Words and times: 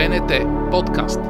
БНТ 0.00 0.32
подкаст. 0.70 1.20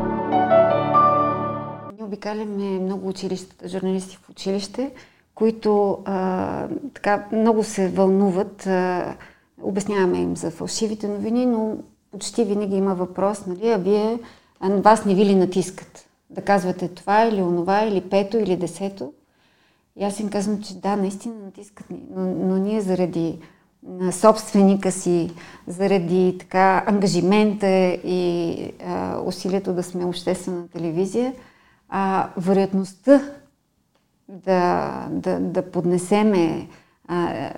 Ние 1.93 2.05
обикаляме 2.05 2.65
много 2.65 3.09
училищата, 3.09 3.69
журналисти 3.69 4.17
в 4.17 4.31
училище, 4.31 4.91
които 5.35 5.99
а, 6.05 6.69
така 6.95 7.27
много 7.33 7.65
се 7.65 7.89
вълнуват. 7.89 8.67
А, 8.67 9.15
обясняваме 9.63 10.19
им 10.19 10.37
за 10.37 10.51
фалшивите 10.51 11.09
новини, 11.09 11.47
но 11.47 11.77
почти 12.13 12.45
винаги 12.45 12.77
има 12.77 12.95
въпрос, 12.95 13.47
нали, 13.47 13.71
а 13.71 13.77
вие, 13.77 14.19
а 14.61 14.69
вас 14.69 15.05
не 15.05 15.15
ви 15.15 15.25
ли 15.25 15.35
натискат? 15.35 16.09
Да 16.31 16.43
казвате 16.43 16.89
това 16.89 17.25
или 17.25 17.43
онова, 17.43 17.85
или 17.85 18.01
пето, 18.01 18.39
или 18.39 18.57
десето. 18.57 19.13
И 19.97 20.05
аз 20.05 20.21
им 20.21 20.31
казвам, 20.31 20.63
че 20.63 20.75
да, 20.75 20.97
наистина 20.97 21.35
натискат 21.45 21.91
ни, 21.91 22.03
но, 22.17 22.35
но 22.35 22.57
ние 22.57 22.81
заради 22.81 23.39
на 23.83 24.13
собственика 24.13 24.93
си, 24.93 25.31
заради 25.67 26.37
така 26.41 26.85
ангажимента 26.87 27.69
и 28.05 28.73
а, 28.85 29.21
усилието 29.25 29.73
да 29.73 29.83
сме 29.83 30.05
обществена 30.05 30.69
телевизия, 30.69 31.35
а, 31.89 32.31
вероятността 32.37 33.33
да, 34.29 35.07
да, 35.11 35.41
да 35.41 35.71
поднесеме 35.71 36.69
а, 37.09 37.51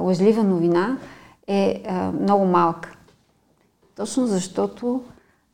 лъжлива 0.00 0.44
новина 0.44 0.98
е 1.46 1.82
а, 1.86 2.12
много 2.12 2.44
малка. 2.44 2.96
Точно 3.96 4.26
защото 4.26 5.04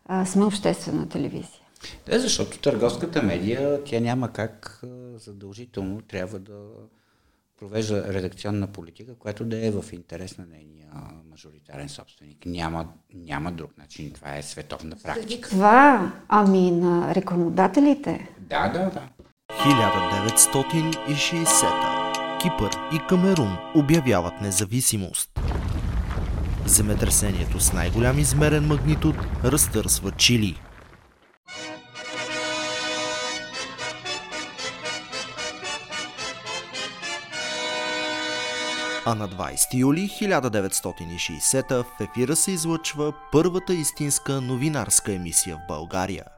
а, 0.06 0.26
сме 0.26 0.44
обществена 0.44 1.08
телевизия. 1.08 1.60
Да, 2.06 2.20
защото 2.20 2.58
търговската 2.58 3.22
медия, 3.22 3.84
тя 3.84 4.00
няма 4.00 4.32
как 4.32 4.80
задължително 5.16 6.00
трябва 6.00 6.38
да 6.38 6.58
провежда 7.58 8.12
редакционна 8.12 8.66
политика, 8.66 9.14
която 9.14 9.44
да 9.44 9.66
е 9.66 9.70
в 9.70 9.84
интерес 9.92 10.38
на 10.38 10.46
нейния 10.46 10.88
мажоритарен 11.30 11.88
собственик. 11.88 12.46
Няма, 12.46 12.88
няма 13.14 13.52
друг 13.52 13.78
начин. 13.78 14.12
Това 14.12 14.36
е 14.36 14.42
световна 14.42 14.96
практика. 15.02 15.50
Това, 15.50 16.12
ами 16.28 16.70
на 16.70 17.14
рекламодателите. 17.14 18.28
Да, 18.38 18.68
да, 18.68 18.90
да. 18.90 19.08
1960 19.50 22.42
Кипър 22.42 22.70
и 22.94 22.98
Камерун 23.08 23.56
обявяват 23.74 24.40
независимост. 24.40 25.40
Земетресението 26.66 27.60
с 27.60 27.72
най-голям 27.72 28.18
измерен 28.18 28.66
магнитуд 28.66 29.16
разтърсва 29.44 30.10
Чили– 30.10 30.60
А 39.10 39.14
на 39.14 39.28
20 39.28 39.74
юли 39.74 40.08
1960 40.08 41.82
в 41.82 42.00
ефира 42.00 42.36
се 42.36 42.50
излъчва 42.50 43.12
първата 43.32 43.74
истинска 43.74 44.40
новинарска 44.40 45.14
емисия 45.14 45.56
в 45.56 45.66
България– 45.68 46.24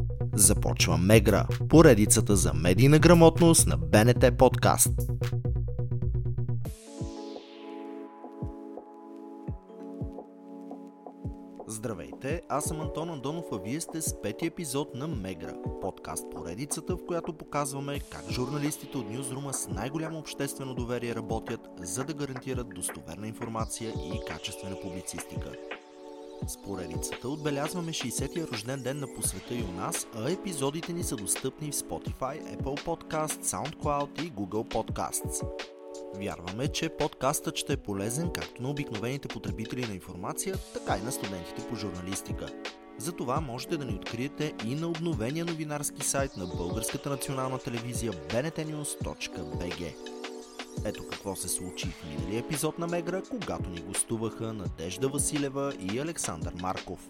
Започва 0.33 0.97
Мегра, 0.97 1.47
поредицата 1.69 2.35
за 2.35 2.53
медийна 2.53 2.99
грамотност 2.99 3.67
на 3.67 3.77
БНТ 3.77 4.37
подкаст. 4.37 4.91
Здравейте, 11.67 12.41
аз 12.49 12.63
съм 12.63 12.81
Антон 12.81 13.09
Андонов, 13.09 13.45
а 13.51 13.57
вие 13.57 13.81
сте 13.81 14.01
с 14.01 14.21
пети 14.21 14.45
епизод 14.45 14.95
на 14.95 15.07
Мегра, 15.07 15.55
подкаст 15.81 16.25
поредицата, 16.31 16.95
в 16.95 17.05
която 17.07 17.33
показваме 17.33 17.99
как 17.99 18.31
журналистите 18.31 18.97
от 18.97 19.09
Ньюзрума 19.09 19.53
с 19.53 19.67
най-голямо 19.67 20.19
обществено 20.19 20.75
доверие 20.75 21.15
работят, 21.15 21.69
за 21.79 22.03
да 22.03 22.13
гарантират 22.13 22.69
достоверна 22.69 23.27
информация 23.27 23.89
и 23.89 24.25
качествена 24.27 24.75
публицистика. 24.81 25.51
С 26.47 26.57
поредицата 26.61 27.29
отбелязваме 27.29 27.91
60-я 27.91 28.47
рожден 28.47 28.83
ден 28.83 28.99
на 28.99 29.13
посвета 29.15 29.53
и 29.53 29.63
у 29.63 29.71
нас, 29.71 30.07
а 30.15 30.31
епизодите 30.31 30.93
ни 30.93 31.03
са 31.03 31.15
достъпни 31.15 31.71
в 31.71 31.75
Spotify, 31.75 32.57
Apple 32.57 32.85
Podcast, 32.85 33.43
SoundCloud 33.43 34.21
и 34.21 34.31
Google 34.31 34.73
Podcasts. 34.73 35.47
Вярваме, 36.15 36.67
че 36.67 36.89
подкастът 36.89 37.57
ще 37.57 37.73
е 37.73 37.77
полезен 37.77 38.29
както 38.33 38.61
на 38.61 38.69
обикновените 38.69 39.27
потребители 39.27 39.87
на 39.87 39.93
информация, 39.93 40.55
така 40.73 40.97
и 40.97 41.05
на 41.05 41.11
студентите 41.11 41.67
по 41.69 41.75
журналистика. 41.75 42.45
Затова 42.97 43.41
можете 43.41 43.77
да 43.77 43.85
ни 43.85 43.93
откриете 43.93 44.53
и 44.65 44.75
на 44.75 44.87
обновения 44.87 45.45
новинарски 45.45 46.03
сайт 46.03 46.37
на 46.37 46.45
Българската 46.45 47.09
национална 47.09 47.59
телевизия 47.59 48.13
bnetnews.bg. 48.13 49.93
Ето 50.85 51.03
какво 51.11 51.35
се 51.35 51.47
случи 51.47 51.87
в 51.87 52.03
миналия 52.09 52.39
епизод 52.39 52.79
на 52.79 52.87
Мегра, 52.87 53.21
когато 53.29 53.69
ни 53.69 53.81
гостуваха 53.81 54.53
Надежда 54.53 55.09
Василева 55.09 55.73
и 55.79 55.99
Александър 55.99 56.53
Марков. 56.61 57.09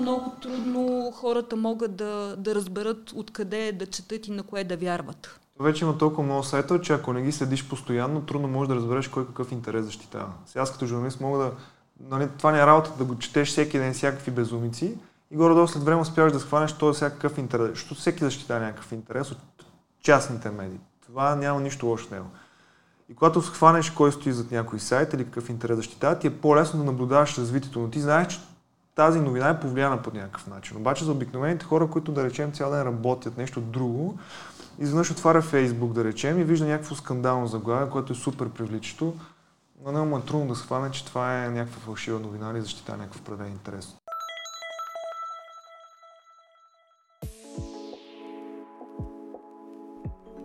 Много 0.00 0.32
трудно 0.42 1.12
хората 1.14 1.56
могат 1.56 1.96
да, 1.96 2.36
да 2.38 2.54
разберат 2.54 3.12
откъде 3.14 3.72
да 3.72 3.86
четат 3.86 4.26
и 4.26 4.30
на 4.30 4.42
кое 4.42 4.64
да 4.64 4.76
вярват. 4.76 5.40
Вече 5.60 5.84
има 5.84 5.98
толкова 5.98 6.22
много 6.22 6.42
сайта, 6.42 6.80
че 6.80 6.92
ако 6.92 7.12
не 7.12 7.22
ги 7.22 7.32
следиш 7.32 7.68
постоянно, 7.68 8.26
трудно 8.26 8.48
можеш 8.48 8.68
да 8.68 8.74
разбереш 8.74 9.08
кой 9.08 9.26
какъв 9.26 9.52
интерес 9.52 9.84
защитава. 9.84 10.32
Сега 10.46 10.62
аз 10.62 10.72
като 10.72 10.86
журналист 10.86 11.20
мога 11.20 11.38
да... 11.38 11.52
Нали, 12.00 12.28
това 12.38 12.52
не 12.52 12.58
е 12.58 12.66
работа 12.66 12.92
да 12.98 13.04
го 13.04 13.18
четеш 13.18 13.48
всеки 13.48 13.78
ден 13.78 13.94
всякакви 13.94 14.30
безумици 14.30 14.98
и 15.30 15.36
горе-долу 15.36 15.68
след 15.68 15.82
време 15.82 16.00
успяваш 16.00 16.32
да 16.32 16.40
схванеш 16.40 16.72
този 16.72 16.96
всякакъв 16.96 17.38
интерес. 17.38 17.68
Защото 17.68 17.94
всеки 17.94 18.24
защитава 18.24 18.60
някакъв 18.60 18.92
интерес 18.92 19.30
от 19.30 19.38
частните 20.02 20.50
медии. 20.50 20.78
Това 21.18 21.36
няма 21.36 21.60
нищо 21.60 21.86
лошо 21.86 22.06
в 22.06 22.10
него. 22.10 22.26
И 23.08 23.14
когато 23.14 23.42
схванеш 23.42 23.90
кой 23.90 24.12
стои 24.12 24.32
зад 24.32 24.50
някой 24.50 24.80
сайт 24.80 25.12
или 25.12 25.24
какъв 25.24 25.48
интерес 25.48 25.76
защитава, 25.76 26.18
ти 26.18 26.26
е 26.26 26.40
по-лесно 26.40 26.78
да 26.78 26.84
наблюдаваш 26.84 27.38
развитието, 27.38 27.80
но 27.80 27.90
ти 27.90 28.00
знаеш, 28.00 28.26
че 28.26 28.40
тази 28.94 29.20
новина 29.20 29.48
е 29.48 29.60
повлияна 29.60 30.02
по 30.02 30.10
някакъв 30.14 30.46
начин. 30.46 30.76
Обаче 30.76 31.04
за 31.04 31.12
обикновените 31.12 31.64
хора, 31.64 31.86
които 31.86 32.12
да 32.12 32.24
речем 32.24 32.52
цял 32.52 32.70
ден 32.70 32.82
работят 32.82 33.36
нещо 33.36 33.60
друго, 33.60 34.18
изведнъж 34.78 35.10
отваря 35.10 35.42
Фейсбук, 35.42 35.92
да 35.92 36.04
речем, 36.04 36.40
и 36.40 36.44
вижда 36.44 36.66
някакво 36.66 36.94
скандално 36.94 37.46
заглавие, 37.46 37.90
което 37.90 38.12
е 38.12 38.16
супер 38.16 38.48
привличащо, 38.48 39.14
но 39.84 39.92
не 39.92 40.00
му 40.00 40.18
е 40.18 40.22
трудно 40.22 40.48
да 40.48 40.54
схване, 40.54 40.90
че 40.90 41.04
това 41.04 41.44
е 41.44 41.50
някаква 41.50 41.80
фалшива 41.80 42.20
новина 42.20 42.50
или 42.50 42.60
защитава 42.60 42.98
някакъв 42.98 43.22
правен 43.22 43.52
интерес. 43.52 43.96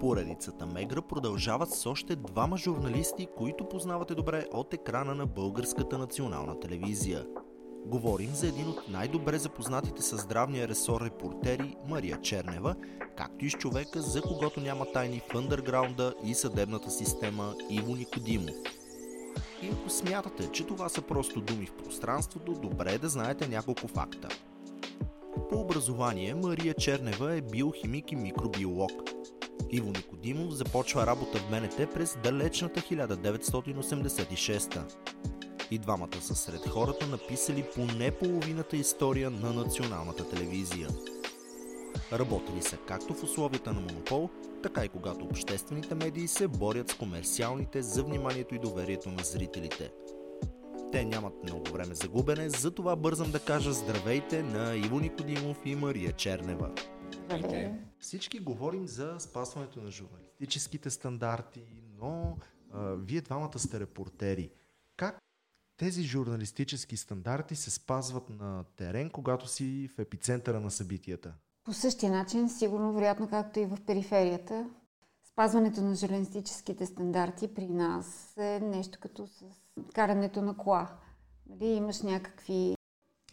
Поредицата 0.03 0.65
Мегра 0.65 1.01
продължават 1.01 1.69
с 1.69 1.85
още 1.85 2.15
двама 2.15 2.57
журналисти, 2.57 3.27
които 3.37 3.69
познавате 3.69 4.15
добре 4.15 4.45
от 4.53 4.73
екрана 4.73 5.15
на 5.15 5.25
Българската 5.25 5.97
национална 5.97 6.59
телевизия. 6.59 7.25
Говорим 7.85 8.29
за 8.29 8.47
един 8.47 8.69
от 8.69 8.89
най-добре 8.89 9.37
запознатите 9.37 10.01
със 10.01 10.21
здравния 10.21 10.67
ресор 10.67 11.01
репортери 11.01 11.75
Мария 11.87 12.21
Чернева, 12.21 12.75
както 13.17 13.45
и 13.45 13.49
с 13.49 13.53
човека, 13.53 14.01
за 14.01 14.21
когото 14.21 14.61
няма 14.61 14.85
тайни 14.91 15.21
в 15.31 15.35
андерграунда 15.35 16.13
и 16.23 16.33
съдебната 16.33 16.91
система 16.91 17.55
Иво 17.69 17.95
Никодимов. 17.95 18.55
И 19.61 19.67
ако 19.67 19.89
смятате, 19.89 20.51
че 20.51 20.65
това 20.65 20.89
са 20.89 21.01
просто 21.01 21.41
думи 21.41 21.65
в 21.65 21.73
пространството, 21.73 22.53
добре 22.53 22.93
е 22.93 22.97
да 22.97 23.09
знаете 23.09 23.47
няколко 23.47 23.87
факта. 23.87 24.27
По 25.49 25.59
образование 25.59 26.35
Мария 26.35 26.73
Чернева 26.73 27.35
е 27.35 27.41
биохимик 27.41 28.11
и 28.11 28.15
микробиолог. 28.15 29.12
Иво 29.73 29.91
Никодимов 29.91 30.53
започва 30.53 31.07
работа 31.07 31.37
в 31.37 31.49
БНТ 31.49 31.93
през 31.93 32.17
далечната 32.23 32.81
1986 32.81 34.81
И 35.71 35.79
двамата 35.79 36.21
са 36.21 36.35
сред 36.35 36.69
хората 36.69 37.07
написали 37.07 37.65
поне 37.75 38.11
половината 38.11 38.77
история 38.77 39.29
на 39.29 39.53
националната 39.53 40.29
телевизия. 40.29 40.87
Работили 42.13 42.61
са 42.61 42.77
както 42.77 43.13
в 43.13 43.23
условията 43.23 43.73
на 43.73 43.81
монопол, 43.81 44.29
така 44.63 44.85
и 44.85 44.89
когато 44.89 45.25
обществените 45.25 45.95
медии 45.95 46.27
се 46.27 46.47
борят 46.47 46.89
с 46.89 46.93
комерциалните 46.93 47.81
за 47.81 48.03
вниманието 48.03 48.55
и 48.55 48.59
доверието 48.59 49.09
на 49.09 49.23
зрителите. 49.23 49.91
Те 50.91 51.05
нямат 51.05 51.33
много 51.43 51.71
време 51.71 51.95
за 51.95 52.07
губене, 52.07 52.49
затова 52.49 52.95
бързам 52.95 53.31
да 53.31 53.39
кажа 53.39 53.73
здравейте 53.73 54.43
на 54.43 54.75
Иво 54.75 54.99
Никодимов 54.99 55.57
и 55.65 55.75
Мария 55.75 56.11
Чернева. 56.11 56.71
Здравейте. 57.25 57.92
Всички 58.03 58.39
говорим 58.39 58.87
за 58.87 59.15
спазването 59.19 59.81
на 59.81 59.91
журналистическите 59.91 60.89
стандарти, 60.89 61.63
но 61.99 62.37
а, 62.71 62.93
вие 62.93 63.21
двамата 63.21 63.59
сте 63.59 63.79
репортери. 63.79 64.51
Как 64.97 65.17
тези 65.77 66.03
журналистически 66.03 66.97
стандарти 66.97 67.55
се 67.55 67.71
спазват 67.71 68.29
на 68.29 68.63
терен, 68.75 69.09
когато 69.09 69.47
си 69.47 69.89
в 69.95 69.99
епицентъра 69.99 70.59
на 70.59 70.71
събитията? 70.71 71.33
По 71.63 71.73
същия 71.73 72.11
начин, 72.11 72.49
сигурно, 72.49 72.93
вероятно, 72.93 73.29
както 73.29 73.59
и 73.59 73.65
в 73.65 73.77
периферията, 73.85 74.69
спазването 75.31 75.81
на 75.81 75.95
журналистическите 75.95 76.85
стандарти 76.85 77.53
при 77.53 77.67
нас 77.67 78.37
е 78.37 78.59
нещо 78.59 78.99
като 79.01 79.27
с 79.27 79.43
карането 79.93 80.41
на 80.41 80.57
кола. 80.57 80.97
Нали, 81.49 81.65
имаш 81.65 82.01
някакви 82.01 82.75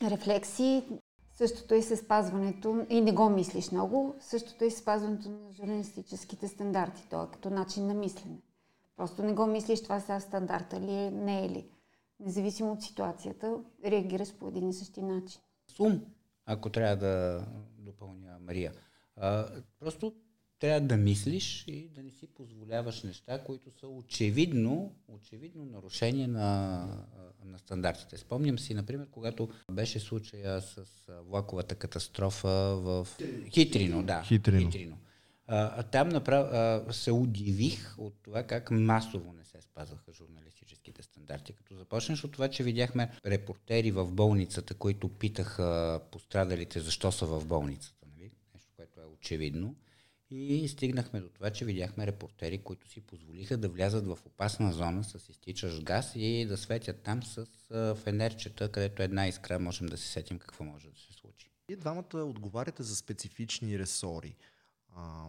рефлекси, 0.02 1.00
същото 1.40 1.74
и 1.74 1.82
с 1.82 1.96
спазването, 1.96 2.86
и 2.90 3.00
не 3.00 3.12
го 3.12 3.30
мислиш 3.30 3.70
много, 3.70 4.14
същото 4.20 4.64
и 4.64 4.70
с 4.70 4.78
спазването 4.78 5.28
на 5.28 5.52
журналистическите 5.52 6.48
стандарти, 6.48 7.06
то 7.10 7.22
е 7.22 7.30
като 7.32 7.50
начин 7.50 7.86
на 7.86 7.94
мислене. 7.94 8.40
Просто 8.96 9.22
не 9.22 9.32
го 9.32 9.46
мислиш, 9.46 9.82
това 9.82 10.00
сега 10.00 10.20
стандарта 10.20 10.80
ли 10.80 10.92
е, 10.92 11.10
не 11.10 11.44
е 11.44 11.48
ли. 11.48 11.66
Независимо 12.20 12.72
от 12.72 12.82
ситуацията, 12.82 13.56
реагираш 13.84 14.34
по 14.34 14.48
един 14.48 14.68
и 14.68 14.74
същи 14.74 15.02
начин. 15.02 15.40
Сум, 15.68 16.00
ако 16.46 16.70
трябва 16.70 16.96
да 16.96 17.46
допълня 17.78 18.38
Мария. 18.40 18.72
А, 19.16 19.46
просто 19.78 20.14
трябва 20.58 20.80
да 20.80 20.96
мислиш 20.96 21.64
и 21.66 21.88
да 21.88 22.02
не 22.02 22.10
си 22.10 22.26
позволяваш 22.26 23.02
неща, 23.02 23.44
които 23.44 23.70
са 23.70 23.88
очевидно, 23.88 24.94
очевидно 25.08 25.64
нарушение 25.64 26.26
на, 26.26 26.86
на 27.38 27.39
стандартите. 27.70 28.16
Спомням 28.16 28.58
си, 28.58 28.74
например, 28.74 29.06
когато 29.10 29.48
беше 29.72 30.00
случая 30.00 30.60
с 30.60 30.84
влаковата 31.08 31.74
катастрофа 31.74 32.48
в 32.76 33.08
Хитрино. 33.50 34.02
Да, 34.02 34.22
Хитрино. 34.22 34.70
Хитрино. 34.70 34.98
А, 35.46 35.82
там 35.82 36.08
направ... 36.08 36.46
а, 36.52 36.92
се 36.92 37.12
удивих 37.12 37.94
от 37.98 38.14
това 38.22 38.42
как 38.42 38.70
масово 38.70 39.32
не 39.32 39.44
се 39.44 39.62
спазваха 39.62 40.12
журналистическите 40.12 41.02
стандарти. 41.02 41.52
Като 41.52 41.74
започнеш 41.74 42.24
от 42.24 42.32
това, 42.32 42.48
че 42.48 42.62
видяхме 42.62 43.10
репортери 43.26 43.90
в 43.90 44.12
болницата, 44.12 44.74
които 44.74 45.08
питаха 45.08 46.00
пострадалите 46.12 46.80
защо 46.80 47.12
са 47.12 47.26
в 47.26 47.46
болницата. 47.46 48.06
Нали? 48.12 48.30
Нещо, 48.54 48.70
което 48.76 49.00
е 49.00 49.04
очевидно. 49.04 49.76
И 50.30 50.68
стигнахме 50.68 51.20
до 51.20 51.28
това, 51.28 51.50
че 51.50 51.64
видяхме 51.64 52.06
репортери, 52.06 52.58
които 52.58 52.88
си 52.88 53.00
позволиха 53.00 53.56
да 53.56 53.68
влязат 53.68 54.06
в 54.06 54.18
опасна 54.26 54.72
зона 54.72 55.04
с 55.04 55.28
изтичащ 55.28 55.84
газ 55.84 56.12
и 56.14 56.46
да 56.48 56.56
светят 56.56 57.02
там 57.02 57.22
с 57.22 57.46
фенерчета, 58.04 58.72
където 58.72 59.02
една 59.02 59.28
искра 59.28 59.58
можем 59.58 59.86
да 59.86 59.96
се 59.96 60.08
сетим 60.08 60.38
какво 60.38 60.64
може 60.64 60.90
да 60.90 60.96
се 60.98 61.12
случи. 61.12 61.50
Вие 61.68 61.76
двамата 61.76 62.16
отговаряте 62.16 62.82
за 62.82 62.96
специфични 62.96 63.78
ресори. 63.78 64.36
А, 64.96 65.26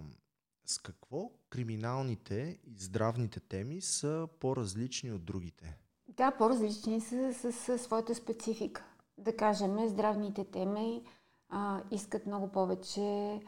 с 0.66 0.78
какво 0.78 1.32
криминалните 1.50 2.60
и 2.64 2.76
здравните 2.78 3.40
теми 3.40 3.82
са 3.82 4.28
по-различни 4.40 5.12
от 5.12 5.26
другите? 5.26 5.78
Да, 6.08 6.32
по-различни 6.32 7.02
са 7.02 7.34
с 7.34 7.78
своята 7.78 8.16
специфика. 8.16 8.86
Да 9.18 9.36
кажем, 9.38 9.90
здравните 9.90 10.46
теми 10.46 11.04
а, 11.50 11.82
искат 11.92 12.26
много 12.26 12.52
повече 12.52 13.40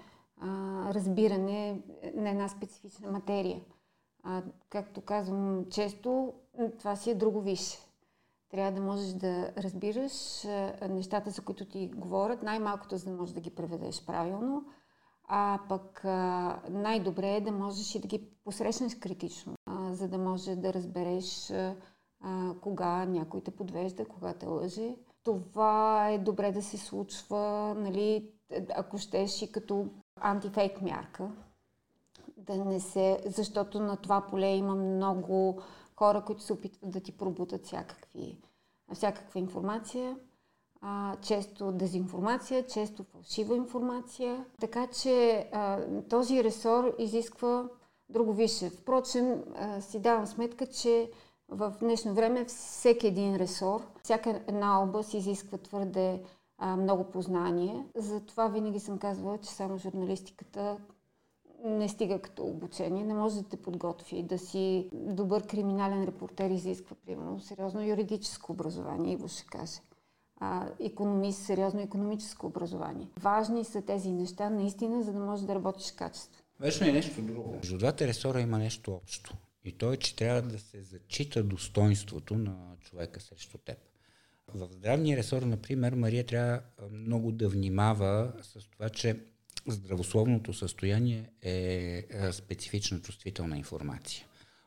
а, 0.44 0.94
разбиране 0.94 1.82
на 2.16 2.30
една 2.30 2.48
специфична 2.50 3.12
материя. 3.12 3.62
А, 4.24 4.44
както 4.70 5.02
казвам 5.02 5.66
често, 5.70 6.34
това 6.80 6.96
си 6.96 7.12
е 7.12 7.16
друго 7.16 7.42
висше. 7.42 7.78
Трябва 8.50 8.72
да 8.72 8.82
можеш 8.82 9.14
да 9.14 9.54
разбираш 9.58 10.46
а, 10.46 10.88
нещата, 10.90 11.30
за 11.30 11.42
които 11.42 11.66
ти 11.66 11.92
говорят, 11.96 12.44
най-малкото, 12.44 12.98
за 12.98 13.06
да 13.06 13.18
можеш 13.18 13.34
да 13.34 13.42
ги 13.42 13.56
преведеш 13.56 14.06
правилно, 14.06 14.66
а 15.28 15.60
пък 15.70 16.06
а, 16.06 16.62
най-добре 16.70 17.36
е 17.36 17.42
да 17.42 17.52
можеш 17.52 17.96
и 17.96 18.00
да 18.00 18.08
ги 18.08 18.30
посрещнеш 18.44 18.96
критично, 18.96 19.54
а, 19.66 19.94
за 19.94 20.08
да 20.08 20.18
можеш 20.18 20.56
да 20.56 20.74
разбереш 20.74 21.52
а, 21.52 21.76
кога 22.62 23.06
някой 23.06 23.42
те 23.42 23.52
подвежда, 23.52 24.06
кога 24.06 24.34
те 24.34 24.46
лъже. 24.46 24.96
Това 25.24 26.10
е 26.10 26.18
добре 26.18 26.52
да 26.52 26.62
се 26.62 26.78
случва, 26.78 27.74
нали, 27.78 28.32
ако 28.76 28.98
щеш 28.98 29.42
и 29.42 29.52
като 29.52 29.88
антифейк 30.22 30.82
мярка. 30.82 31.30
Да 32.38 32.66
не 32.66 32.80
се, 32.80 33.20
защото 33.26 33.80
на 33.80 33.98
това 33.98 34.22
поле 34.22 34.56
има 34.56 34.76
много 34.76 35.62
хора, 35.96 36.22
които 36.26 36.44
се 36.44 36.54
опитват 36.54 36.92
да 36.92 37.00
ти 37.00 37.12
пробутат 37.12 37.66
всякакви, 37.66 38.38
всякаква 38.94 39.40
информация. 39.40 40.18
А, 40.82 41.16
често 41.22 41.72
дезинформация, 41.72 42.66
често 42.68 43.04
фалшива 43.04 43.56
информация. 43.56 44.46
Така 44.60 44.88
че 44.88 45.48
а, 45.52 45.80
този 46.10 46.44
ресор 46.44 46.96
изисква 47.00 47.70
друго 48.10 48.34
висше. 48.34 48.70
Впрочем, 48.70 49.44
а, 49.56 49.82
си 49.82 50.00
давам 50.00 50.28
сметка, 50.28 50.66
че 50.68 51.12
в 51.50 51.74
днешно 51.80 52.14
време 52.14 52.46
всеки 52.46 53.08
един 53.08 53.36
ресор, 53.36 53.82
всяка 54.04 54.42
една 54.48 54.84
област 54.84 55.14
изисква 55.14 55.58
твърде 55.58 56.24
а, 56.66 56.76
много 56.76 57.04
познание. 57.04 57.86
Затова 57.96 58.48
винаги 58.48 58.80
съм 58.80 58.98
казвала, 58.98 59.38
че 59.38 59.50
само 59.50 59.78
журналистиката 59.78 60.78
не 61.64 61.90
стига 61.90 62.20
като 62.20 62.44
обучение, 62.44 63.04
не 63.04 63.14
може 63.14 63.36
да 63.36 63.50
те 63.50 63.58
подготви. 63.58 64.24
Да 64.24 64.40
си 64.40 64.90
добър 64.94 65.48
криминален 65.48 66.04
репортер 66.04 66.50
изисква, 66.50 66.96
примерно, 67.06 67.40
сериозно 67.40 67.88
юридическо 67.88 68.52
образование, 68.52 69.14
Иво 69.14 69.28
ще 69.28 69.46
каже. 69.46 69.80
А, 70.40 70.70
економист, 70.80 71.40
сериозно 71.40 71.82
економическо 71.82 72.48
образование. 72.48 73.08
Важни 73.20 73.66
са 73.66 73.82
тези 73.82 74.12
неща 74.12 74.50
наистина, 74.50 75.04
за 75.04 75.14
да 75.14 75.20
можеш 75.20 75.46
да 75.46 75.56
работиш 75.56 75.92
качество. 75.92 76.44
Вечно 76.60 76.88
е 76.88 76.92
нещо 76.92 77.22
друго. 77.22 77.52
Между 77.52 77.78
двата 77.78 78.08
ресора 78.08 78.42
има 78.42 78.58
нещо 78.58 78.94
общо. 78.94 79.34
И 79.64 79.78
то 79.78 79.94
е, 79.94 79.98
че 79.98 80.16
трябва 80.16 80.42
да 80.42 80.60
се 80.60 80.82
зачита 80.82 81.44
достоинството 81.44 82.38
на 82.38 82.76
човека 82.82 83.22
срещу 83.22 83.58
теб. 83.58 83.78
В 84.48 84.70
здравния 84.72 85.18
ресор, 85.18 85.42
например, 85.42 85.94
Мария 85.94 86.26
трябва 86.26 86.62
много 86.92 87.32
да 87.32 87.50
внимава 87.50 88.34
с 88.42 88.70
това, 88.70 88.90
че 88.90 89.20
здравословното 89.68 90.54
състояние 90.54 91.30
е 91.42 92.08
специфична 92.32 93.02
чувствителна 93.02 93.58
информация. 93.58 94.26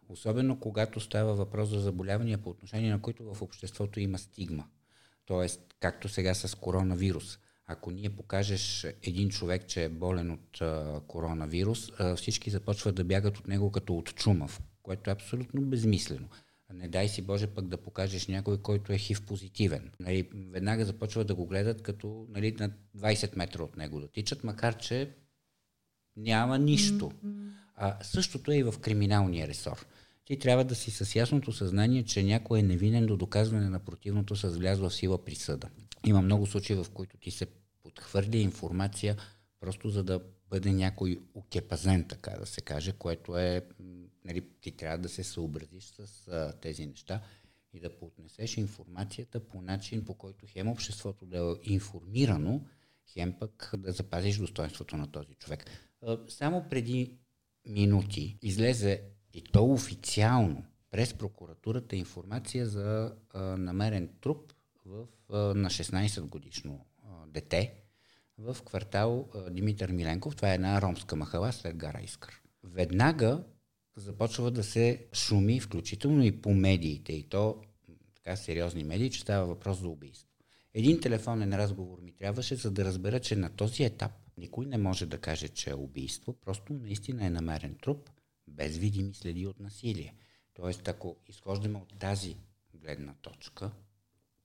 Особено 0.09 0.61
когато 0.61 1.01
става 1.01 1.35
въпрос 1.35 1.69
за 1.69 1.81
заболявания 1.81 2.39
по 2.39 2.51
отношение 2.51 2.91
на 2.91 3.03
които 3.03 3.35
в 3.35 3.43
обществото 3.43 4.01
има 4.01 4.19
стигма. 4.19 4.65
Тоест, 5.27 5.61
както 5.81 6.09
сега 6.09 6.35
с 6.35 6.55
коронавирус. 6.55 7.39
Ако 7.67 7.91
ние 7.91 8.11
покажеш 8.11 8.87
един 9.03 9.29
човек, 9.29 9.67
че 9.67 9.85
е 9.85 9.89
болен 9.89 10.31
от 10.31 10.61
а, 10.61 11.01
коронавирус, 11.07 11.91
а, 11.99 12.17
всички 12.17 12.51
започват 12.51 12.95
да 12.95 13.05
бягат 13.05 13.39
от 13.39 13.49
него 13.49 13.73
като 13.73 13.95
от 13.95 14.15
чумав, 14.15 14.61
което 14.83 15.11
е 15.11 15.13
абсолютно 15.13 15.63
безмислено. 15.63 16.29
Не 16.75 16.89
дай 16.89 17.09
си 17.09 17.23
Боже 17.23 17.47
пък 17.47 17.69
да 17.69 17.77
покажеш 17.77 18.27
някой, 18.27 18.59
който 18.59 18.93
е 18.93 18.99
хив 18.99 19.23
позитивен. 19.23 19.91
Нали, 20.01 20.29
веднага 20.51 20.85
започват 20.85 21.27
да 21.27 21.35
го 21.35 21.47
гледат 21.47 21.83
като 21.83 22.27
нали, 22.29 22.57
на 22.61 22.71
20 22.97 23.37
метра 23.37 23.63
от 23.63 23.77
него 23.77 24.01
да 24.01 24.09
тичат, 24.09 24.45
макар 24.45 24.77
че 24.77 25.11
няма 26.17 26.59
нищо. 26.59 27.13
А, 27.75 28.05
същото 28.05 28.53
е 28.53 28.57
и 28.57 28.63
в 28.63 28.75
криминалния 28.81 29.49
ресор. 29.49 29.87
Ти 30.25 30.39
трябва 30.39 30.65
да 30.65 30.75
си 30.75 30.91
с 30.91 31.17
ясното 31.17 31.53
съзнание, 31.53 32.05
че 32.05 32.23
някой 32.23 32.59
е 32.59 32.63
невинен 32.63 33.07
до 33.07 33.17
доказване 33.17 33.69
на 33.69 33.79
противното 33.79 34.37
с 34.37 34.49
влязла 34.49 34.89
в 34.89 34.95
сила 34.95 35.25
присъда. 35.25 35.69
Има 36.07 36.23
много 36.23 36.47
случаи, 36.47 36.77
в 36.77 36.87
които 36.95 37.17
ти 37.17 37.31
се 37.31 37.47
подхвърля 37.83 38.37
информация 38.37 39.17
просто 39.61 39.89
за 39.89 40.03
да 40.03 40.21
бъде 40.51 40.73
някой 40.73 41.21
окепазен, 41.35 42.09
така 42.09 42.31
да 42.31 42.47
се 42.47 42.61
каже, 42.61 42.93
което 42.93 43.39
е, 43.39 43.67
нали, 44.25 44.45
ти 44.61 44.71
трябва 44.71 44.99
да 44.99 45.09
се 45.09 45.25
съобразиш 45.25 45.85
с 45.85 46.29
а, 46.29 46.53
тези 46.61 46.87
неща 46.87 47.23
и 47.73 47.81
да 47.81 47.97
поотнесеш 47.99 48.57
информацията 48.57 49.41
по 49.41 49.63
начин, 49.63 50.05
по 50.05 50.15
който 50.15 50.47
хем 50.49 50.69
обществото 50.69 51.27
да 51.27 51.39
е 51.39 51.73
информирано, 51.73 52.61
хем 53.07 53.35
пък 53.39 53.73
да 53.79 53.93
запазиш 53.93 54.37
достоинството 54.37 54.97
на 54.97 55.13
този 55.13 55.35
човек. 55.35 55.65
А, 56.03 56.19
само 56.29 56.69
преди 56.71 57.19
минути 57.67 58.39
излезе 58.43 59.03
и 59.35 59.43
то 59.43 59.65
официално 59.65 60.65
през 60.91 61.15
прокуратурата 61.15 61.97
информация 61.97 62.67
за 62.67 63.15
а, 63.31 63.41
намерен 63.43 64.09
труп 64.21 64.53
в, 64.85 65.07
а, 65.31 65.37
на 65.37 65.71
16 65.71 66.21
годишно 66.21 66.87
а, 67.05 67.27
дете, 67.27 67.75
в 68.39 68.57
квартал 68.65 69.29
Димитър 69.51 69.91
Миленков. 69.91 70.37
Това 70.37 70.51
е 70.51 70.55
една 70.55 70.83
ромска 70.83 71.17
махала 71.17 71.53
след 71.53 71.77
гара 71.77 72.01
Искър. 72.05 72.43
Веднага 72.65 73.45
започва 73.97 74.51
да 74.51 74.65
се 74.65 75.07
шуми, 75.13 75.61
включително 75.61 76.25
и 76.25 76.43
по 76.43 76.55
медиите, 76.55 77.13
и 77.13 77.29
то 77.29 77.63
така 78.15 78.37
сериозни 78.37 78.85
медии, 78.85 79.11
че 79.11 79.21
става 79.21 79.47
въпрос 79.47 79.79
за 79.79 79.89
убийство. 79.89 80.29
Един 80.75 81.01
телефонен 81.01 81.55
разговор 81.55 82.01
ми 82.01 82.13
трябваше, 82.13 82.57
за 82.57 82.71
да 82.71 82.85
разбера, 82.85 83.21
че 83.21 83.37
на 83.37 83.51
този 83.51 83.85
етап 83.85 84.13
никой 84.37 84.67
не 84.67 84.79
може 84.79 85.07
да 85.07 85.19
каже, 85.19 85.49
че 85.49 85.71
е 85.71 85.75
убийство, 85.75 86.33
просто 86.33 86.73
наистина 86.73 87.27
е 87.27 87.31
намерен 87.31 87.77
труп, 87.83 88.11
без 88.49 88.77
видими 88.77 89.15
следи 89.15 89.47
от 89.47 89.61
насилие. 89.61 90.15
Тоест, 90.55 90.89
ако 90.89 91.17
изхождаме 91.29 91.79
от 91.79 91.99
тази 91.99 92.37
гледна 92.75 93.15
точка, 93.15 93.71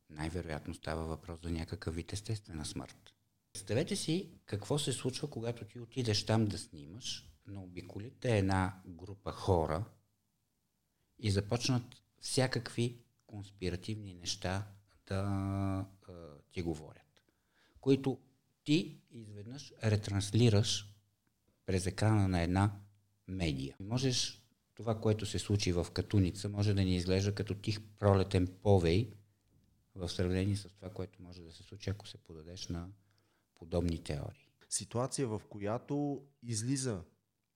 най-вероятно 0.09 0.73
става 0.73 1.05
въпрос 1.05 1.39
за 1.43 1.51
някакъв 1.51 1.95
вид 1.95 2.13
естествена 2.13 2.65
смърт 2.65 3.13
Представете 3.53 3.95
си 3.95 4.29
какво 4.45 4.79
се 4.79 4.93
случва, 4.93 5.29
когато 5.29 5.65
ти 5.65 5.79
отидеш 5.79 6.25
там 6.25 6.45
да 6.45 6.57
снимаш, 6.57 7.31
но 7.47 7.63
обиколите 7.63 8.37
една 8.37 8.81
група 8.87 9.31
хора 9.31 9.85
и 11.19 11.31
започнат 11.31 11.83
всякакви 12.19 12.97
конспиративни 13.27 14.13
неща 14.13 14.67
да 15.07 15.15
а, 15.15 15.85
ти 16.51 16.61
говорят, 16.61 17.21
които 17.81 18.19
ти 18.63 19.01
изведнъж 19.11 19.73
ретранслираш 19.83 20.93
през 21.65 21.85
екрана 21.85 22.27
на 22.27 22.41
една 22.41 22.79
медия. 23.27 23.75
Можеш 23.79 24.41
това, 24.75 25.01
което 25.01 25.25
се 25.25 25.39
случи 25.39 25.71
в 25.71 25.87
Катуница, 25.93 26.49
може 26.49 26.73
да 26.73 26.81
ни 26.81 26.95
изглежда 26.95 27.35
като 27.35 27.55
тих 27.55 27.81
пролетен 27.99 28.47
повей 28.47 29.11
в 29.95 30.09
сравнение 30.09 30.55
с 30.55 30.69
това, 30.69 30.89
което 30.89 31.21
може 31.21 31.41
да 31.41 31.51
се 31.51 31.63
случи, 31.63 31.89
ако 31.89 32.07
се 32.07 32.17
подадеш 32.17 32.67
на 32.67 32.89
подобни 33.61 34.03
теории. 34.03 34.47
Ситуация, 34.69 35.27
в 35.27 35.41
която 35.49 36.21
излиза 36.43 37.03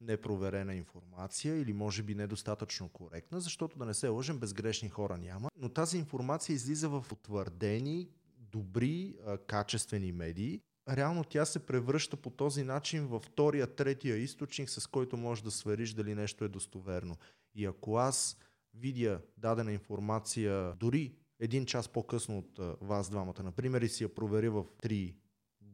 непроверена 0.01 0.75
информация 0.75 1.61
или 1.61 1.73
може 1.73 2.03
би 2.03 2.15
недостатъчно 2.15 2.89
коректна, 2.89 3.39
защото 3.39 3.77
да 3.77 3.85
не 3.85 3.93
се 3.93 4.07
лъжем, 4.07 4.39
безгрешни 4.39 4.89
хора 4.89 5.17
няма. 5.17 5.49
Но 5.57 5.69
тази 5.69 5.97
информация 5.97 6.53
излиза 6.53 6.89
в 6.89 7.05
утвърдени, 7.11 8.09
добри, 8.37 9.15
качествени 9.47 10.11
медии. 10.11 10.61
Реално 10.89 11.23
тя 11.23 11.45
се 11.45 11.65
превръща 11.65 12.17
по 12.17 12.29
този 12.29 12.63
начин 12.63 13.07
във 13.07 13.23
втория, 13.23 13.75
третия 13.75 14.17
източник, 14.17 14.69
с 14.69 14.87
който 14.87 15.17
можеш 15.17 15.43
да 15.43 15.51
свериш 15.51 15.93
дали 15.93 16.15
нещо 16.15 16.45
е 16.45 16.49
достоверно. 16.49 17.15
И 17.55 17.65
ако 17.65 17.97
аз 17.97 18.37
видя 18.73 19.21
дадена 19.37 19.71
информация 19.71 20.73
дори 20.79 21.15
един 21.39 21.65
час 21.65 21.87
по-късно 21.89 22.37
от 22.37 22.59
вас 22.81 23.09
двамата, 23.09 23.43
например, 23.43 23.81
и 23.81 23.89
си 23.89 24.03
я 24.03 24.15
проверя 24.15 24.51
в 24.51 24.65
три 24.81 25.15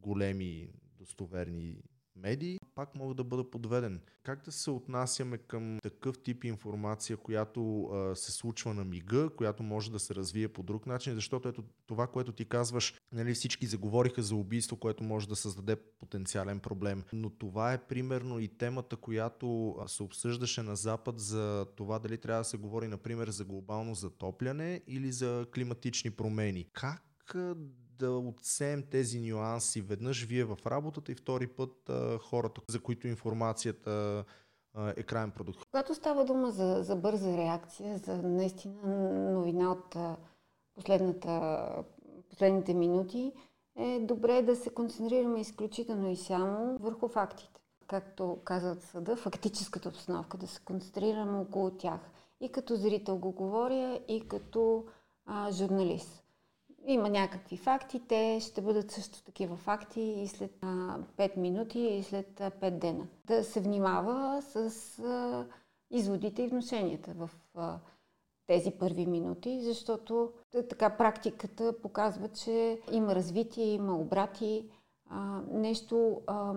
големи 0.02 0.70
достоверни 1.00 1.84
медии, 2.16 2.60
пак 2.76 2.96
мога 2.96 3.16
да 3.16 3.24
бъда 3.24 3.50
подведен. 3.52 4.02
Как 4.24 4.46
да 4.46 4.52
се 4.52 4.72
отнасяме 4.72 5.38
към 5.38 5.80
такъв 5.84 6.20
тип 6.20 6.44
информация, 6.44 7.18
която 7.18 7.84
а, 7.84 8.16
се 8.16 8.32
случва 8.32 8.74
на 8.74 8.86
мига, 8.86 9.30
която 9.38 9.64
може 9.64 9.92
да 9.92 10.00
се 10.00 10.16
развие 10.16 10.48
по 10.48 10.64
друг 10.64 10.86
начин, 10.86 11.14
защото 11.14 11.50
ето 11.50 11.64
това, 11.88 12.08
което 12.08 12.32
ти 12.32 12.46
казваш, 12.46 12.94
нали, 13.12 13.34
всички 13.34 13.66
заговориха 13.66 14.22
за 14.24 14.36
убийство, 14.36 14.78
което 14.78 15.04
може 15.04 15.28
да 15.28 15.36
създаде 15.36 15.76
потенциален 15.76 16.60
проблем, 16.60 17.04
но 17.14 17.30
това 17.30 17.74
е 17.74 17.88
примерно 17.88 18.40
и 18.40 18.48
темата, 18.48 18.96
която 18.96 19.76
се 19.88 20.04
обсъждаше 20.04 20.62
на 20.62 20.76
Запад 20.76 21.20
за 21.20 21.66
това 21.76 22.00
дали 22.00 22.18
трябва 22.18 22.42
да 22.42 22.46
се 22.46 22.58
говори, 22.58 22.88
например, 22.88 23.30
за 23.30 23.46
глобално 23.46 23.96
затопляне 23.96 24.82
или 24.88 25.12
за 25.12 25.46
климатични 25.54 26.12
промени. 26.12 26.66
Как 26.74 27.36
да 28.02 28.12
отсеем 28.12 28.84
тези 28.92 29.20
нюанси 29.20 29.82
веднъж 29.82 30.26
вие 30.26 30.44
в 30.44 30.58
работата 30.66 31.12
и 31.12 31.16
втори 31.16 31.48
път 31.48 31.90
а, 31.90 32.20
хората, 32.20 32.62
за 32.68 32.80
които 32.80 33.08
информацията 33.08 34.26
е 34.96 35.04
крайен 35.04 35.32
продукт. 35.32 35.60
Когато 35.72 35.96
става 35.96 36.26
дума 36.26 36.52
за, 36.52 36.84
за 36.84 36.96
бърза 36.96 37.38
реакция, 37.38 37.98
за 37.98 38.18
наистина 38.18 38.82
новина 39.32 39.72
от 39.72 39.96
последната, 40.76 41.66
последните 42.30 42.74
минути, 42.74 43.32
е 43.76 44.00
добре 44.00 44.42
да 44.42 44.56
се 44.56 44.70
концентрираме 44.70 45.42
изключително 45.42 46.10
и 46.10 46.16
само 46.16 46.78
върху 46.78 47.08
фактите. 47.08 47.62
Както 47.88 48.38
казват 48.44 48.84
съда, 48.84 49.16
фактическата 49.16 49.90
обстановка, 49.90 50.38
да 50.38 50.48
се 50.48 50.62
концентрираме 50.62 51.38
около 51.38 51.72
тях. 51.72 52.00
И 52.42 52.52
като 52.52 52.76
зрител 52.76 53.18
го 53.18 53.32
говоря, 53.32 54.00
и 54.08 54.28
като 54.28 54.86
а, 55.26 55.52
журналист. 55.52 56.21
Има 56.86 57.10
някакви 57.10 57.58
факти, 57.58 58.00
те 58.08 58.40
ще 58.42 58.62
бъдат 58.62 58.92
също 58.92 59.24
такива 59.24 59.56
факти 59.56 60.02
и 60.02 60.28
след 60.28 60.52
а, 60.62 60.98
5 61.18 61.38
минути 61.38 61.80
и 61.80 62.04
след 62.04 62.42
а, 62.42 62.52
5 62.52 62.72
дена. 62.72 63.08
Да 63.26 63.44
се 63.44 63.60
внимава 63.60 64.42
с 64.42 65.00
а, 65.00 65.46
изводите 65.92 66.44
и 66.44 66.48
вношенията 66.48 67.14
в 67.14 67.30
а, 67.56 67.80
тези 68.48 68.72
първи 68.72 69.06
минути, 69.06 69.62
защото 69.62 70.32
така 70.70 70.90
практиката 70.90 71.82
показва, 71.82 72.28
че 72.28 72.80
има 72.92 73.16
развитие, 73.16 73.66
има 73.66 73.98
обрати, 73.98 74.66
а, 75.10 75.42
нещо 75.52 76.22
а, 76.28 76.54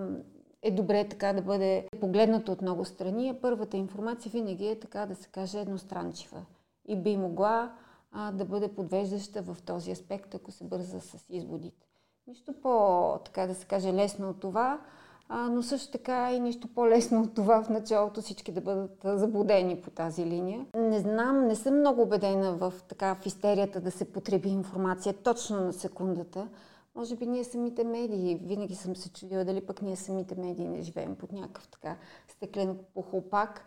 е 0.63 0.71
добре 0.71 1.09
така 1.09 1.33
да 1.33 1.43
бъде 1.43 1.89
погледнато 2.01 2.53
от 2.53 2.63
много 2.63 2.85
страни, 2.85 3.29
а 3.29 3.41
първата 3.41 3.77
информация 3.77 4.33
винаги 4.33 4.67
е 4.67 4.81
така 4.81 5.07
да 5.07 5.15
се 5.15 5.29
каже 5.29 5.61
едностранчива 5.61 6.45
и 6.89 6.97
би 6.97 7.17
могла 7.17 7.73
а, 8.15 8.33
да 8.33 8.45
бъде 8.45 8.75
подвеждаща 8.75 9.43
в 9.43 9.57
този 9.67 9.91
аспект, 9.91 10.35
ако 10.35 10.51
се 10.51 10.65
бърза 10.65 11.01
с 11.01 11.25
изводите. 11.29 11.87
Нищо 12.27 12.53
по, 12.63 13.19
така 13.25 13.47
да 13.47 13.55
се 13.55 13.67
каже, 13.67 13.93
лесно 13.93 14.31
от 14.31 14.41
това, 14.41 14.81
а, 15.29 15.49
но 15.49 15.63
също 15.63 15.93
така 15.93 16.33
и 16.33 16.41
нищо 16.41 16.69
по-лесно 16.69 17.23
от 17.23 17.35
това 17.35 17.63
в 17.63 17.69
началото 17.69 18.23
всички 18.23 18.53
да 18.53 18.61
бъдат 18.61 19.01
заблудени 19.05 19.81
по 19.81 19.91
тази 19.91 20.27
линия. 20.27 20.67
Не 20.75 21.01
знам, 21.01 21.47
не 21.47 21.57
съм 21.57 21.79
много 21.79 22.03
убедена 22.03 22.53
в, 22.53 22.73
така, 22.89 23.15
в 23.15 23.27
истерията 23.27 23.81
да 23.81 23.91
се 23.91 24.13
потреби 24.13 24.49
информация 24.49 25.15
точно 25.15 25.61
на 25.61 25.73
секундата. 25.73 26.49
Може 26.95 27.17
би 27.17 27.27
ние 27.27 27.45
самите 27.45 27.85
медии, 27.85 28.41
винаги 28.43 28.75
съм 28.75 28.97
се 28.97 29.13
чудила 29.13 29.45
дали 29.45 29.67
пък 29.67 29.83
ние 29.83 29.97
самите 29.97 30.35
медии 30.35 30.69
не 30.69 30.83
живеем 30.83 31.17
под 31.17 31.33
някакъв 31.33 31.69
така 31.69 31.97
стеклен 32.29 32.79
похлопак, 32.95 33.65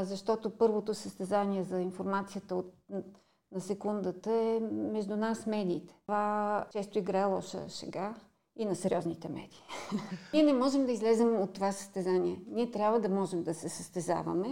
защото 0.00 0.50
първото 0.50 0.94
състезание 0.94 1.62
за 1.62 1.80
информацията 1.80 2.56
от 2.56 2.74
на 3.52 3.60
секундата 3.60 4.32
е 4.32 4.60
между 4.72 5.16
нас 5.16 5.46
медиите. 5.46 5.94
Това 6.02 6.66
често 6.72 6.98
играе 6.98 7.24
лоша 7.24 7.68
шега 7.68 8.14
и 8.56 8.64
на 8.64 8.76
сериозните 8.76 9.28
медии. 9.28 9.62
Ние 10.34 10.42
не 10.42 10.52
можем 10.52 10.86
да 10.86 10.92
излезем 10.92 11.40
от 11.40 11.52
това 11.52 11.72
състезание. 11.72 12.40
Ние 12.46 12.70
трябва 12.70 13.00
да 13.00 13.08
можем 13.08 13.42
да 13.42 13.54
се 13.54 13.68
състезаваме, 13.68 14.48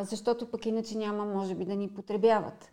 защото 0.00 0.50
пък 0.50 0.66
иначе 0.66 0.98
няма, 0.98 1.24
може 1.24 1.54
би, 1.54 1.64
да 1.64 1.76
ни 1.76 1.94
потребяват. 1.94 2.72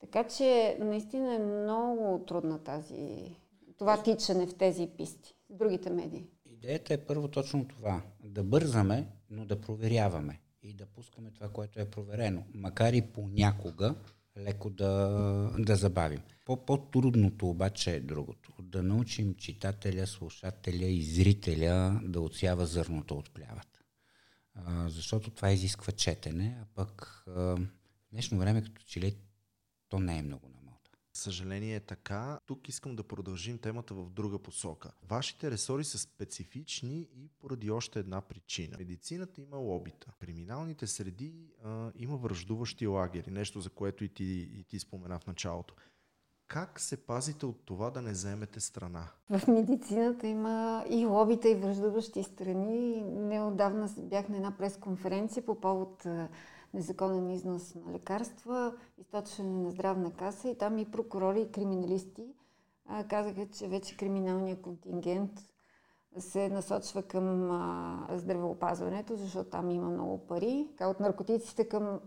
Така 0.00 0.24
че 0.24 0.76
наистина 0.80 1.34
е 1.34 1.38
много 1.38 2.24
трудна 2.26 2.58
тази, 2.58 3.36
това 3.78 4.02
тичане 4.02 4.46
в 4.46 4.54
тези 4.54 4.86
писти 4.96 5.34
с 5.50 5.54
другите 5.54 5.90
медии. 5.90 6.26
Идеята 6.44 6.94
е 6.94 7.06
първо 7.06 7.28
точно 7.28 7.68
това. 7.68 8.02
Да 8.24 8.44
бързаме, 8.44 9.06
но 9.30 9.46
да 9.46 9.60
проверяваме 9.60 10.40
и 10.62 10.74
да 10.74 10.86
пускаме 10.86 11.30
това, 11.30 11.48
което 11.48 11.80
е 11.80 11.90
проверено. 11.90 12.42
Макар 12.54 12.92
и 12.92 13.02
понякога 13.02 13.94
леко 14.38 14.70
да, 14.70 14.96
да 15.58 15.76
забавим. 15.76 16.20
По-трудното 16.44 17.48
обаче 17.48 17.94
е 17.96 18.00
другото. 18.00 18.52
Да 18.62 18.82
научим 18.82 19.34
читателя, 19.34 20.06
слушателя 20.06 20.86
и 20.86 21.02
зрителя 21.02 22.00
да 22.04 22.20
отсява 22.20 22.66
зърното 22.66 23.14
от 23.14 23.30
плявата. 23.30 23.80
А, 24.54 24.88
защото 24.88 25.30
това 25.30 25.52
изисква 25.52 25.92
четене, 25.92 26.58
а 26.62 26.66
пък 26.74 27.24
а, 27.26 27.32
в 27.32 27.58
днешно 28.12 28.38
време 28.38 28.62
като 28.62 28.82
че 28.86 29.00
ли 29.00 29.16
то 29.88 29.98
не 29.98 30.18
е 30.18 30.22
много. 30.22 30.55
Съжаление 31.16 31.76
е 31.76 31.80
така. 31.80 32.40
Тук 32.46 32.68
искам 32.68 32.96
да 32.96 33.02
продължим 33.02 33.58
темата 33.58 33.94
в 33.94 34.10
друга 34.10 34.38
посока. 34.38 34.90
Вашите 35.08 35.50
ресори 35.50 35.84
са 35.84 35.98
специфични 35.98 37.08
и 37.16 37.28
поради 37.40 37.70
още 37.70 37.98
една 37.98 38.20
причина. 38.20 38.76
Медицината 38.78 39.40
има 39.40 39.56
лобита. 39.56 40.12
Криминалните 40.20 40.86
среди 40.86 41.34
а, 41.64 41.92
има 41.96 42.16
връждуващи 42.16 42.86
лагери, 42.86 43.30
нещо 43.30 43.60
за 43.60 43.70
което 43.70 44.04
и 44.04 44.08
ти, 44.08 44.24
и 44.24 44.64
ти 44.64 44.78
спомена 44.78 45.18
в 45.18 45.26
началото. 45.26 45.74
Как 46.48 46.80
се 46.80 46.96
пазите 46.96 47.46
от 47.46 47.64
това 47.64 47.90
да 47.90 48.02
не 48.02 48.12
вземете 48.12 48.60
страна? 48.60 49.08
В 49.30 49.48
медицината 49.48 50.26
има 50.26 50.84
и 50.90 51.06
лобита, 51.06 51.48
и 51.48 51.54
връждуващи 51.54 52.22
страни. 52.22 53.02
Неодавна 53.02 53.88
бях 53.98 54.28
на 54.28 54.36
една 54.36 54.56
пресконференция 54.56 55.46
по 55.46 55.60
повод 55.60 56.06
незаконен 56.74 57.30
износ 57.30 57.74
на 57.74 57.92
лекарства, 57.92 58.74
източване 58.98 59.62
на 59.62 59.70
здравна 59.70 60.12
каса 60.12 60.48
и 60.48 60.58
там 60.58 60.78
и 60.78 60.90
прокурори, 60.90 61.40
и 61.40 61.52
криминалисти 61.52 62.34
а, 62.88 63.04
казаха, 63.04 63.46
че 63.46 63.68
вече 63.68 63.96
криминалният 63.96 64.62
контингент 64.62 65.30
се 66.18 66.48
насочва 66.48 67.02
към 67.02 67.50
а, 67.50 68.06
здравеопазването, 68.10 69.16
защото 69.16 69.50
там 69.50 69.70
има 69.70 69.90
много 69.90 70.26
пари. 70.26 70.68
Така, 70.70 70.88
от 70.88 71.00
наркотиците 71.00 71.68
към 71.68 72.00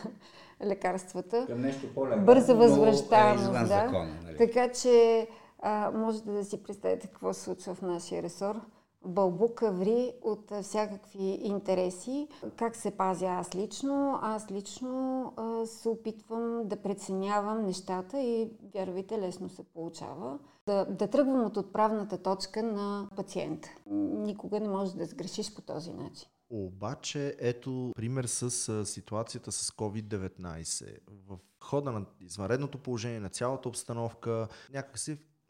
лекарствата. 0.64 1.46
Към 1.46 1.60
нещо 1.60 1.94
по-лесно. 1.94 2.24
Бърза 2.24 2.54
възвръщаемост. 2.54 3.48
Е 3.48 3.52
да. 3.52 3.66
закона, 3.66 4.16
нали? 4.24 4.36
Така 4.36 4.72
че 4.72 5.28
а, 5.58 5.90
можете 5.90 6.30
да 6.30 6.44
си 6.44 6.62
представите 6.62 7.06
какво 7.06 7.32
се 7.32 7.40
случва 7.40 7.74
в 7.74 7.82
нашия 7.82 8.22
ресор 8.22 8.60
бълбука 9.06 9.72
ври 9.72 10.12
от 10.22 10.52
всякакви 10.62 11.38
интереси. 11.42 12.28
Как 12.56 12.76
се 12.76 12.90
пазя 12.90 13.26
аз 13.26 13.54
лично? 13.54 14.18
Аз 14.22 14.50
лично 14.50 15.32
а, 15.36 15.66
се 15.66 15.88
опитвам 15.88 16.62
да 16.64 16.76
преценявам 16.76 17.64
нещата 17.64 18.20
и, 18.20 18.50
вярвайте, 18.74 19.18
лесно 19.18 19.48
се 19.48 19.62
получава. 19.62 20.38
Да, 20.66 20.84
да 20.84 21.10
тръгвам 21.10 21.44
от 21.44 21.56
отправната 21.56 22.22
точка 22.22 22.62
на 22.62 23.08
пациента. 23.16 23.68
Никога 23.90 24.60
не 24.60 24.68
можеш 24.68 24.94
да 24.94 25.04
сгрешиш 25.04 25.54
по 25.54 25.62
този 25.62 25.92
начин. 25.92 26.28
Обаче, 26.50 27.36
ето 27.38 27.92
пример 27.96 28.24
с 28.24 28.86
ситуацията 28.86 29.52
с 29.52 29.70
COVID-19. 29.70 30.98
В 31.08 31.38
хода 31.60 31.92
на 31.92 32.06
извънредното 32.20 32.78
положение, 32.78 33.20
на 33.20 33.28
цялата 33.28 33.68
обстановка, 33.68 34.48
някак 34.72 34.98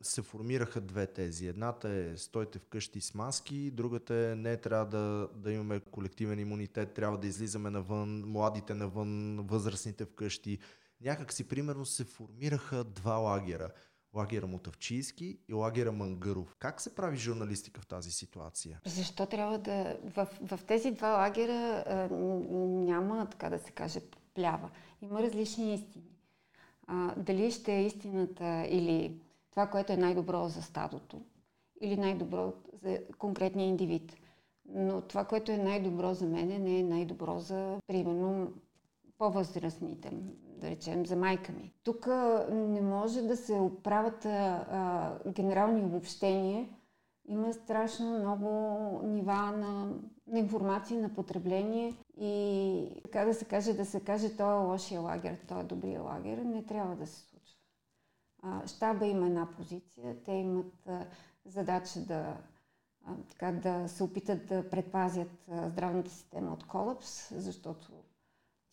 се 0.02 0.22
формираха 0.22 0.80
две 0.80 1.06
тези. 1.06 1.46
Едната 1.46 1.88
е 1.88 2.16
стойте 2.16 2.58
вкъщи 2.58 3.00
с 3.00 3.14
маски, 3.14 3.70
другата 3.70 4.14
е 4.14 4.34
не 4.34 4.56
трябва 4.56 4.86
да, 4.86 5.28
да 5.34 5.52
имаме 5.52 5.80
колективен 5.80 6.38
имунитет, 6.38 6.94
трябва 6.94 7.18
да 7.18 7.26
излизаме 7.26 7.70
навън, 7.70 8.24
младите 8.26 8.74
навън, 8.74 9.40
възрастните 9.46 10.04
вкъщи. 10.04 10.58
Някак 11.00 11.32
си, 11.32 11.48
примерно, 11.48 11.86
се 11.86 12.04
формираха 12.04 12.84
два 12.84 13.14
лагера. 13.14 13.70
Лагера 14.14 14.46
Мотавчийски 14.46 15.38
и 15.48 15.54
лагера 15.54 15.92
Мангаров. 15.92 16.56
Как 16.58 16.80
се 16.80 16.94
прави 16.94 17.16
журналистика 17.16 17.80
в 17.80 17.86
тази 17.86 18.10
ситуация? 18.10 18.80
Защо 18.86 19.26
трябва 19.26 19.58
да... 19.58 19.96
В, 20.04 20.28
в 20.42 20.60
тези 20.66 20.90
два 20.90 21.08
лагера 21.08 21.84
а, 21.86 22.14
няма, 22.14 23.30
така 23.30 23.50
да 23.50 23.58
се 23.58 23.70
каже, 23.70 24.00
плява. 24.34 24.70
Има 25.02 25.22
различни 25.22 25.74
истини. 25.74 26.16
А, 26.86 27.14
дали 27.16 27.50
ще 27.50 27.72
е 27.72 27.86
истината 27.86 28.66
или 28.68 29.20
това, 29.56 29.66
което 29.66 29.92
е 29.92 29.96
най-добро 29.96 30.48
за 30.48 30.62
стадото 30.62 31.20
или 31.80 31.96
най-добро 31.96 32.52
за 32.82 32.98
конкретния 33.18 33.68
индивид. 33.68 34.16
Но 34.68 35.00
това, 35.00 35.24
което 35.24 35.52
е 35.52 35.56
най-добро 35.56 36.14
за 36.14 36.26
мен, 36.26 36.62
не 36.62 36.78
е 36.78 36.82
най-добро 36.82 37.38
за, 37.38 37.78
примерно, 37.86 38.52
по-възрастните, 39.18 40.10
да 40.60 40.70
речем, 40.70 41.06
за 41.06 41.16
майка 41.16 41.52
ми. 41.52 41.72
Тук 41.84 42.06
не 42.50 42.80
може 42.80 43.22
да 43.22 43.36
се 43.36 43.52
оправят 43.52 44.24
а, 44.24 45.18
генерални 45.26 45.80
обобщения. 45.80 46.68
Има 47.28 47.52
страшно 47.52 48.18
много 48.18 48.48
нива 49.04 49.52
на, 49.52 49.92
на 50.26 50.38
информация, 50.38 51.00
на 51.00 51.14
потребление 51.14 51.94
и 52.20 53.00
така 53.02 53.24
да 53.24 53.34
се 53.34 53.44
каже, 53.44 53.74
да 53.74 53.84
се 53.84 54.00
каже, 54.00 54.36
той 54.36 54.54
е 54.54 54.66
лошия 54.66 55.00
лагер, 55.00 55.36
той 55.48 55.60
е 55.60 55.64
добрия 55.64 56.02
лагер, 56.02 56.38
не 56.38 56.64
трябва 56.64 56.96
да 56.96 57.06
се 57.06 57.20
случва. 57.20 57.35
Щаба 58.66 59.06
има 59.06 59.26
една 59.26 59.48
позиция, 59.56 60.16
те 60.24 60.32
имат 60.32 60.88
задача 61.44 62.00
да, 62.00 62.36
така, 63.28 63.52
да 63.52 63.88
се 63.88 64.02
опитат 64.02 64.46
да 64.46 64.70
предпазят 64.70 65.48
здравната 65.66 66.10
система 66.10 66.52
от 66.52 66.64
колапс, 66.64 67.34
защото 67.34 67.92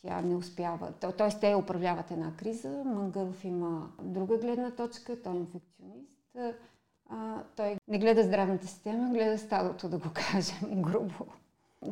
тя 0.02 0.22
не 0.22 0.36
успява. 0.36 0.92
Т.е. 0.92 1.40
те 1.40 1.56
управляват 1.56 2.12
една 2.12 2.36
криза. 2.36 2.84
Мангаров 2.86 3.46
има 3.46 3.92
друга 4.02 4.38
гледна 4.38 4.72
точка, 4.72 5.22
той 5.22 5.34
е 5.34 5.38
инфекционист. 5.38 6.38
Той 7.56 7.78
не 7.88 8.00
гледа 8.00 8.24
здравната 8.24 8.68
система, 8.68 9.10
гледа 9.10 9.38
стадото, 9.38 9.90
да 9.90 9.98
го 9.98 10.10
кажем 10.32 10.82
грубо. 10.82 11.26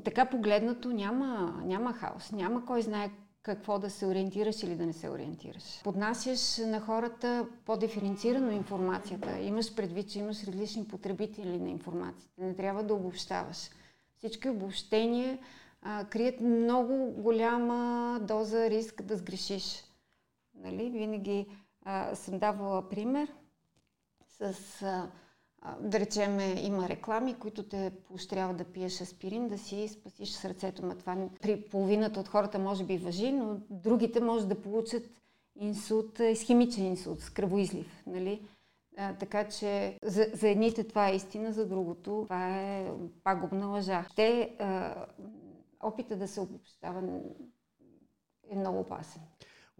Така 0.03 0.25
погледнато 0.25 0.89
няма, 0.89 1.61
няма 1.65 1.93
хаос, 1.93 2.31
няма 2.31 2.65
кой 2.65 2.81
знае 2.81 3.11
какво 3.43 3.79
да 3.79 3.89
се 3.89 4.05
ориентираш 4.05 4.63
или 4.63 4.75
да 4.75 4.85
не 4.85 4.93
се 4.93 5.09
ориентираш. 5.09 5.81
Поднасяш 5.83 6.57
на 6.57 6.81
хората 6.81 7.47
по-диференцирано 7.65 8.51
информацията. 8.51 9.39
Имаш 9.39 9.75
предвид, 9.75 10.09
че 10.09 10.19
имаш 10.19 10.43
различни 10.43 10.87
потребители 10.87 11.59
на 11.59 11.69
информацията. 11.69 12.41
Не 12.41 12.55
трябва 12.55 12.83
да 12.83 12.93
обобщаваш. 12.93 13.69
Всички 14.17 14.49
обобщения 14.49 15.39
а, 15.81 16.05
крият 16.05 16.41
много 16.41 17.11
голяма 17.11 18.19
доза 18.21 18.69
риск 18.69 19.01
да 19.01 19.17
сгрешиш. 19.17 19.83
Нали? 20.55 20.89
Винаги 20.89 21.47
а, 21.85 22.15
съм 22.15 22.39
давала 22.39 22.89
пример 22.89 23.27
с, 24.27 24.81
а, 24.81 25.11
да 25.79 25.99
речем, 25.99 26.39
има 26.57 26.89
реклами, 26.89 27.39
които 27.39 27.63
те 27.63 27.91
поощряват 28.07 28.57
да 28.57 28.63
пиеш 28.63 29.01
аспирин, 29.01 29.47
да 29.47 29.57
си 29.57 29.87
спасиш 29.87 30.29
сърцето. 30.29 30.85
Ма 30.85 30.95
това 30.95 31.29
при 31.41 31.61
половината 31.61 32.19
от 32.19 32.27
хората 32.27 32.59
може 32.59 32.83
би 32.83 32.97
въжи, 32.97 33.31
но 33.31 33.57
другите 33.69 34.19
може 34.19 34.47
да 34.47 34.61
получат 34.61 35.03
инсулт, 35.59 36.19
изхимичен 36.19 36.85
инсулт, 36.85 37.19
с 37.19 37.29
кръвоизлив. 37.29 38.03
Нали? 38.07 38.41
А, 38.97 39.13
така 39.13 39.49
че 39.49 39.97
за, 40.03 40.27
за 40.33 40.49
едните 40.49 40.83
това 40.83 41.09
е 41.09 41.15
истина, 41.15 41.53
за 41.53 41.67
другото 41.67 42.21
това 42.23 42.59
е 42.59 42.91
пагубна 43.23 43.67
лъжа. 43.67 44.05
Те 44.15 44.55
а, 44.59 44.95
опита 45.79 46.15
да 46.15 46.27
се 46.27 46.41
обобщава 46.41 47.01
е 48.49 48.55
много 48.55 48.79
опасен. 48.79 49.21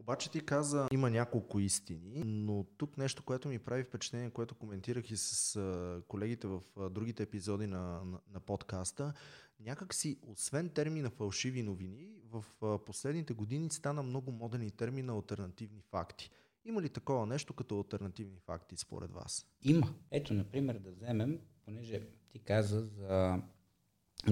Обаче 0.02 0.32
ти 0.32 0.42
каза, 0.46 0.88
има 0.92 1.10
няколко 1.10 1.60
истини, 1.60 2.24
но 2.26 2.64
тук 2.78 2.98
нещо, 2.98 3.24
което 3.24 3.48
ми 3.48 3.60
прави 3.60 3.84
впечатление, 3.84 4.30
което 4.30 4.56
коментирах 4.56 5.12
и 5.12 5.18
с 5.18 6.04
колегите 6.08 6.48
в 6.48 6.62
другите 6.90 7.24
епизоди 7.24 7.68
на, 7.68 8.06
на, 8.06 8.20
на 8.34 8.40
подкаста, 8.40 9.14
някак 9.60 9.94
си, 9.94 10.20
освен 10.28 10.70
термина 10.70 11.10
фалшиви 11.10 11.64
новини, 11.64 12.08
в 12.32 12.46
последните 12.86 13.34
години 13.34 13.70
стана 13.70 14.04
много 14.04 14.32
моден 14.32 14.62
и 14.62 14.72
термин 14.72 15.06
на 15.06 15.14
альтернативни 15.14 15.82
факти. 15.82 16.30
Има 16.66 16.82
ли 16.82 16.90
такова 16.90 17.26
нещо 17.26 17.54
като 17.54 17.78
альтернативни 17.78 18.40
факти 18.46 18.78
според 18.78 19.12
вас? 19.12 19.46
Има. 19.64 19.94
Ето, 20.12 20.34
например, 20.34 20.80
да 20.80 20.92
вземем, 20.92 21.40
понеже 21.66 22.02
ти 22.30 22.40
каза 22.40 22.82
за 22.82 23.42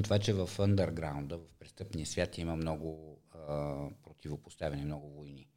това, 0.03 0.19
че 0.19 0.33
в 0.33 0.49
андерграунда, 0.59 1.37
в 1.37 1.53
престъпния 1.59 2.05
свят 2.05 2.37
има 2.37 2.55
много 2.55 3.19
а, 3.31 3.89
противопоставяне, 4.03 4.85
много 4.85 5.09
войни. 5.09 5.47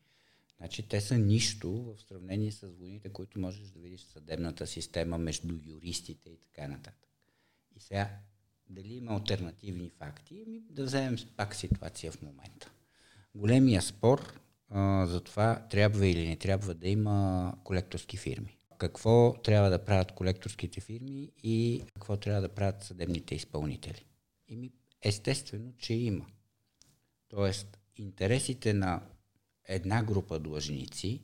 Значи 0.62 0.88
те 0.88 1.01
са 1.01 1.18
нищо 1.18 1.72
в 1.72 2.03
сравнение 2.09 2.53
с 2.53 2.66
войните, 2.66 3.09
които 3.09 3.38
можеш 3.38 3.68
да 3.68 3.81
видиш 3.81 4.01
в 4.01 4.12
съдебната 4.12 4.66
система 4.66 5.18
между 5.18 5.55
юристите 5.66 6.31
и 6.31 6.38
така 6.38 6.68
нататък. 6.68 7.09
И 7.77 7.81
сега, 7.81 8.11
дали 8.70 8.94
има 8.94 9.12
альтернативни 9.12 9.90
факти? 9.90 10.44
Ми 10.46 10.62
да 10.70 10.85
вземем 10.85 11.16
пак 11.37 11.55
ситуация 11.55 12.12
в 12.12 12.22
момента. 12.22 12.70
Големия 13.35 13.83
спор 13.83 14.40
а, 14.68 15.07
за 15.07 15.20
това 15.20 15.66
трябва 15.70 16.07
или 16.07 16.29
не 16.29 16.37
трябва 16.37 16.75
да 16.75 16.88
има 16.88 17.55
колекторски 17.64 18.16
фирми. 18.16 18.59
Какво 18.79 19.35
трябва 19.44 19.70
да 19.70 19.85
правят 19.85 20.12
колекторските 20.12 20.81
фирми 20.81 21.33
и 21.42 21.85
какво 21.94 22.16
трябва 22.16 22.40
да 22.40 22.48
правят 22.48 22.83
съдебните 22.83 23.35
изпълнители. 23.35 24.07
Еми, 24.48 24.72
естествено, 25.03 25.72
че 25.79 25.94
има. 25.94 26.27
Тоест, 27.29 27.79
интересите 27.96 28.72
на 28.72 29.03
една 29.74 30.02
група 30.02 30.38
длъжници 30.38 31.22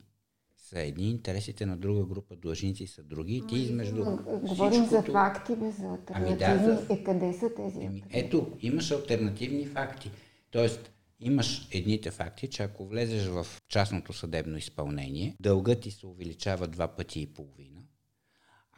са 0.69 0.79
едни, 0.81 1.09
интересите 1.09 1.65
на 1.65 1.77
друга 1.77 2.05
група 2.05 2.35
длъжници 2.35 2.87
са 2.87 3.03
други. 3.03 3.35
И 3.35 3.47
ти 3.47 3.55
измежду 3.55 4.05
Говорим 4.25 4.85
за 4.85 5.01
факти, 5.01 5.55
без 5.55 5.77
за 5.77 5.87
альтернативни. 5.87 6.45
Ами 6.45 6.57
да, 6.57 6.63
за... 6.63 6.93
Е, 6.93 7.03
къде 7.03 7.33
са 7.33 7.53
тези 7.55 7.79
еми, 7.85 8.03
Ето, 8.09 8.57
имаш 8.61 8.91
альтернативни 8.91 9.65
факти. 9.65 10.11
Тоест, 10.51 10.91
имаш 11.19 11.67
едните 11.71 12.11
факти, 12.11 12.49
че 12.49 12.63
ако 12.63 12.87
влезеш 12.87 13.25
в 13.27 13.47
частното 13.67 14.13
съдебно 14.13 14.57
изпълнение, 14.57 15.35
дългът 15.39 15.81
ти 15.81 15.91
се 15.91 16.07
увеличава 16.07 16.67
два 16.67 16.87
пъти 16.87 17.21
и 17.21 17.33
половина. 17.33 17.81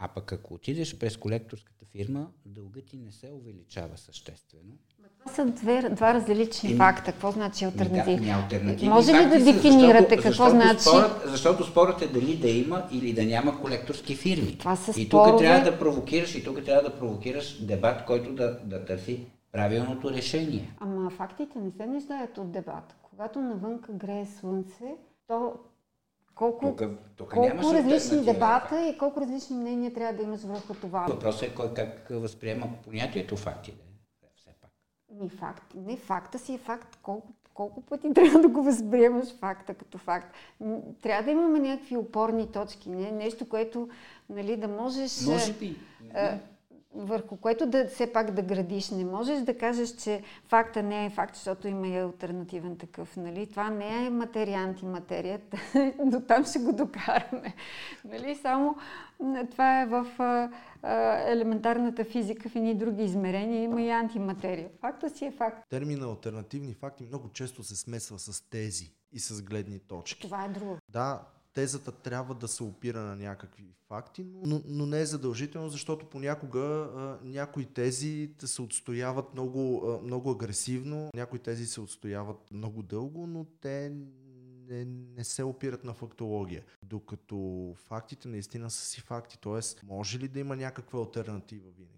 А 0.04 0.08
пък 0.08 0.34
ако 0.34 0.54
отидеш 0.54 0.98
през 0.98 1.18
колекторската 1.18 1.86
фирма, 1.86 2.28
дългът 2.46 2.86
ти 2.86 2.98
не 2.98 3.12
се 3.12 3.32
увеличава 3.32 3.98
съществено. 3.98 4.74
Това 5.20 5.34
са 5.34 5.46
две, 5.46 5.90
два 5.90 6.14
различни 6.14 6.72
и, 6.72 6.76
факта. 6.76 7.12
Какво 7.12 7.32
значи 7.32 7.66
альтернатив? 7.66 8.22
Да, 8.22 8.90
Може 8.90 9.14
ли 9.14 9.26
да 9.30 9.54
дефинирате 9.54 10.16
какво 10.16 10.30
защото 10.30 10.50
значи? 10.50 10.82
Спорът, 10.82 11.22
защото 11.26 11.64
спорът 11.64 12.02
е 12.02 12.08
дали 12.08 12.38
да 12.38 12.50
има 12.50 12.88
или 12.92 13.14
да 13.14 13.26
няма 13.26 13.62
колекторски 13.62 14.16
фирми. 14.16 14.58
Това 14.58 14.76
са 14.76 15.02
и 15.02 15.06
спорове... 15.06 15.32
тук 15.32 15.40
трябва 15.40 15.72
да 15.72 15.80
провокираш, 15.80 16.36
и 16.36 16.44
тук 16.44 16.66
трябва 16.66 16.90
да 16.90 17.00
провокираш 17.00 17.66
дебат, 17.66 18.06
който 18.06 18.34
да, 18.34 18.60
да 18.64 18.86
търси 18.86 19.26
правилното 19.52 20.12
решение. 20.12 20.76
Ама 20.80 21.10
фактите 21.10 21.60
не 21.60 21.72
се 21.72 21.86
нуждаят 21.86 22.38
от 22.38 22.52
дебат. 22.52 22.96
Когато 23.02 23.40
навънка 23.40 23.92
грее 23.92 24.26
слънце, 24.26 24.96
то 25.28 25.54
колко, 26.36 26.76
тук, 26.78 26.90
тук 27.16 27.30
колко 27.30 27.74
различни 27.74 28.24
дебата 28.24 28.88
и 28.88 28.98
колко 28.98 29.22
различни 29.22 29.56
мнения 29.56 29.94
трябва 29.94 30.14
да 30.14 30.24
имаш 30.24 30.42
върху 30.42 30.74
това. 30.74 31.06
Въпросът 31.10 31.44
е 31.44 31.56
кой 31.56 31.74
как 31.74 32.08
възприема 32.10 32.68
понятието 32.84 33.38
факти. 33.38 33.74
Все 34.36 34.50
пак. 34.62 34.72
Ни 35.12 35.30
факт. 35.30 35.74
Не, 35.76 35.98
факта 35.98 36.40
си 36.40 36.54
е 36.54 36.58
факт. 36.58 36.98
Колко, 37.02 37.34
колко 37.54 37.82
пъти 37.82 38.08
трябва 38.16 38.40
да 38.40 38.48
го 38.48 38.64
възприемаш 38.64 39.36
факта 39.40 39.74
като 39.74 39.98
факт. 39.98 40.36
Трябва 41.02 41.24
да 41.24 41.32
имаме 41.32 41.60
някакви 41.60 41.98
опорни 41.98 42.52
точки. 42.52 42.90
Не? 42.90 43.12
Нещо, 43.12 43.50
което 43.50 43.90
нали, 44.30 44.58
да 44.58 44.68
можеш... 44.68 45.22
Може 45.26 45.54
би. 45.54 45.78
А, 46.14 46.38
върху 46.94 47.38
което 47.38 47.66
да 47.66 47.88
все 47.88 48.14
пак 48.14 48.32
да 48.32 48.42
градиш. 48.42 48.90
Не 48.90 49.06
можеш 49.06 49.40
да 49.40 49.58
кажеш, 49.58 49.90
че 49.90 50.24
факта 50.48 50.84
не 50.84 51.06
е 51.06 51.10
факт, 51.10 51.36
защото 51.36 51.68
има 51.68 51.88
и 51.88 51.98
альтернативен 51.98 52.78
такъв. 52.78 53.18
Нали? 53.18 53.48
Това 53.48 53.70
не 53.70 54.06
е 54.06 54.10
материя, 54.10 54.60
антиматерия. 54.60 55.42
До 56.06 56.20
там 56.20 56.46
ще 56.46 56.60
го 56.60 56.74
докараме. 56.74 57.56
Нали? 58.06 58.36
Само 58.36 58.76
това 59.52 59.82
е 59.82 59.86
в 59.86 60.08
а, 60.20 60.50
а, 60.82 61.18
елементарната 61.32 62.04
физика, 62.04 62.50
в 62.50 62.56
едни 62.56 62.76
други 62.76 63.04
измерения 63.04 63.64
има 63.64 63.82
и 63.82 63.90
антиматерия. 63.90 64.70
Факта 64.82 65.10
си 65.10 65.26
е 65.26 65.32
факт. 65.32 65.70
Термина 65.70 66.06
альтернативни 66.06 66.74
факти 66.74 67.06
много 67.06 67.30
често 67.30 67.64
се 67.64 67.76
смесва 67.76 68.20
с 68.20 68.50
тези 68.50 68.92
и 69.12 69.20
с 69.20 69.42
гледни 69.42 69.80
точки. 69.80 70.22
Това 70.22 70.46
е 70.46 70.50
друго. 70.50 70.78
Да, 70.90 71.22
тезата 71.54 71.92
трябва 71.92 72.36
да 72.36 72.48
се 72.48 72.64
опира 72.64 73.02
на 73.02 73.16
някакви 73.16 73.66
факти, 73.88 74.26
но, 74.46 74.62
но 74.66 74.86
не 74.86 75.02
е 75.02 75.06
задължително, 75.06 75.70
защото 75.70 76.06
понякога 76.06 76.60
а, 76.60 77.18
някои 77.24 77.66
тези 77.66 78.30
се 78.40 78.62
отстояват 78.62 79.34
много, 79.34 79.88
а, 79.88 80.02
много 80.04 80.32
агресивно, 80.32 81.10
някои 81.16 81.40
тези 81.40 81.66
се 81.66 81.82
отстояват 81.82 82.52
много 82.52 82.84
дълго, 82.84 83.28
но 83.28 83.46
те 83.62 83.94
не, 84.70 84.86
не 85.18 85.24
се 85.24 85.44
опират 85.44 85.84
на 85.84 85.94
фактология. 85.94 86.64
Докато 86.84 87.74
фактите 87.78 88.28
наистина 88.28 88.70
са 88.70 88.86
си 88.86 89.02
факти. 89.02 89.40
Тоест, 89.40 89.84
може 89.84 90.20
ли 90.20 90.28
да 90.28 90.40
има 90.40 90.56
някаква 90.56 91.00
альтернатива 91.00 91.70
винаги? 91.78 91.98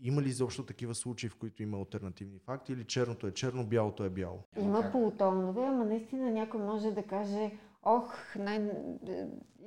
Има 0.00 0.22
ли 0.22 0.28
изобщо 0.28 0.62
такива 0.62 0.94
случаи, 0.94 1.28
в 1.28 1.36
които 1.36 1.62
има 1.62 1.78
альтернативни 1.78 2.38
факти 2.38 2.72
или 2.72 2.84
черното 2.84 3.26
е 3.26 3.32
черно, 3.32 3.66
бялото 3.66 4.04
е 4.04 4.10
бяло? 4.10 4.42
Има 4.58 4.88
полутонове, 4.92 5.62
ама 5.62 5.84
наистина 5.84 6.30
някой 6.30 6.60
може 6.60 6.90
да 6.90 7.02
каже, 7.02 7.58
ох, 7.86 8.14
най... 8.38 8.70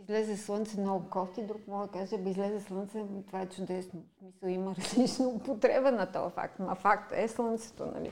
излезе 0.01 0.38
слънце 0.38 0.79
много 0.79 1.10
кофти, 1.10 1.43
друг 1.43 1.67
може 1.67 1.91
да 1.91 1.99
каже, 1.99 2.17
бе 2.17 2.29
излезе 2.29 2.60
слънце, 2.60 3.03
това 3.27 3.41
е 3.41 3.49
чудесно. 3.49 4.03
В 4.15 4.19
смисъл 4.19 4.49
има 4.49 4.75
различна 4.79 5.27
употреба 5.27 5.91
на 5.91 6.12
този 6.12 6.34
факт, 6.34 6.60
ма 6.60 6.75
факт 6.75 7.12
е 7.15 7.27
слънцето, 7.27 7.86
нали? 7.86 8.12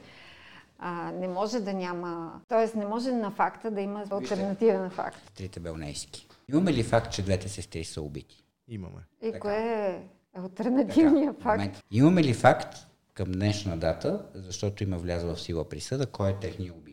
А, 0.79 1.11
не 1.11 1.27
може 1.27 1.59
да 1.59 1.73
няма, 1.73 2.41
т.е. 2.47 2.77
не 2.77 2.85
може 2.85 3.11
на 3.11 3.31
факта 3.31 3.71
да 3.71 3.81
има 3.81 4.05
альтернатива 4.11 4.79
на 4.79 4.89
факт. 4.89 5.31
Трите 5.35 5.59
белнейски. 5.59 6.27
Имаме 6.51 6.73
ли 6.73 6.83
факт, 6.83 7.11
че 7.11 7.23
двете 7.23 7.49
сестри 7.49 7.83
са 7.83 8.01
убити? 8.01 8.43
Имаме. 8.67 9.01
И 9.21 9.31
Така. 9.31 9.39
кое 9.39 9.55
е 9.55 10.01
альтернативният 10.39 11.41
факт? 11.41 11.59
Момент. 11.59 11.83
Имаме 11.91 12.23
ли 12.23 12.33
факт 12.33 12.77
към 13.13 13.31
днешна 13.31 13.77
дата, 13.77 14.25
защото 14.35 14.83
има 14.83 14.97
влязла 14.97 15.35
в 15.35 15.41
сила 15.41 15.69
присъда, 15.69 16.05
кой 16.05 16.29
е 16.29 16.39
техният 16.39 16.77
убиец? 16.77 16.86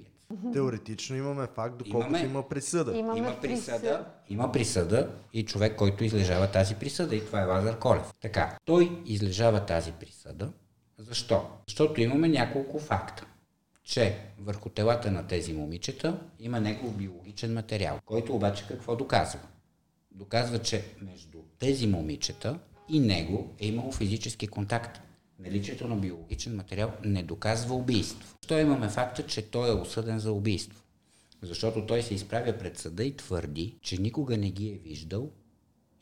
Теоретично 0.53 1.16
имаме 1.16 1.47
факт, 1.55 1.77
доколкото 1.79 2.09
Имаме. 2.09 2.25
има 2.25 2.49
присъда. 2.49 2.97
Имаме 2.97 3.18
има 3.18 3.40
присъда, 3.40 4.05
има 4.29 4.53
присъда 4.53 5.11
и 5.33 5.44
човек, 5.44 5.77
който 5.77 6.05
излежава 6.05 6.51
тази 6.51 6.75
присъда 6.75 7.16
и 7.16 7.27
това 7.27 7.40
е 7.40 7.44
Лазар 7.44 7.79
Колев. 7.79 8.12
Така, 8.20 8.59
той 8.64 9.03
излежава 9.07 9.66
тази 9.66 9.92
присъда. 9.92 10.53
Защо? 10.99 11.47
Защото 11.68 12.01
имаме 12.01 12.29
няколко 12.29 12.79
факта 12.79 13.27
че 13.85 14.18
върху 14.38 14.68
телата 14.68 15.11
на 15.11 15.27
тези 15.27 15.53
момичета 15.53 16.20
има 16.40 16.61
негов 16.61 16.97
биологичен 16.97 17.55
материал, 17.55 17.99
който 18.05 18.35
обаче 18.35 18.64
какво 18.68 18.97
доказва? 18.97 19.40
Доказва, 20.11 20.59
че 20.59 20.85
между 21.01 21.38
тези 21.59 21.87
момичета 21.87 22.59
и 22.88 23.01
него 23.01 23.55
е 23.59 23.66
имало 23.66 23.92
физически 23.92 24.47
контакт. 24.47 25.01
Наличието 25.38 25.88
на 25.88 25.97
биологичен 25.97 26.57
материал 26.57 26.92
не 27.05 27.23
доказва 27.23 27.75
убийство. 27.75 28.37
Защо 28.42 28.59
имаме 28.59 28.88
факта, 28.88 29.27
че 29.27 29.51
той 29.51 29.68
е 29.68 29.81
осъден 29.81 30.18
за 30.18 30.33
убийство? 30.33 30.83
Защото 31.42 31.87
той 31.87 32.03
се 32.03 32.14
изправя 32.14 32.59
пред 32.59 32.79
съда 32.79 33.05
и 33.05 33.16
твърди, 33.16 33.79
че 33.83 34.01
никога 34.01 34.37
не 34.37 34.51
ги 34.51 34.68
е 34.68 34.88
виждал 34.88 35.31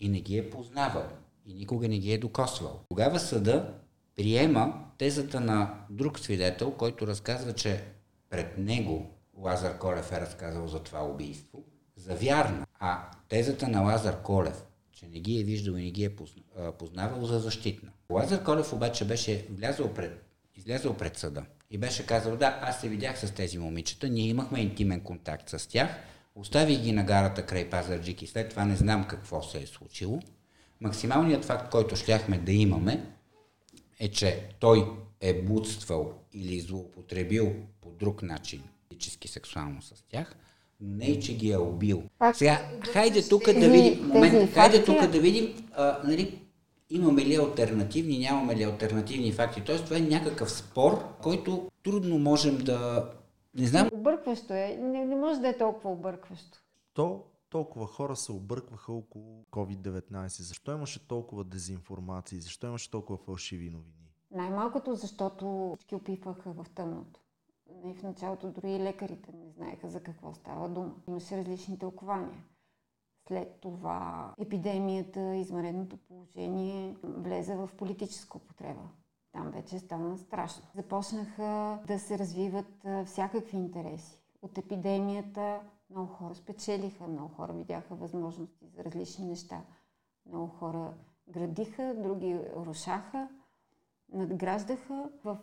и 0.01 0.09
не 0.09 0.21
ги 0.21 0.39
е 0.39 0.51
познавал 0.51 1.09
и 1.47 1.55
никога 1.55 1.89
не 1.89 1.99
ги 1.99 2.13
е 2.13 2.19
докосвал. 2.19 2.81
Тогава 2.89 3.21
съда 3.21 3.75
приема 4.17 4.85
тезата 4.99 5.41
на 5.41 5.85
друг 5.91 6.19
свидетел, 6.19 6.71
който 6.71 7.07
разказва, 7.07 7.53
че 7.53 7.85
пред 8.31 8.59
него 8.59 9.11
Лазар 9.37 9.79
Колев 9.79 10.13
е 10.13 10.21
разказал 10.21 10.69
за 10.69 10.79
това 10.79 11.05
убийство, 11.05 11.65
за 11.97 12.15
вярна, 12.15 12.67
а 12.79 13.11
тезата 13.29 13.69
на 13.69 13.81
Лазар 13.81 14.23
Колев, 14.23 14.65
че 15.03 15.09
не 15.09 15.21
ги 15.21 15.41
е 15.41 15.45
виждал 15.45 15.73
и 15.73 15.83
не 15.83 15.91
ги 15.91 16.05
е 16.05 16.17
познавал 16.79 17.27
за 17.27 17.41
защитна. 17.41 17.91
Лазар 18.11 18.45
Колев 18.45 18.73
обаче 18.73 19.05
беше 19.05 19.47
влязъл 19.51 19.95
пред, 19.95 20.25
излязъл 20.57 20.97
пред 20.97 21.19
съда 21.19 21.45
и 21.71 21.79
беше 21.79 22.07
казал, 22.07 22.37
да, 22.37 22.59
аз 22.63 22.81
се 22.81 22.89
видях 22.89 23.19
с 23.19 23.35
тези 23.35 23.59
момичета, 23.59 24.09
ние 24.09 24.29
имахме 24.29 24.61
интимен 24.61 25.01
контакт 25.01 25.49
с 25.49 25.69
тях, 25.69 25.91
оставих 26.35 26.81
ги 26.81 26.93
на 26.93 27.05
гарата 27.05 27.47
край 27.47 27.71
Пазарджик 27.71 28.23
и 28.23 28.27
след 28.27 28.51
това 28.51 28.65
не 28.65 28.77
знам 28.77 29.09
какво 29.09 29.43
се 29.43 29.59
е 29.59 29.67
случило. 29.67 30.21
Максималният 30.81 31.45
факт, 31.45 31.71
който 31.71 31.97
щяхме 31.97 32.39
да 32.39 32.53
имаме, 32.53 33.07
е, 33.99 34.09
че 34.09 34.49
той 34.61 34.93
е 35.21 35.43
будствал 35.43 36.15
или 36.33 36.61
злоупотребил 36.61 37.55
по 37.81 37.91
друг 37.91 38.23
начин 38.23 38.63
физически 38.89 39.29
сексуално 39.29 39.83
с 39.83 40.05
тях, 40.09 40.37
не 40.83 41.21
че 41.21 41.37
ги 41.37 41.51
е 41.51 41.59
убил. 41.59 42.03
Пак- 42.19 42.37
Сега, 42.37 42.61
хайде 42.93 43.29
тук 43.29 43.45
да 43.45 43.69
видим, 43.71 44.09
момент, 44.09 44.51
хайде 44.51 44.85
тук 44.85 45.07
да 45.07 45.21
видим, 45.21 45.69
а, 45.73 45.99
нали, 46.05 46.43
имаме 46.91 47.25
ли 47.25 47.35
альтернативни, 47.35 48.19
нямаме 48.19 48.57
ли 48.57 48.63
альтернативни 48.63 49.33
факти. 49.33 49.65
Тоест, 49.65 49.85
това 49.85 49.97
е 49.97 50.01
някакъв 50.01 50.53
спор, 50.53 51.05
който 51.23 51.71
трудно 51.83 52.19
можем 52.19 52.59
да... 52.59 53.11
Не 53.55 53.67
знам, 53.67 53.89
Объркващо 53.93 54.55
е. 54.55 54.79
Не, 54.81 55.05
не 55.05 55.17
може 55.17 55.41
да 55.41 55.49
е 55.49 55.59
толкова 55.59 55.91
объркващо. 55.91 56.59
То 56.95 57.25
толкова 57.51 57.87
хора 57.87 58.17
се 58.17 58.33
объркваха 58.33 58.93
около 58.93 59.45
COVID-19. 59.51 60.27
Защо 60.43 60.73
имаше 60.73 61.09
толкова 61.09 61.45
дезинформации? 61.45 62.41
Защо 62.41 62.67
имаше 62.67 62.91
толкова 62.91 63.19
фалшиви 63.19 63.71
новини? 63.71 64.13
Най-малкото, 64.31 64.95
защото 64.95 65.75
всички 65.79 65.95
опитваха 65.95 66.53
в 66.53 66.67
тъмното. 66.75 67.21
И 67.85 67.95
в 67.95 68.03
началото 68.03 68.51
дори 68.51 68.73
и 68.73 68.81
лекарите 68.81 69.33
не 69.33 69.51
знаеха 69.51 69.89
за 69.89 70.03
какво 70.03 70.35
става 70.35 70.69
дума. 70.69 70.95
Имаше 71.09 71.37
различни 71.37 71.79
тълкования. 71.79 72.45
След 73.29 73.61
това 73.61 74.35
епидемията, 74.39 75.35
извънредното 75.37 75.97
положение 75.97 76.97
влезе 77.03 77.57
в 77.57 77.71
политическа 77.77 78.39
употреба. 78.39 78.83
Там 79.33 79.51
вече 79.51 79.79
стана 79.79 80.19
страшно. 80.19 80.65
Започнаха 80.75 81.79
да 81.87 81.99
се 81.99 82.19
развиват 82.19 82.87
всякакви 83.07 83.57
интереси. 83.57 84.19
От 84.43 84.59
епидемията 84.59 85.61
много 85.91 86.13
хора 86.13 86.35
спечелиха, 86.35 87.07
много 87.07 87.29
хора 87.29 87.53
видяха 87.53 87.95
възможности 87.95 88.67
за 88.67 88.85
различни 88.85 89.27
неща. 89.27 89.63
Много 90.27 90.47
хора 90.47 90.95
градиха, 91.29 91.95
други 91.99 92.41
рушаха 92.57 93.29
надграждаха. 94.13 95.11
В 95.25 95.39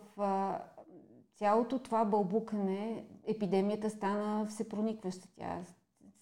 цялото 1.40 1.80
това 1.80 2.06
бълбукане 2.06 3.06
епидемията 3.28 3.90
стана 3.90 4.46
всепроникваща. 4.46 5.28
Тя 5.36 5.64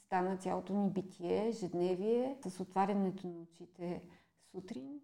стана 0.05 0.37
цялото 0.37 0.73
ни 0.73 0.89
битие, 0.89 1.47
ежедневие, 1.47 2.37
с 2.47 2.59
отварянето 2.59 3.27
на 3.27 3.41
очите 3.41 4.01
сутрин 4.51 4.99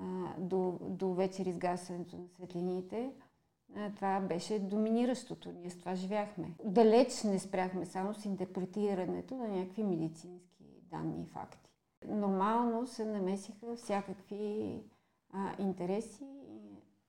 а, 0.00 0.34
до, 0.38 0.78
до 0.80 1.14
вечер 1.14 1.46
изгасването 1.46 2.16
на 2.16 2.28
светлините. 2.28 3.12
А, 3.76 3.90
това 3.94 4.20
беше 4.20 4.58
доминиращото. 4.58 5.52
Ние 5.52 5.70
с 5.70 5.78
това 5.78 5.94
живяхме. 5.94 6.54
Далеч 6.64 7.22
не 7.22 7.38
спряхме 7.38 7.86
само 7.86 8.14
с 8.14 8.24
интерпретирането 8.24 9.36
на 9.36 9.48
някакви 9.48 9.82
медицински 9.82 10.64
данни 10.90 11.22
и 11.22 11.26
факти. 11.26 11.70
Нормално 12.08 12.86
се 12.86 13.04
намесиха 13.04 13.76
всякакви 13.76 14.80
а, 15.32 15.52
интереси, 15.58 16.26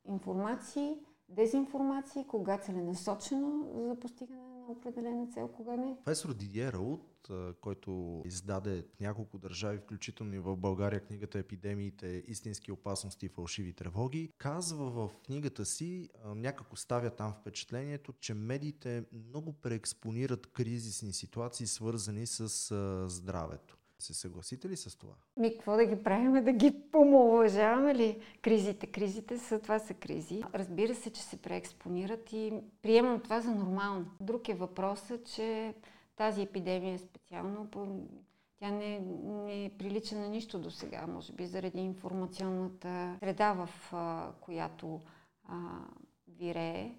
информации, 0.05 0.97
дезинформации, 1.35 2.25
кога 2.27 2.57
целенасочено 2.57 3.67
за 3.87 3.99
постигане 3.99 4.41
на 4.41 4.71
определена 4.71 5.27
цел, 5.27 5.47
кога 5.47 5.75
не. 5.75 5.97
Професор 6.05 6.33
Дидие 6.33 6.71
Раут, 6.73 7.29
който 7.61 8.21
издаде 8.25 8.85
няколко 8.99 9.37
държави, 9.37 9.77
включително 9.77 10.35
и 10.35 10.39
в 10.39 10.55
България, 10.57 10.99
книгата 10.99 11.39
Епидемиите, 11.39 12.23
истински 12.27 12.71
опасности 12.71 13.25
и 13.25 13.29
фалшиви 13.29 13.73
тревоги, 13.73 14.29
казва 14.37 14.89
в 14.89 15.09
книгата 15.25 15.65
си, 15.65 16.09
а, 16.23 16.35
някак 16.35 16.73
оставя 16.73 17.09
там 17.09 17.33
впечатлението, 17.33 18.13
че 18.19 18.33
медиите 18.33 19.03
много 19.11 19.53
преекспонират 19.53 20.47
кризисни 20.47 21.13
ситуации, 21.13 21.67
свързани 21.67 22.27
с 22.27 22.47
здравето. 23.09 23.77
Се 24.03 24.13
съгласите 24.13 24.69
ли 24.69 24.77
с 24.77 24.97
това? 24.97 25.13
Ми, 25.37 25.53
какво 25.53 25.75
да 25.75 25.85
ги 25.85 26.03
правим? 26.03 26.45
Да 26.45 26.53
ги 26.53 26.81
помалуважаваме 26.91 27.95
ли? 27.95 28.19
Кризите, 28.41 28.87
кризите 28.87 29.37
са, 29.39 29.59
това 29.59 29.79
са 29.79 29.93
кризи. 29.93 30.43
Разбира 30.53 30.95
се, 30.95 31.09
че 31.09 31.21
се 31.21 31.41
преекспонират 31.41 32.33
и 32.33 32.53
приемам 32.81 33.19
това 33.19 33.41
за 33.41 33.55
нормално. 33.55 34.05
Друг 34.19 34.49
е 34.49 34.53
въпросът, 34.53 35.25
че 35.25 35.73
тази 36.15 36.41
епидемия 36.41 36.99
специално, 36.99 37.69
тя 38.59 38.71
не, 38.71 38.99
не 38.99 39.71
прилича 39.77 40.15
на 40.15 40.27
нищо 40.27 40.59
до 40.59 40.71
сега, 40.71 41.07
може 41.07 41.33
би 41.33 41.45
заради 41.45 41.81
информационната 41.81 43.17
среда, 43.19 43.53
в 43.53 43.69
а, 43.93 44.31
която 44.41 45.01
а, 45.47 45.55
вирее. 46.27 46.95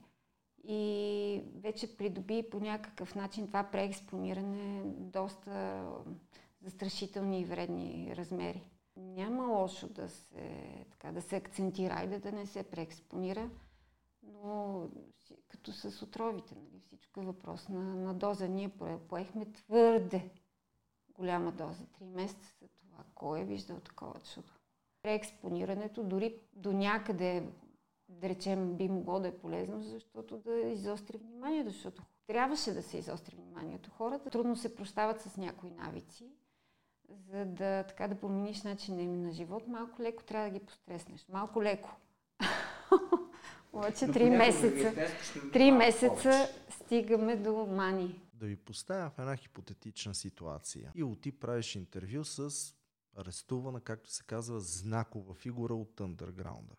И 0.69 1.43
вече 1.61 1.97
придоби 1.97 2.45
по 2.51 2.61
някакъв 2.61 3.15
начин 3.15 3.47
това 3.47 3.63
преекспониране 3.65 4.83
доста 4.85 5.85
застрашителни 6.65 7.41
и 7.41 7.45
вредни 7.45 8.13
размери. 8.17 8.71
Няма 8.97 9.47
лошо 9.47 9.89
да 9.89 10.09
се, 10.09 10.85
така, 10.91 11.13
да 11.13 11.23
се 11.23 11.37
акцентира, 11.37 11.95
айде 11.95 12.19
да 12.19 12.33
не 12.33 12.47
се 12.47 12.63
преекспонира, 12.63 13.51
но 14.23 14.89
като 15.49 15.73
с 15.73 16.03
отровите, 16.03 16.55
нали? 16.55 16.81
всичко 16.81 17.21
е 17.21 17.25
въпрос 17.25 17.69
на, 17.69 17.81
на 17.81 18.15
доза. 18.15 18.49
Ние 18.49 18.69
пое- 18.69 18.99
поехме 18.99 19.53
твърде 19.53 20.31
голяма 21.15 21.53
доза, 21.53 21.87
три 21.99 22.05
месеца 22.05 22.53
след 22.59 22.71
това. 22.71 23.05
Кой 23.15 23.41
е 23.41 23.45
виждал 23.45 23.81
такова 23.81 24.21
чудо? 24.35 24.53
Преекспонирането 25.03 26.05
дори 26.05 26.37
до 26.53 26.73
някъде, 26.73 27.49
да 28.09 28.29
речем, 28.29 28.77
би 28.77 28.89
могло 28.89 29.21
да 29.21 29.29
е 29.29 29.39
полезно, 29.39 29.81
защото 29.81 30.39
да 30.39 30.61
изостри 30.61 31.19
вниманието, 31.19 31.71
защото 31.71 32.03
трябваше 32.27 32.73
да 32.73 32.83
се 32.83 32.99
изостри 32.99 33.37
вниманието. 33.37 33.91
Хората 33.91 34.31
трудно 34.31 34.57
се 34.57 34.75
прощават 34.75 35.21
с 35.21 35.37
някои 35.37 35.71
навици, 35.71 36.33
за 37.31 37.45
да, 37.45 37.83
така, 37.83 38.09
да 38.09 38.21
промениш 38.21 38.63
начина 38.63 39.03
им 39.03 39.23
на 39.23 39.33
живот, 39.33 39.69
малко 39.69 40.03
леко 40.03 40.25
трябва 40.25 40.51
да 40.51 40.59
ги 40.59 40.67
постреснеш. 40.67 41.27
Малко 41.29 41.63
леко. 41.63 41.97
Обаче 43.73 44.07
три 44.07 44.31
месеца, 44.31 44.95
три 45.53 45.71
месеца 45.71 46.49
стигаме 46.71 47.37
до 47.37 47.67
мани. 47.67 48.21
Да 48.35 48.47
ви 48.47 48.57
поставя 48.57 49.11
в 49.11 49.19
една 49.19 49.37
хипотетична 49.37 50.15
ситуация. 50.15 50.93
И 50.95 51.17
ти 51.21 51.33
правиш 51.33 51.77
интервю 51.77 52.25
с 52.25 52.51
арестувана, 53.17 53.81
както 53.81 54.11
се 54.11 54.25
казва, 54.25 54.61
знакова 54.61 55.35
фигура 55.35 55.75
от 55.75 56.01
андерграунда. 56.01 56.75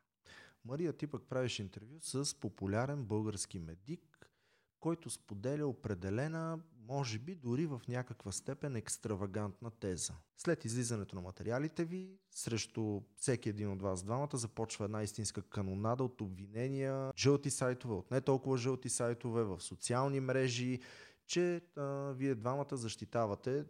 Мария, 0.66 0.94
ти 0.94 1.08
пък 1.08 1.24
правиш 1.24 1.60
интервю 1.60 2.00
с 2.00 2.40
популярен 2.40 3.04
български 3.04 3.60
медик, 3.60 4.32
който 4.80 5.10
споделя 5.10 5.68
определена, 5.68 6.60
може 6.88 7.20
би 7.20 7.36
дори 7.36 7.66
в 7.66 7.82
някаква 7.88 8.32
степен 8.32 8.76
екстравагантна 8.76 9.72
теза. 9.72 10.14
След 10.38 10.66
излизането 10.66 11.16
на 11.16 11.22
материалите 11.22 11.86
ви, 11.86 12.18
срещу 12.32 13.02
всеки 13.16 13.50
един 13.50 13.72
от 13.72 13.82
вас 13.82 14.04
двамата 14.04 14.38
започва 14.38 14.86
една 14.86 15.04
истинска 15.04 15.42
канонада 15.42 16.04
от 16.04 16.22
обвинения, 16.22 17.12
жълти 17.18 17.50
сайтове, 17.50 17.94
от 17.94 18.12
не 18.12 18.22
толкова 18.22 18.58
жълти 18.58 18.90
сайтове, 18.90 19.44
в 19.44 19.62
социални 19.62 20.20
мрежи, 20.20 20.80
че 21.28 21.62
а, 21.76 21.84
вие 22.12 22.36
двамата 22.36 22.78
защитавате 22.78 23.66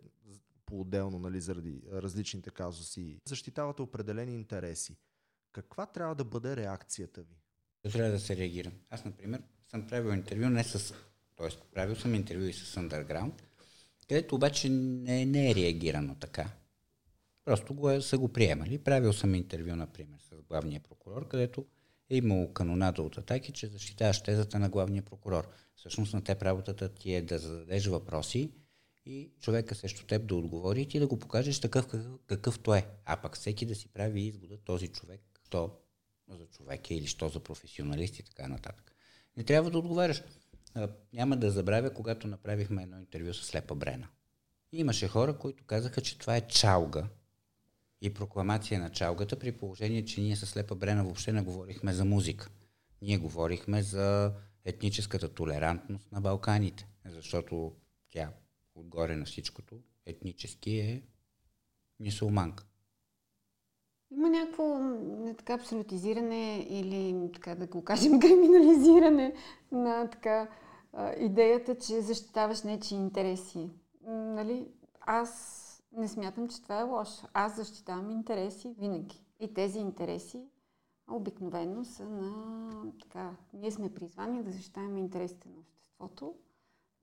по-отделно, 0.66 1.20
нали, 1.20 1.42
заради 1.42 1.82
различните 1.92 2.50
казуси, 2.50 3.20
защитавате 3.28 3.82
определени 3.82 4.34
интереси. 4.34 4.98
Каква 5.52 5.86
трябва 5.86 6.16
да 6.16 6.24
бъде 6.24 6.56
реакцията 6.56 7.22
ви? 7.22 7.36
Трябва 7.92 8.12
да 8.12 8.20
се 8.20 8.38
реагира. 8.38 8.72
Аз, 8.90 9.06
например, 9.06 9.44
съм 9.68 9.88
правил 9.88 10.12
интервю 10.12 10.50
не 10.50 10.64
с... 10.64 10.94
Тоест, 11.36 11.62
правил 11.74 11.96
съм 11.96 12.16
интервю 12.16 12.46
и 12.46 12.54
с 12.54 12.82
Underground, 12.82 13.32
където 14.08 14.36
обаче 14.36 14.70
не, 14.70 15.26
не 15.26 15.52
е 15.52 15.56
реагирано 15.56 16.16
така. 16.16 16.52
Просто 17.46 17.74
го 17.74 17.90
е, 17.90 18.02
са 18.02 18.18
го 18.18 18.34
приемали. 18.34 18.78
Правил 18.78 19.14
съм 19.14 19.36
интервю, 19.36 19.76
например, 19.76 20.20
с 20.20 20.42
главния 20.42 20.82
прокурор, 20.82 21.28
където 21.28 21.66
е 22.10 22.18
имало 22.18 22.54
канонада 22.54 23.02
от 23.02 23.18
атаки, 23.18 23.52
че 23.52 23.68
защитаваш 23.68 24.24
тезата 24.24 24.60
на 24.60 24.70
главния 24.70 25.04
прокурор. 25.04 25.48
Всъщност 25.76 26.14
на 26.14 26.24
те 26.24 26.38
работата 26.42 26.90
ти 26.90 27.14
е 27.14 27.22
да 27.22 27.40
зададеш 27.40 27.88
въпроси 27.88 28.52
и 29.06 29.30
човека 29.40 29.76
срещу 29.76 30.06
теб 30.06 30.26
да 30.26 30.36
отговори 30.36 30.82
и 30.82 30.88
ти 30.88 31.00
да 31.00 31.08
го 31.08 31.20
покажеш 31.20 31.60
такъв 31.60 31.88
какъв, 31.88 32.20
какъвто 32.28 32.74
е. 32.74 32.88
А 33.06 33.18
пък 33.18 33.36
всеки 33.36 33.66
да 33.66 33.76
си 33.76 33.88
прави 33.88 34.22
извода 34.22 34.58
този 34.58 34.88
човек, 34.88 35.22
що 35.48 35.72
за 36.30 36.46
човек 36.46 36.92
е 36.92 36.96
или 36.96 37.08
що 37.08 37.30
за 37.30 37.40
професионалист 37.40 38.20
и 38.20 38.24
така 38.24 38.48
нататък. 38.48 38.96
Не 39.38 39.44
трябва 39.44 39.72
да 39.72 39.78
отговаряш. 39.78 40.24
Няма 41.14 41.38
да 41.38 41.52
забравя, 41.52 41.94
когато 41.94 42.28
направихме 42.28 42.84
едно 42.84 43.00
интервю 43.00 43.34
с 43.34 43.46
Слепа 43.46 43.76
Брена. 43.76 44.08
Имаше 44.72 45.08
хора, 45.08 45.38
които 45.38 45.64
казаха, 45.64 46.02
че 46.02 46.20
това 46.20 46.36
е 46.36 46.48
чалга 46.48 47.08
и 48.02 48.14
прокламация 48.14 48.80
на 48.80 48.92
чалгата, 48.92 49.40
при 49.40 49.52
положение, 49.52 50.06
че 50.06 50.22
ние 50.22 50.36
с 50.36 50.46
Слепа 50.46 50.76
Брена 50.76 51.04
въобще 51.04 51.32
не 51.32 51.42
говорихме 51.42 51.94
за 51.94 52.06
музика. 52.06 52.50
Ние 53.02 53.18
говорихме 53.18 53.82
за 53.82 54.34
етническата 54.66 55.34
толерантност 55.34 56.12
на 56.12 56.22
Балканите, 56.22 56.88
защото 57.06 57.76
тя 58.10 58.30
отгоре 58.76 59.16
на 59.16 59.26
всичкото 59.26 59.80
етнически 60.06 60.78
е 60.78 61.04
мисулманка. 62.00 62.66
Има 64.12 64.30
някакво 64.30 64.80
така 65.38 65.54
абсолютизиране 65.54 66.68
или 66.70 67.30
така 67.34 67.56
да 67.56 67.68
го 67.68 67.84
кажем 67.84 68.20
криминализиране 68.20 69.34
на 69.72 70.10
така 70.10 70.50
идеята, 71.18 71.78
че 71.78 72.02
защитаваш 72.02 72.64
нечи 72.64 72.96
интереси. 72.96 73.70
Нали? 74.08 74.68
Аз 75.02 75.62
не 75.92 76.08
смятам, 76.08 76.48
че 76.48 76.64
това 76.64 76.80
е 76.80 76.84
лошо. 76.84 77.28
Аз 77.34 77.56
защитавам 77.56 78.12
интереси 78.12 78.76
винаги. 78.80 79.26
И 79.40 79.54
тези 79.54 79.80
интереси 79.80 80.48
обикновено 81.12 81.86
са 81.86 82.10
на 82.10 82.92
така. 83.00 83.36
Ние 83.54 83.72
сме 83.72 83.94
призвани 83.94 84.44
да 84.44 84.52
защитаваме 84.52 85.00
интересите 85.00 85.50
на 85.50 85.56
обществото. 85.60 86.36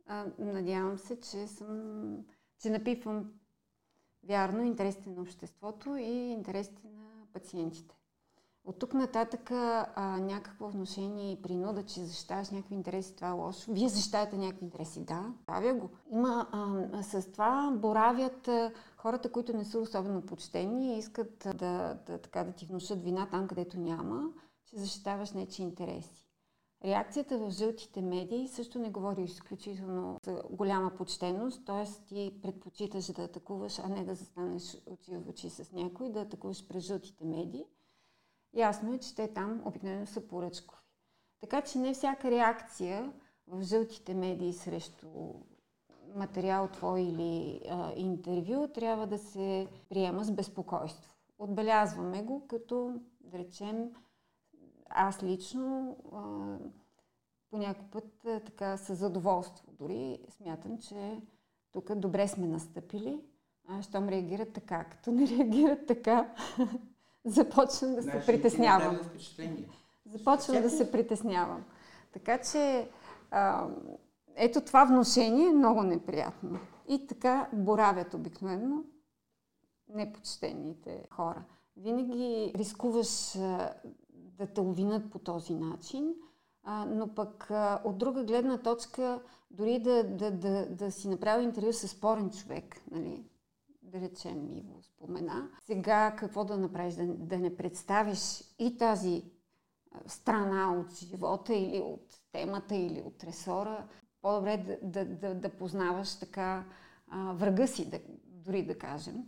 А, 0.07 0.27
надявам 0.39 0.99
се, 0.99 1.21
че 1.21 1.47
съм, 1.47 2.25
че 2.59 2.71
напипвам 2.71 3.33
вярно 4.25 4.65
интересите 4.65 5.11
на 5.11 5.23
обществото 5.23 5.97
и 5.97 6.11
интересите 6.11 6.89
на 6.89 7.27
пациентите. 7.33 8.02
От 8.65 8.79
тук 8.79 8.95
нататък 8.95 9.51
а, 9.51 10.19
някакво 10.21 10.69
вношение 10.69 11.33
и 11.33 11.43
принуда, 11.43 11.83
че 11.83 12.05
защитаваш 12.05 12.51
някакви 12.51 12.75
интереси, 12.75 13.17
това 13.17 13.29
е 13.29 13.33
лошо. 13.33 13.73
Вие 13.73 13.89
защитавате 13.89 14.37
някакви 14.37 14.65
интереси, 14.65 15.05
да, 15.05 15.33
правя 15.47 15.75
го. 15.75 15.91
Има, 16.13 16.49
а, 16.53 17.03
с 17.03 17.33
това 17.33 17.71
боравят 17.77 18.49
а, 18.49 18.73
хората, 18.97 19.33
които 19.33 19.57
не 19.57 19.65
са 19.65 19.79
особено 19.79 20.23
почтени 20.23 20.95
и 20.95 20.99
искат 20.99 21.49
да, 21.55 21.99
да, 22.07 22.19
така, 22.19 22.45
да 22.45 22.53
ти 22.53 22.67
внушат 22.67 23.03
вина 23.03 23.29
там, 23.31 23.49
където 23.49 23.81
няма, 23.81 24.33
че 24.67 24.77
защитаваш 24.77 25.33
нечи 25.33 25.63
интереси. 25.63 26.27
Реакцията 26.85 27.39
в 27.39 27.51
жълтите 27.51 28.03
медии 28.03 28.49
също 28.49 28.79
не 28.79 28.91
говори 28.91 29.23
изключително 29.23 30.17
за 30.25 30.43
голяма 30.51 30.91
почтеност, 30.91 31.65
т.е. 31.67 32.07
ти 32.07 32.41
предпочиташ 32.43 33.13
да 33.13 33.23
атакуваш, 33.23 33.79
а 33.79 33.89
не 33.89 34.05
да 34.05 34.15
застанеш 34.15 34.77
очи 34.87 35.17
в 35.17 35.29
очи 35.29 35.51
с 35.51 35.73
някой, 35.73 36.13
да 36.13 36.21
атакуваш 36.21 36.69
през 36.69 36.85
жълтите 36.85 37.25
медии. 37.25 37.65
Ясно 38.55 38.95
е, 38.95 38.99
че 38.99 39.15
те 39.15 39.29
там 39.29 39.63
обикновено 39.65 40.07
са 40.07 40.29
поръчкови. 40.29 40.83
Така 41.41 41.61
че 41.61 41.79
не 41.79 41.95
всяка 41.95 42.31
реакция 42.31 43.13
в 43.47 43.63
жълтите 43.63 44.15
медии 44.15 44.53
срещу 44.53 45.09
материал 46.15 46.69
твой 46.69 47.01
или 47.01 47.61
а, 47.71 47.93
интервю 47.97 48.69
трябва 48.69 49.07
да 49.07 49.19
се 49.19 49.69
приема 49.89 50.25
с 50.25 50.31
безпокойство. 50.31 51.15
Отбелязваме 51.39 52.23
го 52.23 52.47
като, 52.47 53.01
да 53.21 53.39
речем, 53.39 53.91
аз 54.89 55.23
лично 55.23 55.97
а, 56.13 56.57
по 57.51 57.59
някой 57.59 57.85
път 57.91 58.25
а, 58.27 58.41
така 58.41 58.77
със 58.77 58.99
задоволство 58.99 59.73
дори 59.73 60.19
смятам, 60.31 60.79
че 60.79 61.21
тук 61.73 61.95
добре 61.95 62.29
сме 62.29 62.47
настъпили, 62.47 63.21
а 63.69 63.83
щом 63.83 64.09
реагират 64.09 64.53
така, 64.53 64.85
като 64.85 65.13
не 65.13 65.27
реагират 65.29 65.87
така, 65.87 66.35
започвам 67.25 67.95
да 67.95 68.03
се 68.03 68.11
значи, 68.11 68.27
притеснявам. 68.27 68.99
Започвам 70.07 70.63
да 70.63 70.71
се 70.71 70.93
притеснявам. 70.93 71.65
Така 72.13 72.39
че 72.39 72.89
а, 73.31 73.69
ето 74.37 74.61
това 74.61 74.85
вношение 74.85 75.47
е 75.47 75.53
много 75.53 75.83
неприятно. 75.83 76.59
И 76.89 77.07
така 77.07 77.49
боравят 77.53 78.15
обикновено 78.15 78.85
непочтените 79.89 81.05
хора. 81.11 81.45
Винаги 81.77 82.53
рискуваш 82.57 83.37
а, 83.37 83.75
да 84.13 84.47
те 84.47 84.61
обвинат 84.61 85.11
по 85.11 85.19
този 85.19 85.55
начин, 85.55 86.15
а, 86.65 86.85
но 86.85 87.15
пък 87.15 87.51
а, 87.51 87.83
от 87.85 87.99
друга 87.99 88.25
гледна 88.25 88.59
точка, 88.59 89.23
дори 89.51 89.79
да, 89.79 90.05
да, 90.05 90.31
да, 90.31 90.67
да 90.67 90.91
си 90.91 91.09
направи 91.09 91.45
интервю 91.45 91.73
с 91.73 91.89
спорен 91.89 92.31
човек, 92.31 92.83
нали, 92.91 93.25
да 93.93 94.01
речем 94.01 94.49
ми 94.49 94.63
го 94.63 94.83
спомена. 94.83 95.49
Сега 95.61 96.17
какво 96.19 96.45
да 96.45 96.57
направиш? 96.57 96.95
Да, 96.95 97.07
да 97.07 97.39
не 97.39 97.57
представиш 97.57 98.45
и 98.59 98.77
тази 98.77 99.23
страна 100.07 100.73
от 100.81 100.95
живота 100.95 101.55
или 101.55 101.81
от 101.81 102.07
темата 102.33 102.77
или 102.77 103.03
от 103.07 103.25
ресора. 103.25 103.89
По-добре 104.23 104.57
да, 104.57 105.05
да, 105.05 105.05
да, 105.05 105.35
да 105.35 105.49
познаваш 105.49 106.19
така 106.19 106.65
а, 107.09 107.33
врага 107.33 107.67
си, 107.67 107.91
да, 107.91 108.01
дори 108.27 108.63
да 108.67 108.79
кажем. 108.79 109.25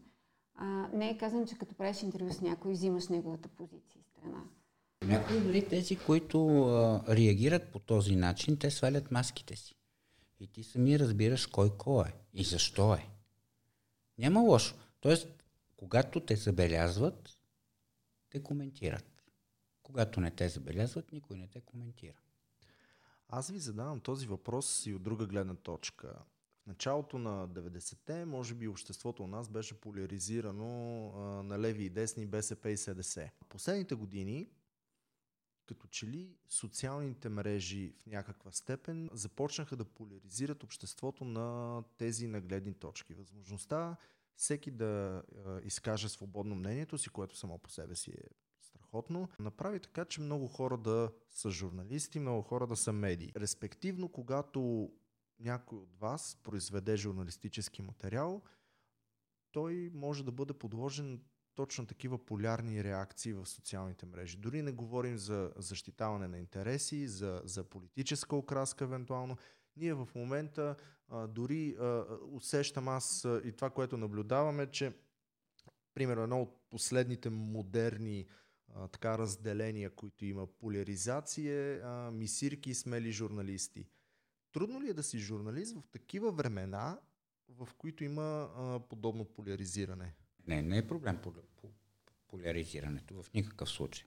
А, 0.55 0.89
не 0.93 1.11
е 1.11 1.19
казано, 1.19 1.47
че 1.47 1.59
като 1.59 1.75
правиш 1.75 2.03
интервю 2.03 2.33
с 2.33 2.41
някой, 2.41 2.73
взимаш 2.73 3.09
неговата 3.09 3.49
позиция 3.49 4.01
и 4.01 4.05
страна. 4.05 4.43
Някои 5.05 5.41
дори 5.41 5.69
тези, 5.69 5.97
които 5.97 6.65
а, 6.65 7.03
реагират 7.09 7.73
по 7.73 7.79
този 7.79 8.17
начин, 8.17 8.59
те 8.59 8.71
свалят 8.71 9.11
маските 9.11 9.57
си. 9.57 9.75
И 10.41 10.47
ти 10.47 10.63
сами 10.63 10.99
разбираш 10.99 11.47
кой 11.47 11.77
кой 11.79 12.05
е 12.09 12.13
и 12.33 12.45
защо 12.45 12.95
е. 12.95 13.14
Няма 14.19 14.41
лошо. 14.41 14.75
Тоест, 15.01 15.45
когато 15.77 16.21
те 16.21 16.37
забелязват, 16.37 17.39
те 18.31 18.43
коментират. 18.43 19.25
Когато 19.83 20.21
не 20.21 20.31
те 20.31 20.49
забелязват, 20.49 21.13
никой 21.13 21.39
не 21.39 21.49
те 21.49 21.61
коментира. 21.61 22.19
Аз 23.29 23.51
ви 23.51 23.59
задавам 23.59 24.01
този 24.01 24.27
въпрос 24.27 24.87
и 24.87 24.95
от 24.95 25.03
друга 25.03 25.27
гледна 25.27 25.55
точка. 25.55 26.19
В 26.63 26.67
началото 26.67 27.19
на 27.19 27.49
90-те, 27.49 28.25
може 28.25 28.55
би 28.55 28.69
обществото 28.69 29.23
у 29.25 29.27
нас 29.27 29.49
беше 29.49 29.81
поляризирано 29.81 31.09
а, 31.09 31.19
на 31.43 31.59
леви 31.59 31.85
и 31.85 31.91
десни, 31.91 32.27
БСП 32.27 32.71
и 32.71 32.77
СДС. 32.77 33.31
Последните 33.49 33.95
години, 33.95 34.49
като 35.67 35.87
че 35.87 36.07
ли 36.07 36.37
социалните 36.49 37.29
мрежи 37.29 37.95
в 38.03 38.07
някаква 38.07 38.53
степен 38.53 39.11
започнаха 39.13 39.77
да 39.77 39.85
поляризират 39.85 40.63
обществото 40.63 41.25
на 41.25 41.83
тези 41.99 42.27
нагледни 42.27 42.75
точки. 42.75 43.15
Възможността 43.15 43.97
всеки 44.37 44.71
да 44.71 45.23
изкаже 45.63 46.09
свободно 46.09 46.55
мнението 46.55 46.99
си, 46.99 47.09
което 47.09 47.37
само 47.37 47.59
по 47.59 47.71
себе 47.71 47.95
си 47.95 48.11
е 48.11 48.25
страхотно, 48.61 49.29
направи 49.39 49.81
така, 49.81 50.05
че 50.05 50.21
много 50.21 50.49
хора 50.49 50.79
да 50.79 51.13
са 51.31 51.51
журналисти, 51.51 52.19
много 52.19 52.43
хора 52.43 52.67
да 52.67 52.77
са 52.77 52.93
медии. 52.93 53.33
Респективно, 53.37 54.09
когато 54.09 54.91
някой 55.39 55.79
от 55.79 55.95
вас 55.95 56.39
произведе 56.43 56.97
журналистически 56.97 57.83
материал, 57.83 58.43
той 59.53 59.91
може 59.95 60.25
да 60.25 60.33
бъде 60.33 60.53
подложен 60.53 61.21
точно 61.55 61.87
такива 61.87 62.19
полярни 62.19 62.85
реакции 62.85 63.33
в 63.33 63.47
социалните 63.47 64.07
мрежи. 64.07 64.37
Дори 64.37 64.63
не 64.63 64.73
говорим 64.73 65.19
за 65.19 65.53
защитаване 65.57 66.29
на 66.29 66.39
интереси, 66.39 67.09
за, 67.09 67.43
за 67.45 67.65
политическа 67.65 68.37
окраска 68.37 68.85
евентуално. 68.85 69.37
Ние 69.77 69.95
в 69.95 70.09
момента 70.15 70.77
а, 71.09 71.27
дори 71.27 71.77
а, 71.81 72.05
усещам 72.31 72.89
аз 72.89 73.25
а, 73.25 73.41
и 73.45 73.53
това, 73.53 73.71
което 73.71 73.97
наблюдаваме, 73.97 74.71
че 74.71 74.93
примерно 75.95 76.23
едно 76.23 76.43
от 76.43 76.71
последните 76.71 77.31
модерни 77.31 78.27
а, 78.75 78.89
така 78.89 79.19
разделения, 79.19 79.91
които 79.91 80.25
има 80.25 80.47
поляризация, 80.47 81.55
е 81.55 81.81
а, 81.83 82.11
мисирки 82.11 82.71
и 82.71 82.75
смели 82.75 83.13
журналисти. 83.13 83.87
Трудно 84.53 84.83
ли 84.83 84.91
е 84.91 84.95
да 84.95 85.03
си 85.03 85.19
журналист 85.19 85.77
в 85.77 85.83
такива 85.93 86.33
времена, 86.33 87.01
в 87.49 87.69
които 87.79 88.05
има 88.05 88.51
а, 88.57 88.81
подобно 88.89 89.25
поляризиране? 89.25 90.15
Не, 90.47 90.63
не 90.63 90.79
е 90.79 90.87
проблем 90.87 91.19
по, 91.23 91.33
по, 91.33 91.69
поляризирането 92.29 93.23
в 93.23 93.33
никакъв 93.35 93.71
случай. 93.71 94.07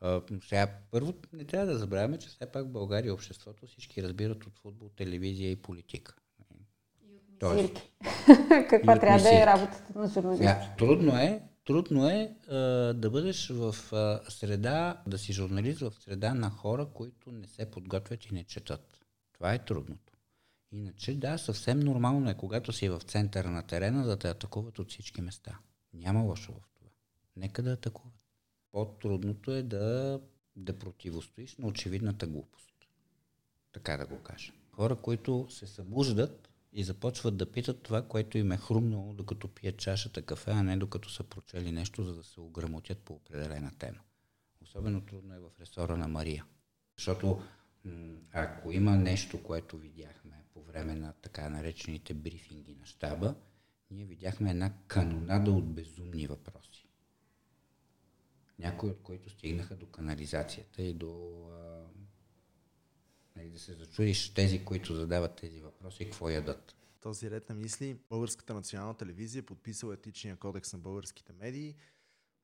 А, 0.00 0.22
сега, 0.48 0.78
първо, 0.90 1.14
не 1.32 1.44
трябва 1.44 1.66
да 1.66 1.78
забравяме, 1.78 2.18
че 2.18 2.28
все 2.28 2.46
пак 2.46 2.64
в 2.64 2.72
България 2.72 3.14
обществото 3.14 3.66
всички 3.66 4.02
разбират 4.02 4.46
от 4.46 4.58
футбол, 4.58 4.88
телевизия 4.88 5.50
и 5.50 5.56
политика. 5.56 6.14
Тоест, 7.38 7.72
Каква 8.70 8.98
трябва 8.98 9.22
да 9.22 9.42
е 9.42 9.46
работата 9.46 9.98
на 9.98 10.08
журналиста? 10.08 10.74
Трудно 10.78 11.16
е, 11.16 11.42
трудно 11.64 12.08
е 12.08 12.34
а, 12.48 12.56
да 12.94 13.10
бъдеш 13.10 13.48
в 13.48 13.74
а, 13.92 14.20
среда, 14.28 15.02
да 15.06 15.18
си 15.18 15.32
журналист 15.32 15.80
в 15.80 15.92
среда 16.00 16.34
на 16.34 16.50
хора, 16.50 16.86
които 16.94 17.32
не 17.32 17.46
се 17.46 17.70
подготвят 17.70 18.24
и 18.24 18.34
не 18.34 18.44
четат. 18.44 19.04
Това 19.32 19.54
е 19.54 19.64
трудното. 19.64 20.13
Иначе 20.74 21.14
да, 21.14 21.38
съвсем 21.38 21.80
нормално 21.80 22.30
е, 22.30 22.34
когато 22.34 22.72
си 22.72 22.88
в 22.88 23.00
центъра 23.00 23.50
на 23.50 23.62
терена, 23.62 24.06
да 24.06 24.16
те 24.16 24.28
атакуват 24.28 24.78
от 24.78 24.90
всички 24.90 25.20
места. 25.20 25.58
Няма 25.92 26.20
лошо 26.20 26.52
в 26.52 26.68
това. 26.74 26.90
Нека 27.36 27.62
да 27.62 27.72
атакуват. 27.72 28.14
По-трудното 28.72 29.52
е 29.52 29.62
да, 29.62 30.20
да 30.56 30.78
противостоиш 30.78 31.56
на 31.56 31.66
очевидната 31.66 32.26
глупост. 32.26 32.74
Така 33.72 33.96
да 33.96 34.06
го 34.06 34.22
кажа. 34.22 34.52
Хора, 34.72 34.96
които 34.96 35.46
се 35.50 35.66
събуждат 35.66 36.48
и 36.72 36.84
започват 36.84 37.36
да 37.36 37.52
питат 37.52 37.82
това, 37.82 38.02
което 38.02 38.38
им 38.38 38.52
е 38.52 38.56
хрумнало, 38.56 39.14
докато 39.14 39.48
пият 39.48 39.76
чашата 39.76 40.22
кафе, 40.22 40.50
а 40.50 40.62
не 40.62 40.76
докато 40.76 41.10
са 41.10 41.24
прочели 41.24 41.72
нещо, 41.72 42.04
за 42.04 42.14
да 42.14 42.24
се 42.24 42.40
ограмотят 42.40 42.98
по 42.98 43.12
определена 43.12 43.72
тема. 43.78 44.00
Особено 44.62 45.00
трудно 45.00 45.34
е 45.34 45.38
в 45.38 45.50
ресора 45.60 45.96
на 45.96 46.08
Мария. 46.08 46.44
Защото 46.96 47.42
ако 48.32 48.72
има 48.72 48.96
нещо, 48.96 49.42
което 49.42 49.78
видяхме 49.78 50.44
по 50.52 50.62
време 50.62 50.94
на 50.94 51.12
така 51.12 51.48
наречените 51.48 52.14
брифинги 52.14 52.74
на 52.74 52.86
щаба, 52.86 53.34
ние 53.90 54.04
видяхме 54.04 54.50
една 54.50 54.72
канонада 54.86 55.50
от 55.50 55.74
безумни 55.74 56.26
въпроси. 56.26 56.88
Някои 58.58 58.90
от 58.90 59.02
които 59.02 59.30
стигнаха 59.30 59.76
до 59.76 59.86
канализацията 59.86 60.82
и 60.82 60.94
до 60.94 61.42
а, 61.52 61.86
нали, 63.36 63.50
да 63.50 63.58
се 63.58 63.74
зачудиш 63.74 64.34
тези, 64.34 64.64
които 64.64 64.94
задават 64.94 65.36
тези 65.36 65.60
въпроси, 65.60 66.04
какво 66.04 66.30
ядат. 66.30 66.76
Този 67.00 67.30
ред 67.30 67.48
на 67.48 67.54
мисли, 67.54 67.98
Българската 68.10 68.54
национална 68.54 68.94
телевизия 68.94 69.40
е 69.40 69.46
подписала 69.46 69.94
етичния 69.94 70.36
кодекс 70.36 70.72
на 70.72 70.78
българските 70.78 71.32
медии. 71.32 71.74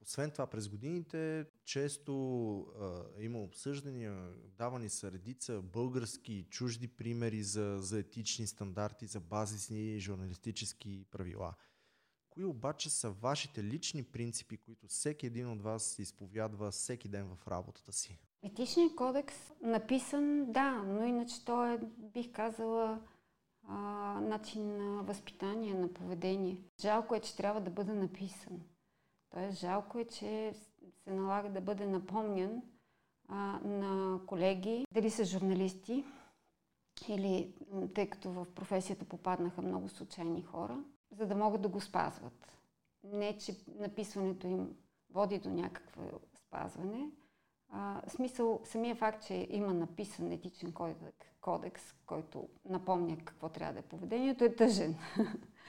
Освен 0.03 0.31
това, 0.31 0.47
през 0.47 0.69
годините 0.69 1.47
често 1.65 2.13
а, 2.61 3.05
има 3.19 3.39
обсъждания, 3.39 4.33
давани 4.59 4.89
са 4.89 5.13
редица 5.13 5.63
български 5.63 6.33
и 6.33 6.45
чужди 6.45 6.89
примери 6.89 7.43
за, 7.43 7.77
за 7.81 7.99
етични 7.99 8.47
стандарти, 8.47 9.07
за 9.07 9.21
базисни 9.21 9.99
журналистически 9.99 11.05
правила. 11.11 11.55
Кои 12.31 12.45
обаче 12.45 12.91
са 12.91 13.11
вашите 13.11 13.65
лични 13.65 14.03
принципи, 14.03 14.57
които 14.57 14.87
всеки 14.87 15.27
един 15.27 15.51
от 15.51 15.63
вас 15.63 15.99
изповядва 15.99 16.71
всеки 16.71 17.09
ден 17.09 17.29
в 17.29 17.49
работата 17.49 17.93
си? 17.93 18.19
Етичният 18.43 18.95
кодекс 18.95 19.35
написан, 19.63 20.53
да, 20.53 20.71
но 20.71 21.05
иначе 21.05 21.45
той 21.45 21.75
е, 21.75 21.79
бих 21.99 22.33
казала, 22.33 23.03
а, 23.69 23.77
начин 24.21 24.77
на 24.77 25.03
възпитание, 25.03 25.75
на 25.75 25.93
поведение. 25.93 26.63
Жалко 26.81 27.15
е, 27.15 27.21
че 27.21 27.37
трябва 27.37 27.61
да 27.61 27.71
бъде 27.71 27.93
написан. 27.93 28.61
Тоест, 29.31 29.59
жалко 29.59 29.99
е, 29.99 30.05
че 30.05 30.53
се 31.05 31.12
налага 31.12 31.51
да 31.51 31.61
бъде 31.61 31.87
напомнян 31.87 32.62
а, 33.29 33.61
на 33.64 34.21
колеги, 34.27 34.85
дали 34.93 35.11
са 35.11 35.25
журналисти, 35.25 36.05
или 37.09 37.55
тъй 37.95 38.11
като 38.11 38.31
в 38.31 38.47
професията 38.55 39.05
попаднаха 39.05 39.62
много 39.62 39.88
случайни 39.88 40.43
хора, 40.43 40.85
за 41.11 41.27
да 41.27 41.35
могат 41.35 41.62
да 41.62 41.69
го 41.69 41.81
спазват. 41.81 42.59
Не, 43.05 43.38
че 43.38 43.57
написването 43.79 44.47
им 44.47 44.77
води 45.11 45.38
до 45.38 45.51
някакво 45.51 46.03
спазване. 46.35 47.11
А, 47.69 48.03
смисъл, 48.09 48.61
самия 48.64 48.97
факт, 48.97 49.27
че 49.27 49.47
има 49.51 49.75
написан 49.75 50.33
етичен 50.33 50.75
кодекс, 51.40 51.93
който 52.07 52.49
напомня 52.64 53.16
какво 53.25 53.49
трябва 53.49 53.73
да 53.73 53.79
е 53.79 53.83
поведението, 53.83 54.45
е 54.45 54.57
тъжен. 54.57 54.97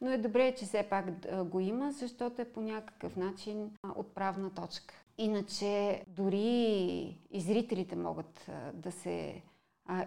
Но 0.00 0.10
е 0.10 0.18
добре, 0.18 0.54
че 0.54 0.64
все 0.64 0.86
пак 0.90 1.06
го 1.48 1.60
има, 1.60 1.92
защото 1.92 2.42
е 2.42 2.52
по 2.52 2.60
някакъв 2.60 3.16
начин 3.16 3.70
отправна 3.96 4.54
точка. 4.54 4.94
Иначе 5.18 6.04
дори 6.08 7.18
и 7.30 7.40
зрителите 7.40 7.96
могат 7.96 8.50
да 8.74 8.92
се 8.92 9.42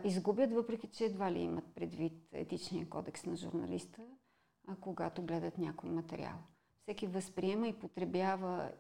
изгубят, 0.04 0.52
въпреки 0.52 0.88
че 0.88 1.06
едва 1.06 1.32
ли 1.32 1.39
имат 1.39 1.65
предвид 1.76 2.13
етичния 2.32 2.89
кодекс 2.89 3.26
на 3.26 3.36
журналиста, 3.36 4.02
когато 4.82 5.21
гледат 5.21 5.58
някой 5.58 5.89
материал. 5.89 6.36
Всеки 6.82 7.08
възприема 7.08 7.67
и 7.67 7.80
потребява 7.80 8.71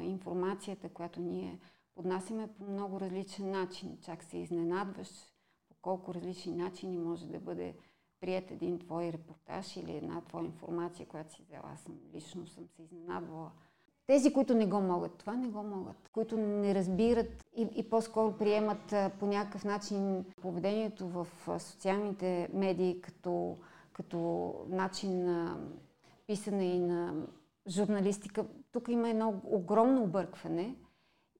информацията, 0.00 0.88
която 0.88 1.20
ние 1.20 1.58
поднасяме 1.94 2.48
по 2.58 2.64
много 2.64 3.00
различен 3.00 3.50
начин. 3.50 3.98
Чак 4.02 4.22
се 4.24 4.38
изненадваш 4.38 5.08
по 5.68 5.74
колко 5.82 6.14
различни 6.14 6.52
начини 6.52 6.98
може 6.98 7.26
да 7.26 7.40
бъде 7.40 7.76
прият 8.24 8.50
един 8.50 8.78
твой 8.78 9.12
репортаж 9.12 9.76
или 9.76 9.96
една 9.96 10.20
твоя 10.20 10.44
информация, 10.44 11.06
която 11.06 11.34
си 11.34 11.42
взела. 11.42 11.62
Аз 11.74 11.80
съм, 11.80 11.94
лично 12.14 12.46
съм 12.46 12.68
се 12.68 12.82
изненадвала. 12.82 13.50
Тези, 14.06 14.32
които 14.32 14.54
не 14.54 14.66
го 14.66 14.80
могат, 14.80 15.18
това 15.18 15.32
не 15.32 15.48
го 15.48 15.62
могат. 15.62 16.08
Които 16.12 16.36
не 16.36 16.74
разбират 16.74 17.44
и, 17.56 17.68
и 17.76 17.90
по-скоро 17.90 18.32
приемат 18.32 18.94
по 19.18 19.26
някакъв 19.26 19.64
начин 19.64 20.24
поведението 20.42 21.08
в 21.08 21.26
социалните 21.58 22.48
медии 22.52 23.00
като, 23.00 23.56
като 23.92 24.54
начин 24.68 25.24
на 25.24 25.58
писане 26.26 26.64
и 26.64 26.80
на 26.80 27.26
журналистика. 27.68 28.44
Тук 28.72 28.88
има 28.88 29.10
едно 29.10 29.40
огромно 29.44 30.02
объркване 30.02 30.74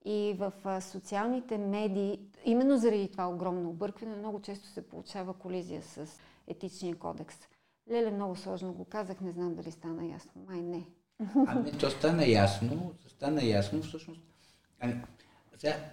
и 0.04 0.36
в 0.38 0.80
социалните 0.80 1.58
медии, 1.58 2.20
именно 2.44 2.76
заради 2.76 3.08
това 3.08 3.28
огромно 3.28 3.70
объркване, 3.70 4.16
много 4.16 4.40
често 4.40 4.66
се 4.66 4.88
получава 4.88 5.34
колизия 5.34 5.82
с 5.82 6.20
етичния 6.46 6.98
кодекс. 6.98 7.36
Леле, 7.90 8.10
много 8.10 8.36
сложно 8.36 8.72
го 8.72 8.84
казах, 8.84 9.20
не 9.20 9.32
знам 9.32 9.54
дали 9.54 9.70
стана 9.70 10.06
ясно. 10.06 10.32
Май 10.46 10.62
не. 10.62 10.86
Ами, 11.46 11.78
то 11.78 11.90
стана 11.90 12.26
ясно, 12.26 12.94
стана 13.08 13.44
ясно 13.44 13.82
всъщност. 13.82 14.20
Ами, 14.80 15.02
сега, 15.56 15.90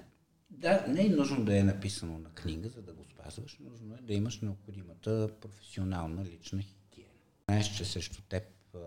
да, 0.50 0.86
не 0.88 1.06
е 1.06 1.10
нужно 1.10 1.46
да 1.46 1.58
е 1.58 1.64
написано 1.64 2.20
на 2.20 2.30
книга, 2.30 2.70
за 2.70 2.82
да 2.82 2.94
го 2.94 3.06
спазваш. 3.06 3.60
Нужно 3.60 3.96
е 3.96 4.02
да 4.02 4.14
имаш 4.14 4.42
необходимата 4.42 5.30
професионална 5.42 6.26
лична 6.26 6.62
хигиена. 6.62 7.12
Знаеш, 7.50 7.78
че 7.78 7.86
срещу 7.86 8.22
теб 8.22 8.44
а, 8.76 8.80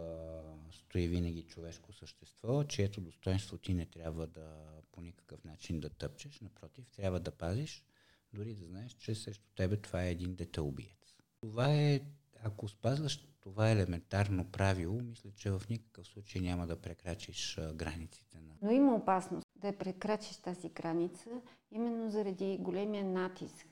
стои 0.73 1.09
винаги 1.09 1.43
човешко 1.43 1.93
същество, 1.93 2.65
чието 2.65 3.01
достоинство 3.01 3.59
ти 3.59 3.75
не 3.75 3.87
трябва 3.87 4.27
да 4.27 4.65
по 4.93 5.01
никакъв 5.01 5.45
начин 5.45 5.81
да 5.81 5.89
тъпчеш. 5.89 6.41
Напротив, 6.41 6.91
трябва 6.97 7.21
да 7.21 7.31
пазиш, 7.31 7.85
дори 8.33 8.55
да 8.55 8.65
знаеш, 8.65 8.93
че 8.93 9.15
срещу 9.15 9.49
тебе 9.57 9.77
това 9.77 10.05
е 10.05 10.11
един 10.11 10.35
детеубиец. 10.35 11.04
Това 11.51 11.69
е, 11.69 12.01
ако 12.45 12.69
спазваш 12.69 13.29
това 13.41 13.71
елементарно 13.71 14.45
правило, 14.45 15.01
мисля, 15.03 15.31
че 15.37 15.51
в 15.51 15.63
никакъв 15.71 16.07
случай 16.07 16.43
няма 16.43 16.67
да 16.67 16.77
прекрачиш 16.77 17.61
границите 17.75 18.39
на... 18.41 18.55
Но 18.63 18.71
има 18.71 18.95
опасност 18.95 19.47
да 19.57 19.79
прекрачиш 19.79 20.37
тази 20.37 20.69
граница, 20.69 21.31
именно 21.71 22.11
заради 22.11 22.59
големия 22.61 23.05
натиск 23.05 23.67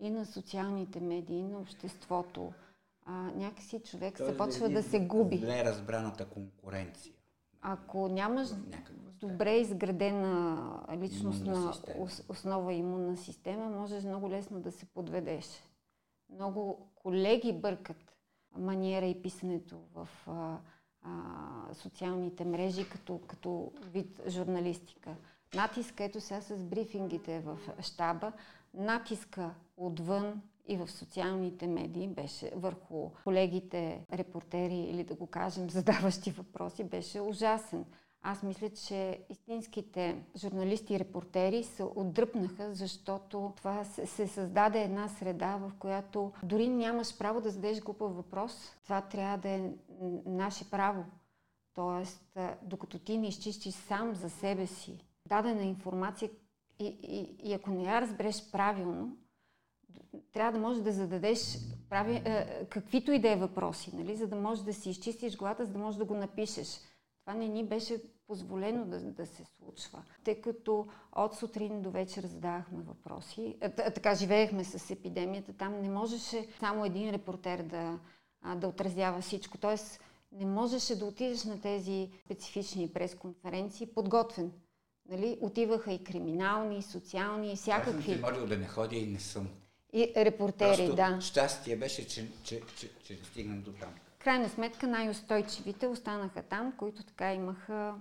и 0.00 0.10
на 0.10 0.26
социалните 0.26 1.00
медии, 1.00 1.38
и 1.38 1.42
на 1.42 1.58
обществото. 1.58 2.52
А, 3.04 3.12
някакси 3.12 3.80
човек 3.80 4.16
Той 4.16 4.26
започва 4.26 4.68
да 4.68 4.82
се 4.82 5.00
губи. 5.00 5.38
Зле 5.38 5.64
разбраната 5.64 6.28
конкуренция. 6.28 7.14
Ако 7.60 8.08
нямаш 8.08 8.48
добре 9.20 9.56
изградена 9.56 10.86
личностна 11.00 11.74
основа 12.28 12.72
имунна 12.72 13.16
система, 13.16 13.70
можеш 13.70 14.04
много 14.04 14.30
лесно 14.30 14.60
да 14.60 14.72
се 14.72 14.86
подведеш. 14.86 15.46
Много 16.34 16.90
колеги 16.94 17.52
бъркат 17.52 18.12
маниера 18.58 19.06
и 19.06 19.22
писането 19.22 19.78
в 19.94 20.08
а, 20.26 20.58
а, 21.02 21.74
социалните 21.74 22.44
мрежи 22.44 22.88
като, 22.88 23.20
като 23.26 23.72
вид 23.82 24.20
журналистика. 24.28 25.16
Натиска, 25.54 26.04
ето 26.04 26.20
сега 26.20 26.40
с 26.40 26.64
брифингите 26.64 27.40
в 27.40 27.58
щаба, 27.80 28.32
натиска 28.74 29.54
отвън 29.76 30.42
и 30.66 30.76
в 30.76 30.90
социалните 30.90 31.66
медии 31.66 32.08
беше 32.08 32.50
върху 32.54 33.10
колегите 33.24 34.06
репортери 34.12 34.78
или 34.78 35.04
да 35.04 35.14
го 35.14 35.26
кажем 35.26 35.70
задаващи 35.70 36.30
въпроси 36.30 36.84
беше 36.84 37.20
ужасен. 37.20 37.84
Аз 38.24 38.42
мисля, 38.42 38.70
че 38.70 39.20
истинските 39.28 40.24
журналисти 40.36 40.94
и 40.94 40.98
репортери 40.98 41.64
се 41.64 41.82
отдръпнаха, 41.82 42.74
защото 42.74 43.52
това 43.56 43.84
се, 43.84 44.26
създаде 44.26 44.82
една 44.82 45.08
среда, 45.08 45.56
в 45.56 45.72
която 45.78 46.32
дори 46.42 46.68
нямаш 46.68 47.18
право 47.18 47.40
да 47.40 47.50
зададеш 47.50 47.80
глупав 47.80 48.16
въпрос. 48.16 48.76
Това 48.84 49.00
трябва 49.00 49.38
да 49.38 49.48
е 49.48 49.70
наше 50.26 50.70
право. 50.70 51.04
Тоест, 51.74 52.38
докато 52.62 52.98
ти 52.98 53.18
не 53.18 53.28
изчистиш 53.28 53.74
сам 53.74 54.14
за 54.14 54.30
себе 54.30 54.66
си 54.66 55.04
дадена 55.28 55.62
информация 55.62 56.30
и, 56.78 56.86
и, 57.02 57.48
и 57.50 57.52
ако 57.52 57.70
не 57.70 57.84
я 57.84 58.00
разбереш 58.00 58.50
правилно, 58.52 59.16
трябва 60.32 60.52
да 60.52 60.58
можеш 60.58 60.82
да 60.82 60.92
зададеш 60.92 61.58
прави, 61.90 62.22
каквито 62.70 63.12
и 63.12 63.18
да 63.18 63.30
е 63.30 63.36
въпроси, 63.36 63.90
нали? 63.96 64.16
за 64.16 64.26
да 64.26 64.36
можеш 64.36 64.64
да 64.64 64.74
си 64.74 64.90
изчистиш 64.90 65.36
главата, 65.36 65.66
за 65.66 65.72
да 65.72 65.78
можеш 65.78 65.98
да 65.98 66.04
го 66.04 66.14
напишеш. 66.14 66.80
Това 67.24 67.34
не 67.34 67.48
ни 67.48 67.64
беше 67.64 68.00
позволено 68.26 68.84
да, 68.84 69.00
да 69.00 69.26
се 69.26 69.44
случва, 69.44 70.02
тъй 70.24 70.40
като 70.40 70.86
от 71.12 71.34
сутрин 71.34 71.82
до 71.82 71.90
вечер 71.90 72.26
задавахме 72.26 72.82
въпроси. 72.82 73.56
Е, 73.60 73.70
така 73.70 74.14
живеехме 74.14 74.64
с 74.64 74.90
епидемията. 74.90 75.52
Там 75.52 75.80
не 75.80 75.90
можеше 75.90 76.46
само 76.60 76.84
един 76.84 77.10
репортер 77.10 77.62
да, 77.62 77.98
да 78.56 78.68
отразява 78.68 79.20
всичко. 79.20 79.58
Тоест 79.58 80.00
не 80.32 80.46
можеше 80.46 80.98
да 80.98 81.04
отидеш 81.04 81.44
на 81.44 81.60
тези 81.60 82.10
специфични 82.24 82.92
пресконференции 82.92 83.86
подготвен. 83.86 84.52
Нали? 85.08 85.38
Отиваха 85.40 85.92
и 85.92 86.04
криминални, 86.04 86.78
и 86.78 86.82
социални, 86.82 87.52
и 87.52 87.56
всякакви. 87.56 88.12
Аз 88.12 88.20
съм 88.20 88.30
молил 88.30 88.46
да 88.46 88.58
не 88.58 88.68
ходя 88.68 88.96
и 88.96 89.06
не 89.06 89.20
съм. 89.20 89.48
И 89.92 90.12
репортери, 90.16 90.76
Просто 90.76 90.96
да. 90.96 91.20
щастие 91.20 91.76
беше, 91.76 92.08
че, 92.08 92.28
че, 92.44 92.60
че, 92.76 92.90
че 93.04 93.16
стигнам 93.24 93.62
до 93.62 93.72
там. 93.72 93.94
Крайна 94.24 94.48
сметка 94.48 94.86
най-устойчивите 94.86 95.86
останаха 95.86 96.42
там, 96.42 96.72
които 96.76 97.04
така 97.04 97.34
имаха, 97.34 97.94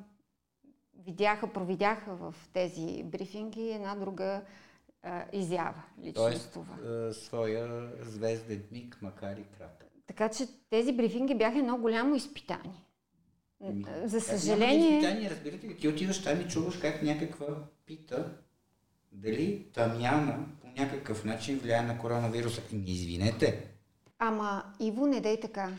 видяха, 1.05 1.53
провидяха 1.53 2.15
в 2.15 2.35
тези 2.53 3.03
брифинги 3.03 3.69
една 3.69 3.95
друга 3.95 4.41
а, 5.03 5.25
изява, 5.33 5.83
личностова. 6.03 6.75
Тоест, 6.83 7.23
своя 7.23 7.91
звезден 8.01 8.63
миг, 8.71 8.97
макар 9.01 9.37
и 9.37 9.43
кратък. 9.57 9.87
Така 10.07 10.29
че 10.29 10.47
тези 10.69 10.93
брифинги 10.93 11.35
бяха 11.35 11.59
едно 11.59 11.77
голямо 11.77 12.15
изпитание. 12.15 12.85
Ами, 13.63 13.85
За 14.03 14.21
съжаление... 14.21 14.97
Изпитание, 14.97 15.29
разбирате 15.29 15.67
ли, 15.67 15.77
ти 15.77 15.87
отиваш 15.87 16.23
там 16.23 16.41
и 16.41 16.47
чуваш 16.47 16.77
как 16.77 17.03
някаква 17.03 17.47
пита 17.85 18.37
дали 19.11 19.67
тамяна 19.73 20.45
по 20.61 20.67
някакъв 20.81 21.25
начин 21.25 21.59
влияе 21.59 21.81
на 21.81 21.99
коронавируса. 21.99 22.61
Ми 22.71 22.91
извинете. 22.91 23.67
Ама, 24.19 24.63
Иво, 24.79 25.07
не 25.07 25.21
дай 25.21 25.39
така. 25.39 25.71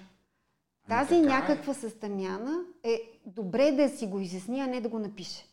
Тази 0.89 1.09
така 1.09 1.17
е. 1.17 1.41
някаква 1.41 1.75
състамяна 1.75 2.65
е 2.83 3.21
добре 3.27 3.73
да 3.73 3.89
си 3.89 4.07
го 4.07 4.21
изясни, 4.21 4.61
а 4.61 4.67
не 4.67 4.81
да 4.81 4.89
го 4.89 4.99
напише. 4.99 5.47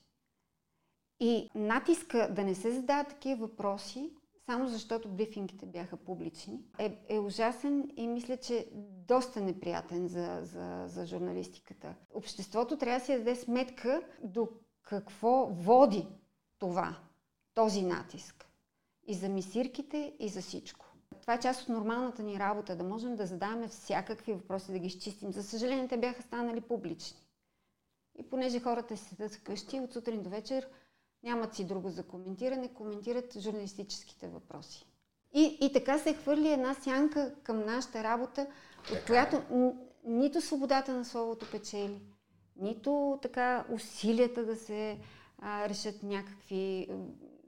И 1.19 1.49
натиска 1.55 2.33
да 2.35 2.43
не 2.43 2.55
се 2.55 2.71
задават 2.71 3.07
такива 3.07 3.47
въпроси, 3.47 4.11
само 4.45 4.67
защото 4.67 5.09
брифингите 5.09 5.65
бяха 5.65 5.97
публични, 5.97 6.59
е, 6.77 6.97
е 7.09 7.19
ужасен 7.19 7.91
и 7.97 8.07
мисля, 8.07 8.37
че 8.37 8.67
доста 9.07 9.41
неприятен 9.41 10.07
за, 10.07 10.39
за, 10.43 10.83
за 10.87 11.05
журналистиката. 11.05 11.95
Обществото 12.13 12.77
трябва 12.77 12.99
да 12.99 13.05
си 13.05 13.17
даде 13.17 13.35
сметка 13.35 14.01
до 14.23 14.49
какво 14.81 15.45
води 15.45 16.07
това, 16.59 16.97
този 17.53 17.81
натиск. 17.81 18.45
И 19.07 19.13
за 19.13 19.29
мисирките, 19.29 20.13
и 20.19 20.29
за 20.29 20.41
всичко. 20.41 20.85
Това 21.21 21.33
е 21.33 21.39
част 21.39 21.61
от 21.61 21.69
нормалната 21.69 22.23
ни 22.23 22.39
работа, 22.39 22.75
да 22.75 22.83
можем 22.83 23.15
да 23.15 23.25
задаваме 23.25 23.67
всякакви 23.67 24.33
въпроси, 24.33 24.71
да 24.71 24.79
ги 24.79 24.87
изчистим. 24.87 25.31
За 25.33 25.43
съжаление, 25.43 25.87
те 25.87 25.97
бяха 25.97 26.21
станали 26.21 26.61
публични. 26.61 27.19
И 28.17 28.29
понеже 28.29 28.59
хората 28.59 28.97
си 28.97 29.05
седят 29.05 29.35
вкъщи, 29.35 29.79
от 29.79 29.93
сутрин 29.93 30.23
до 30.23 30.29
вечер 30.29 30.67
нямат 31.23 31.55
си 31.55 31.65
друго 31.65 31.89
за 31.89 32.03
коментиране, 32.03 32.73
коментират 32.73 33.39
журналистическите 33.39 34.27
въпроси. 34.27 34.85
И, 35.33 35.57
и 35.61 35.73
така 35.73 35.97
се 35.97 36.13
хвърли 36.13 36.51
една 36.51 36.73
сянка 36.73 37.35
към 37.43 37.65
нашата 37.65 38.03
работа, 38.03 38.47
от 38.93 39.05
която 39.05 39.41
н- 39.51 39.73
нито 40.05 40.41
свободата 40.41 40.93
на 40.93 41.05
словото 41.05 41.51
печели, 41.51 42.01
нито 42.55 43.19
така 43.21 43.65
усилията 43.71 44.45
да 44.45 44.55
се 44.55 44.99
а, 45.37 45.69
решат 45.69 46.03
някакви, 46.03 46.89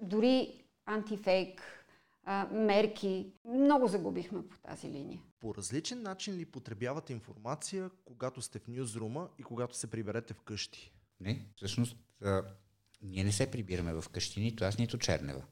дори 0.02 0.66
антифейк 0.86 1.81
а, 2.26 2.48
мерки. 2.52 3.32
Много 3.46 3.88
загубихме 3.88 4.48
по 4.48 4.58
тази 4.58 4.88
линия. 4.88 5.22
По 5.40 5.56
различен 5.56 6.02
начин 6.02 6.36
ли 6.36 6.46
потребявате 6.46 7.14
информация, 7.14 7.90
когато 8.06 8.42
сте 8.42 8.60
в 8.60 8.68
нюзрума 8.68 9.30
и 9.40 9.44
когато 9.44 9.78
се 9.78 9.88
приберете 9.88 10.34
вкъщи? 10.34 10.94
Не, 11.20 11.46
всъщност 11.56 11.98
а, 12.24 12.44
ние 13.02 13.24
не 13.24 13.32
се 13.32 13.52
прибираме 13.52 13.94
в 13.94 14.10
къщи, 14.10 14.40
нито 14.40 14.64
аз, 14.64 14.78
нито 14.78 14.98
Чернева. 14.98 15.42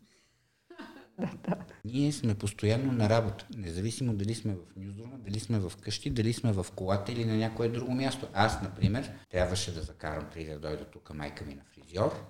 Да, 1.19 1.31
да. 1.43 1.65
Ние 1.85 2.11
сме 2.11 2.35
постоянно 2.35 2.91
на 2.91 3.09
работа, 3.09 3.47
независимо 3.57 4.13
дали 4.13 4.35
сме 4.35 4.55
в 4.55 4.75
Нюздрума, 4.75 5.17
дали 5.17 5.39
сме 5.39 5.59
в 5.59 5.71
къщи, 5.81 6.09
дали 6.09 6.33
сме 6.33 6.51
в 6.51 6.65
колата 6.75 7.11
или 7.11 7.25
на 7.25 7.37
някое 7.37 7.69
друго 7.69 7.91
място. 7.91 8.27
Аз, 8.33 8.61
например, 8.61 9.11
трябваше 9.29 9.73
да 9.73 9.81
закарам 9.81 10.29
преди 10.33 10.49
да 10.49 10.59
дойда 10.59 10.85
тук 10.85 11.13
майка 11.13 11.45
ми 11.45 11.55
на 11.55 11.63
фризьор 11.63 12.25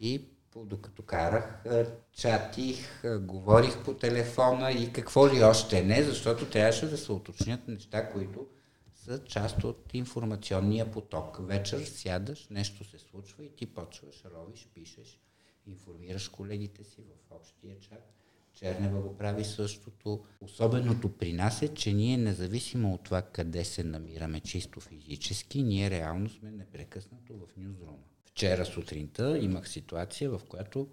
и 0.00 0.33
докато 0.56 1.02
карах, 1.02 1.64
чатих, 2.12 3.02
говорих 3.20 3.84
по 3.84 3.94
телефона 3.94 4.70
и 4.70 4.92
какво 4.92 5.28
ли 5.28 5.44
още 5.44 5.82
не, 5.82 6.02
защото 6.02 6.50
трябваше 6.50 6.90
да 6.90 6.96
се 6.96 7.12
уточнят 7.12 7.68
неща, 7.68 8.10
които 8.10 8.46
са 8.94 9.24
част 9.24 9.64
от 9.64 9.94
информационния 9.94 10.90
поток. 10.90 11.38
Вечер 11.40 11.84
сядаш, 11.84 12.48
нещо 12.50 12.84
се 12.84 12.98
случва 12.98 13.44
и 13.44 13.56
ти 13.56 13.66
почваш, 13.66 14.24
ровиш, 14.34 14.68
пишеш, 14.74 15.20
информираш 15.66 16.28
колегите 16.28 16.84
си 16.84 17.02
в 17.02 17.34
общия 17.36 17.80
чат. 17.80 18.10
Чернева 18.54 19.00
го 19.00 19.16
прави 19.16 19.44
същото. 19.44 20.24
Особеното 20.40 21.16
при 21.16 21.32
нас 21.32 21.62
е, 21.62 21.74
че 21.74 21.92
ние 21.92 22.16
независимо 22.16 22.94
от 22.94 23.02
това 23.02 23.22
къде 23.22 23.64
се 23.64 23.84
намираме 23.84 24.40
чисто 24.40 24.80
физически, 24.80 25.62
ние 25.62 25.90
реално 25.90 26.28
сме 26.28 26.50
непрекъснато 26.50 27.32
в 27.34 27.56
нюзрума. 27.56 27.98
Вчера 28.34 28.64
сутринта 28.64 29.38
имах 29.38 29.68
ситуация, 29.68 30.30
в 30.30 30.40
която 30.48 30.88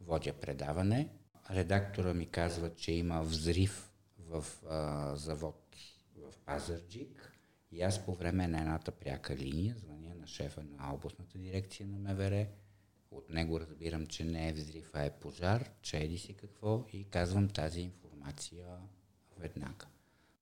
водя 0.00 0.32
предаване. 0.32 1.08
Редактора 1.50 2.14
ми 2.14 2.26
казва, 2.26 2.74
че 2.74 2.92
има 2.92 3.22
взрив 3.22 3.92
в 4.18 4.44
а, 4.68 5.16
завод 5.16 5.76
в 6.16 6.38
Пазарджик. 6.46 7.32
И 7.70 7.82
аз 7.82 8.04
по 8.04 8.14
време 8.14 8.48
на 8.48 8.60
едната 8.60 8.90
пряка 8.90 9.36
линия 9.36 9.76
звъня 9.78 10.14
на 10.14 10.26
шефа 10.26 10.62
на 10.62 10.94
областната 10.94 11.38
дирекция 11.38 11.88
на 11.88 11.98
МВР. 11.98 12.46
От 13.10 13.30
него 13.30 13.60
разбирам, 13.60 14.06
че 14.06 14.24
не 14.24 14.48
е 14.48 14.52
взрив, 14.52 14.90
а 14.94 15.04
е 15.04 15.10
пожар, 15.10 15.70
че 15.82 15.98
еди 15.98 16.18
си 16.18 16.34
какво 16.34 16.84
и 16.92 17.04
казвам 17.04 17.48
тази 17.48 17.80
информация 17.80 18.66
веднага. 19.38 19.86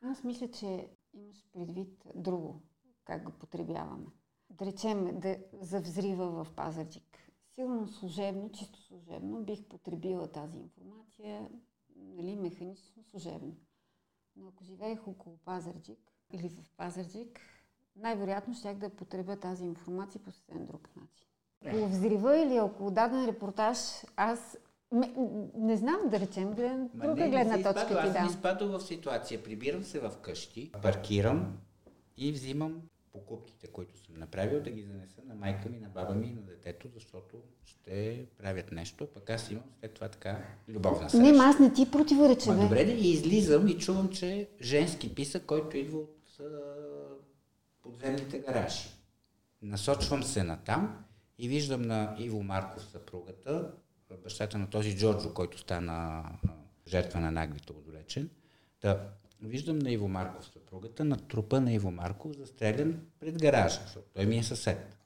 Аз 0.03 0.25
мисля, 0.25 0.51
че 0.51 0.89
имаш 1.15 1.45
предвид 1.53 2.05
друго, 2.15 2.63
как 3.05 3.23
го 3.23 3.33
потребяваме. 3.33 4.07
Да 4.51 4.67
речем, 4.67 5.21
да, 5.21 5.37
за 5.61 5.81
взрива 5.81 6.45
в 6.45 6.53
Пазарджик. 6.57 7.19
Силно 7.55 7.89
служебно, 7.89 8.51
чисто 8.53 8.81
служебно, 8.81 9.43
бих 9.45 9.65
потребила 9.65 10.27
тази 10.27 10.59
информация, 10.59 11.49
нали, 11.97 12.37
механично 12.37 13.03
служебно. 13.11 13.57
Но 14.37 14.49
ако 14.49 14.65
живеех 14.65 15.09
около 15.09 15.37
Пазарджик 15.45 15.99
или 16.33 16.49
в 16.49 16.71
Пазарджик, 16.77 17.41
най-вероятно 17.97 18.55
щях 18.55 18.77
да 18.77 18.91
потребя 18.91 19.37
тази 19.37 19.65
информация 19.65 20.21
по 20.23 20.31
съвсем 20.31 20.67
друг 20.67 20.89
начин. 20.97 21.27
Около 21.67 21.89
взрива 21.89 22.39
или 22.39 22.61
около 22.61 22.91
даден 22.91 23.25
репортаж, 23.27 23.79
аз 24.17 24.59
ме, 24.93 25.15
не 25.55 25.77
знам 25.77 26.01
да 26.07 26.21
речем, 26.21 26.55
гледам, 26.55 26.91
Ма 26.95 27.05
друга 27.07 27.25
не, 27.25 27.31
гледна 27.31 27.57
не 27.57 27.63
точка 27.63 27.81
изпадва. 27.83 28.03
ти 28.03 28.09
Аз 28.09 28.15
съм 28.15 28.23
дам. 28.23 28.27
изпадал 28.27 28.69
в 28.79 28.83
ситуация. 28.83 29.43
Прибирам 29.43 29.85
се 29.85 30.01
в 30.01 30.13
къщи, 30.23 30.73
паркирам 30.83 31.59
и 32.17 32.33
взимам 32.33 32.83
покупките, 33.13 33.67
които 33.67 33.99
съм 33.99 34.15
направил, 34.19 34.63
да 34.63 34.71
ги 34.71 34.83
занеса 34.83 35.23
на 35.27 35.35
майка 35.35 35.69
ми, 35.69 35.79
на 35.79 35.89
баба 35.89 36.15
ми 36.15 36.27
и 36.27 36.33
на 36.33 36.43
детето, 36.43 36.89
защото 36.95 37.37
ще 37.65 38.27
правят 38.39 38.73
нещо, 38.73 39.07
пък 39.07 39.31
аз 39.31 39.51
имам 39.51 39.65
след 39.81 39.95
това 39.95 40.09
така 40.09 40.45
любовна 40.69 41.11
среща. 41.11 41.33
Не, 41.33 41.39
аз 41.39 41.59
не 41.59 41.73
ти 41.73 41.91
противореча, 41.91 42.55
бе. 42.55 42.63
добре 42.63 42.85
да 42.85 42.93
и 42.93 43.11
излизам 43.11 43.69
и 43.69 43.79
чувам, 43.79 44.09
че 44.09 44.49
женски 44.61 45.15
писък, 45.15 45.45
който 45.47 45.77
идва 45.77 45.99
от 45.99 46.41
а, 46.41 46.45
подземните 47.83 48.39
гаражи. 48.39 48.89
Насочвам 49.63 50.23
се 50.23 50.43
на 50.43 50.57
там 50.57 51.05
и 51.39 51.49
виждам 51.49 51.83
на 51.83 52.17
Иво 52.19 52.43
Марков 52.43 52.83
съпругата, 52.83 53.73
бащата 54.23 54.59
на 54.59 54.71
този 54.71 54.99
Джорджо, 54.99 55.35
който 55.35 55.59
стана 55.59 56.25
жертва 56.89 57.21
на 57.21 57.31
наглите 57.31 57.73
удолечен. 57.73 58.31
Да, 58.83 59.09
виждам 59.43 59.79
на 59.79 59.91
Иво 59.91 60.09
Марков 60.09 60.45
съпругата, 60.45 61.05
на 61.05 61.17
трупа 61.17 61.61
на 61.61 61.73
Иво 61.73 61.91
Марков, 61.91 62.33
застрелян 62.37 63.01
пред 63.21 63.43
гаража, 63.43 63.81
защото 63.83 64.07
той 64.15 64.27
ми 64.27 64.39
е 64.39 64.43
съсед. 64.43 64.97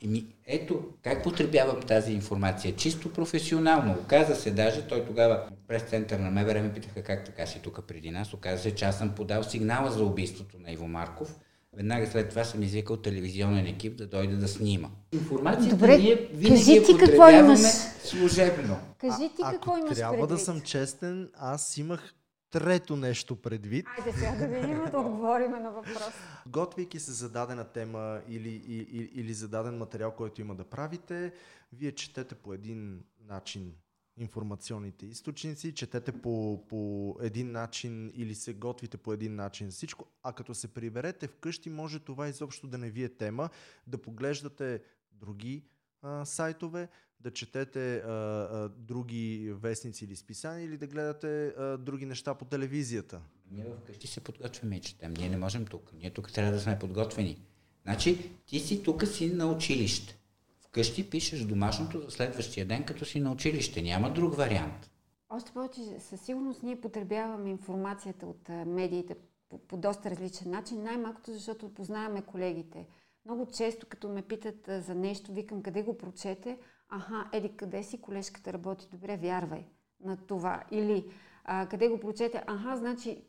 И 0.00 0.08
ми, 0.08 0.26
ето, 0.46 0.84
как 1.02 1.22
потребявам 1.24 1.80
тази 1.82 2.12
информация? 2.12 2.76
Чисто 2.76 3.12
професионално. 3.12 3.92
Оказа 3.92 4.34
се 4.34 4.50
даже, 4.50 4.82
той 4.82 5.04
тогава 5.04 5.48
през 5.68 5.82
център 5.82 6.18
на 6.18 6.30
МВР 6.30 6.62
ме 6.62 6.74
питаха 6.74 7.02
как 7.02 7.24
така 7.24 7.46
си 7.46 7.60
тук 7.62 7.86
преди 7.86 8.10
нас. 8.10 8.34
Оказа 8.34 8.62
се, 8.62 8.74
че 8.74 8.84
аз 8.84 8.98
съм 8.98 9.14
подал 9.14 9.42
сигнала 9.42 9.90
за 9.90 10.04
убийството 10.04 10.58
на 10.58 10.72
Иво 10.72 10.88
Марков 10.88 11.38
Веднага 11.76 12.06
след 12.06 12.28
това 12.28 12.44
съм 12.44 12.62
извикал 12.62 12.96
телевизионен 12.96 13.66
екип 13.66 13.96
да 13.96 14.06
дойде 14.06 14.36
да 14.36 14.48
снима. 14.48 14.88
Информацията 15.12 15.76
Добре, 15.76 15.98
ние 15.98 16.14
винаги 16.32 16.64
кажи 16.64 16.82
ти 16.86 16.96
какво 16.98 17.28
имаш. 17.28 17.60
служебно. 18.04 18.78
Кажи 18.98 19.30
ти 19.36 19.42
А- 19.44 19.52
какво 19.52 19.70
ако 19.70 19.78
имаш 19.80 19.96
трябва 19.98 20.16
предвид. 20.16 20.38
да 20.38 20.44
съм 20.44 20.60
честен, 20.60 21.30
аз 21.34 21.78
имах 21.78 22.14
трето 22.50 22.96
нещо 22.96 23.36
предвид. 23.36 23.86
Айде 23.98 24.18
сега 24.18 24.34
да 24.34 24.46
видим 24.46 24.84
да 24.90 24.98
отговорим 24.98 25.50
на 25.50 25.70
въпрос. 25.70 26.12
Готвейки 26.46 27.00
се 27.00 27.12
за 27.12 27.30
дадена 27.30 27.64
тема 27.64 28.20
или, 28.28 28.62
или, 28.66 29.10
или 29.14 29.34
за 29.34 29.48
даден 29.48 29.78
материал, 29.78 30.14
който 30.14 30.40
има 30.40 30.54
да 30.54 30.64
правите, 30.64 31.32
вие 31.72 31.92
четете 31.92 32.34
по 32.34 32.54
един 32.54 33.04
начин 33.20 33.74
информационните 34.18 35.06
източници, 35.06 35.74
четете 35.74 36.12
по, 36.12 36.64
по 36.68 37.16
един 37.20 37.52
начин 37.52 38.12
или 38.14 38.34
се 38.34 38.54
готвите 38.54 38.96
по 38.96 39.12
един 39.12 39.34
начин 39.34 39.70
всичко, 39.70 40.06
а 40.22 40.32
като 40.32 40.54
се 40.54 40.68
приберете 40.68 41.26
вкъщи, 41.26 41.70
може 41.70 41.98
това 41.98 42.28
изобщо 42.28 42.66
да 42.66 42.78
не 42.78 42.90
ви 42.90 43.04
е 43.04 43.08
тема, 43.08 43.50
да 43.86 43.98
поглеждате 43.98 44.82
други 45.12 45.64
а, 46.02 46.24
сайтове, 46.24 46.88
да 47.20 47.30
четете 47.30 47.96
а, 47.96 48.10
а, 48.10 48.68
други 48.68 49.52
вестници 49.52 50.04
или 50.04 50.16
списания 50.16 50.64
или 50.64 50.76
да 50.76 50.86
гледате 50.86 51.46
а, 51.46 51.78
други 51.78 52.06
неща 52.06 52.34
по 52.34 52.44
телевизията. 52.44 53.20
Ние 53.50 53.64
вкъщи 53.82 54.06
се 54.06 54.20
подготвяме 54.20 54.76
и 54.76 54.80
четем. 54.80 55.14
Ние 55.18 55.28
не 55.28 55.36
можем 55.36 55.66
тук. 55.66 55.92
Ние 55.92 56.10
тук 56.10 56.32
трябва 56.32 56.52
да 56.52 56.60
сме 56.60 56.78
подготвени. 56.78 57.42
Значи, 57.82 58.30
ти 58.46 58.58
си 58.60 58.82
тук 58.82 59.06
си 59.06 59.34
на 59.34 59.46
училище. 59.46 60.18
Вкъщи 60.60 61.10
пишеш 61.10 61.40
домашното 61.40 62.00
за 62.00 62.10
следващия 62.10 62.66
ден, 62.66 62.84
като 62.84 63.04
си 63.04 63.20
на 63.20 63.32
училище. 63.32 63.82
Няма 63.82 64.12
друг 64.12 64.34
вариант. 64.34 64.90
Още 65.28 65.52
повече, 65.52 65.80
със 66.00 66.20
сигурност 66.20 66.62
ние 66.62 66.80
потребяваме 66.80 67.50
информацията 67.50 68.26
от 68.26 68.48
медиите 68.66 69.16
по, 69.48 69.58
по 69.58 69.76
доста 69.76 70.10
различен 70.10 70.50
начин, 70.50 70.82
най-малкото 70.82 71.32
защото 71.32 71.74
познаваме 71.74 72.22
колегите. 72.22 72.86
Много 73.26 73.46
често, 73.46 73.86
като 73.86 74.08
ме 74.08 74.22
питат 74.22 74.68
а, 74.68 74.80
за 74.80 74.94
нещо, 74.94 75.32
викам 75.32 75.62
къде 75.62 75.82
го 75.82 75.98
прочете, 75.98 76.58
аха, 76.88 77.28
еди 77.32 77.56
къде 77.56 77.82
си, 77.82 78.00
колежката 78.00 78.52
работи 78.52 78.88
добре, 78.90 79.16
вярвай 79.16 79.64
на 80.04 80.16
това. 80.16 80.62
Или 80.70 81.04
а, 81.44 81.66
къде 81.68 81.88
го 81.88 82.00
прочете, 82.00 82.42
аха, 82.46 82.76
значи 82.76 83.24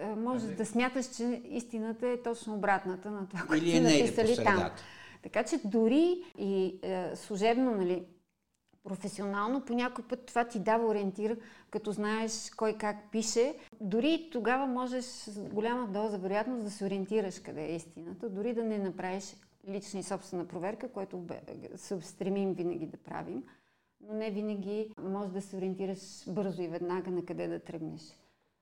а, 0.00 0.16
може 0.16 0.46
да 0.46 0.66
смяташ, 0.66 1.16
че 1.16 1.42
истината 1.44 2.08
е 2.08 2.22
точно 2.22 2.54
обратната 2.54 3.10
на 3.10 3.28
това, 3.28 3.42
което 3.48 3.64
си 3.64 3.76
е 3.76 3.80
по 3.80 3.82
написали 3.82 4.44
там. 4.44 4.70
Така 5.22 5.44
че 5.44 5.60
дори 5.64 6.24
и 6.38 6.78
е, 6.82 7.16
служебно, 7.16 7.70
нали, 7.70 8.06
професионално, 8.86 9.64
по 9.64 9.74
някой 9.74 10.04
път 10.04 10.26
това 10.26 10.44
ти 10.44 10.58
дава 10.58 10.86
ориентир, 10.86 11.38
като 11.70 11.92
знаеш 11.92 12.50
кой 12.56 12.72
как 12.72 12.96
пише. 13.12 13.54
Дори 13.80 14.28
тогава 14.32 14.66
можеш 14.66 15.04
с 15.04 15.48
голяма 15.48 15.88
доза 15.88 16.18
вероятност 16.18 16.64
да 16.64 16.70
се 16.70 16.84
ориентираш 16.84 17.38
къде 17.38 17.64
е 17.64 17.76
истината, 17.76 18.28
дори 18.30 18.54
да 18.54 18.64
не 18.64 18.78
направиш 18.78 19.36
лична 19.68 20.00
и 20.00 20.02
собствена 20.02 20.48
проверка, 20.48 20.92
което 20.92 21.24
се 21.76 22.00
стремим 22.00 22.54
винаги 22.54 22.86
да 22.86 22.96
правим, 22.96 23.44
но 24.00 24.14
не 24.14 24.30
винаги 24.30 24.90
може 24.98 25.30
да 25.30 25.42
се 25.42 25.56
ориентираш 25.56 26.24
бързо 26.28 26.62
и 26.62 26.68
веднага 26.68 27.10
на 27.10 27.24
къде 27.24 27.48
да 27.48 27.60
тръгнеш. 27.60 28.02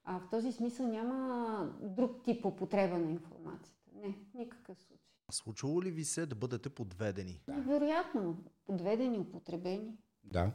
А 0.04 0.18
в 0.18 0.30
този 0.30 0.52
смисъл 0.52 0.86
няма 0.86 1.72
друг 1.80 2.22
тип 2.22 2.46
употреба 2.46 2.98
на 2.98 3.10
информацията. 3.10 3.80
Не, 4.02 4.14
никакъв 4.34 4.78
случай. 4.78 4.96
Случвало 5.30 5.82
ли 5.82 5.90
ви 5.90 6.04
се 6.04 6.26
да 6.26 6.34
бъдете 6.34 6.68
подведени? 6.68 7.40
Вероятно, 7.48 8.36
подведени, 8.66 9.18
употребени. 9.18 9.96
Да. 10.24 10.50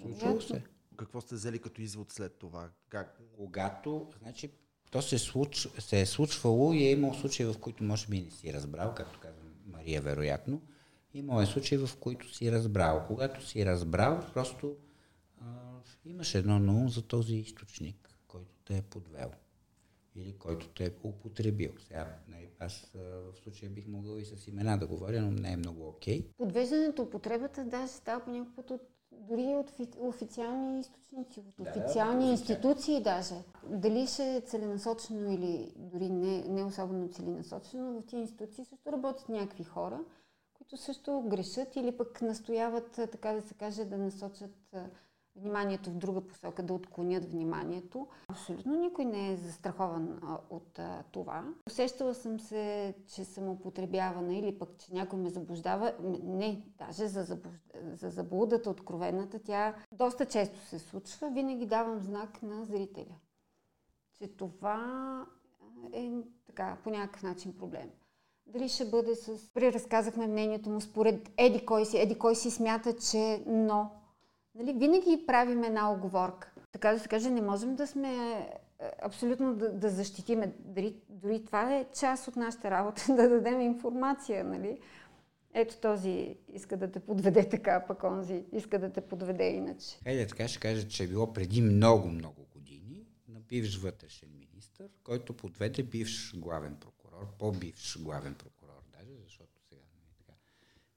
Случвало 0.00 0.40
се. 0.40 0.62
Какво 0.96 1.20
сте 1.20 1.34
взели 1.34 1.58
като 1.58 1.82
извод 1.82 2.12
след 2.12 2.38
това? 2.38 2.70
Как? 2.88 3.20
Когато, 3.36 4.12
значи, 4.22 4.50
то 4.90 5.02
се, 5.02 5.18
случ, 5.18 5.68
се 5.78 6.00
е 6.00 6.06
случвало 6.06 6.72
и 6.72 6.82
е 6.82 6.90
имало 6.90 7.14
случаи, 7.14 7.46
в 7.46 7.58
които 7.60 7.84
може 7.84 8.06
би 8.06 8.20
не 8.20 8.30
си 8.30 8.52
разбрал, 8.52 8.94
както 8.94 9.20
казва 9.20 9.40
Мария, 9.66 10.02
вероятно. 10.02 10.62
Имало 11.14 11.40
е 11.40 11.46
случаи, 11.46 11.78
в 11.78 11.90
които 12.00 12.34
си 12.34 12.52
разбрал. 12.52 13.04
Когато 13.06 13.46
си 13.46 13.66
разбрал, 13.66 14.20
просто 14.34 14.76
а, 15.40 15.44
имаш 16.04 16.34
едно 16.34 16.56
ум 16.56 16.88
за 16.88 17.02
този 17.02 17.36
източник, 17.36 18.10
който 18.28 18.54
те 18.64 18.76
е 18.76 18.82
подвел 18.82 19.30
или 20.16 20.38
който 20.38 20.68
те 20.68 20.84
е 20.84 20.90
употребил. 21.04 21.72
Сега, 21.78 22.16
нали, 22.28 22.48
аз 22.58 22.90
в 22.94 23.38
случая 23.42 23.70
бих 23.70 23.86
могъл 23.86 24.16
и 24.16 24.24
с 24.24 24.48
имена 24.48 24.78
да 24.78 24.86
говоря, 24.86 25.22
но 25.22 25.30
не 25.30 25.52
е 25.52 25.56
много 25.56 25.88
окей. 25.88 26.28
Подвеждането, 26.36 27.02
употребата 27.02 27.64
даже 27.64 27.92
става 27.92 28.24
по 28.24 28.30
някакъв 28.30 28.54
път 28.56 28.70
от, 28.70 28.80
дори 29.12 29.42
от 29.56 29.70
офи- 29.70 29.98
официални 29.98 30.80
източници, 30.80 31.40
от 31.40 31.64
Да, 31.64 31.70
официални 31.70 32.24
от 32.24 32.30
институции 32.30 33.02
даже. 33.02 33.34
Дали 33.70 34.06
ще 34.06 34.36
е 34.36 34.40
целенасочено 34.40 35.32
или 35.32 35.72
дори 35.76 36.08
не, 36.08 36.44
не 36.48 36.64
особено 36.64 37.08
целенасочено, 37.08 38.00
в 38.00 38.06
тези 38.06 38.20
институции 38.20 38.64
също 38.64 38.92
работят 38.92 39.28
някакви 39.28 39.64
хора, 39.64 40.00
които 40.54 40.76
също 40.76 41.24
грешат 41.26 41.76
или 41.76 41.96
пък 41.96 42.22
настояват, 42.22 42.90
така 42.92 43.32
да 43.32 43.42
се 43.42 43.54
каже, 43.54 43.84
да 43.84 43.98
насочат 43.98 44.74
вниманието 45.40 45.90
в 45.90 45.96
друга 45.96 46.20
посока, 46.20 46.62
да 46.62 46.74
отклонят 46.74 47.30
вниманието. 47.30 48.06
Абсолютно 48.28 48.80
никой 48.80 49.04
не 49.04 49.32
е 49.32 49.36
застрахован 49.36 50.18
а, 50.22 50.38
от 50.50 50.78
а, 50.78 51.02
това. 51.12 51.44
Усещала 51.66 52.14
съм 52.14 52.40
се, 52.40 52.94
че 53.14 53.24
съм 53.24 53.48
употребявана 53.48 54.34
или 54.34 54.58
пък, 54.58 54.68
че 54.78 54.94
някой 54.94 55.18
ме 55.18 55.30
заблуждава. 55.30 55.94
Не, 56.22 56.62
даже 56.78 57.06
за, 57.06 57.22
заблуж... 57.22 57.54
за 57.92 58.10
заблудата, 58.10 58.70
откровената, 58.70 59.38
тя 59.38 59.74
доста 59.92 60.26
често 60.26 60.58
се 60.60 60.78
случва. 60.78 61.30
Винаги 61.30 61.66
давам 61.66 62.00
знак 62.00 62.42
на 62.42 62.64
зрителя, 62.64 63.14
че 64.18 64.28
това 64.36 65.26
е 65.92 66.10
така, 66.46 66.76
по 66.84 66.90
някакъв 66.90 67.22
начин 67.22 67.56
проблем. 67.56 67.90
Дали 68.46 68.68
ще 68.68 68.84
бъде 68.84 69.14
с... 69.14 69.52
Преразказахме 69.54 70.26
мнението 70.26 70.70
му 70.70 70.80
според 70.80 71.30
еди 71.36 71.66
кой 71.66 71.84
си, 71.84 71.98
еди 71.98 72.18
кой 72.18 72.34
си 72.34 72.50
смята, 72.50 72.96
че 72.96 73.42
но. 73.46 73.90
Нали, 74.58 74.72
винаги 74.72 75.24
правим 75.26 75.64
една 75.64 75.92
оговорка. 75.92 76.50
Така 76.72 76.92
да 76.92 76.98
се 76.98 77.08
каже, 77.08 77.30
не 77.30 77.42
можем 77.42 77.76
да 77.76 77.86
сме 77.86 78.10
е, 78.80 78.90
абсолютно 79.02 79.54
да, 79.54 79.72
да 79.72 79.88
защитиме. 79.88 80.52
Дори, 80.58 80.94
дори 81.08 81.44
това 81.44 81.76
е 81.76 81.86
част 81.98 82.28
от 82.28 82.36
нашата 82.36 82.70
работа, 82.70 83.02
да 83.08 83.28
дадем 83.28 83.60
информация. 83.60 84.44
Нали? 84.44 84.78
Ето 85.54 85.76
този 85.76 86.36
иска 86.54 86.76
да 86.76 86.92
те 86.92 87.00
подведе 87.00 87.48
така, 87.48 87.84
пък 87.88 88.04
онзи 88.04 88.44
иска 88.52 88.78
да 88.78 88.92
те 88.92 89.00
подведе 89.00 89.44
иначе. 89.44 90.00
Хайде 90.04 90.26
така 90.26 90.48
ще 90.48 90.60
кажа, 90.60 90.88
че 90.88 91.04
е 91.04 91.06
било 91.06 91.32
преди 91.32 91.60
много-много 91.60 92.46
години 92.52 93.06
на 93.28 93.40
бивш 93.40 93.76
вътрешен 93.76 94.28
министр, 94.38 94.84
който 95.04 95.36
подведе 95.36 95.82
бивш 95.82 96.36
главен 96.36 96.76
прокурор, 96.80 97.26
по-бивш 97.38 97.98
главен 98.00 98.34
прокурор 98.34 98.82
даже, 98.98 99.10
защото 99.24 99.60
сега 99.68 99.82
нали, 99.94 100.12
така, 100.18 100.32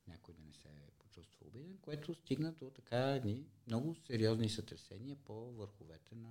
някой 0.08 0.34
да 0.34 0.42
не 0.48 0.54
се 0.54 0.68
почувства 1.00 1.48
обиден, 1.48 1.78
което 1.92 2.14
стигна 2.14 2.52
до 2.52 2.70
така 2.70 2.98
едни 2.98 3.46
много 3.68 3.96
сериозни 3.96 4.50
сътресения 4.50 5.16
по 5.16 5.52
върховете 5.52 6.16
на, 6.16 6.30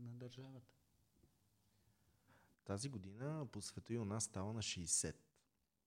на 0.00 0.12
държавата. 0.12 0.72
Тази 2.64 2.88
година 2.88 3.46
по 3.52 3.62
света 3.62 3.92
и 3.92 3.98
у 3.98 4.04
нас 4.04 4.24
става 4.24 4.52
на 4.52 4.62
60. 4.62 5.14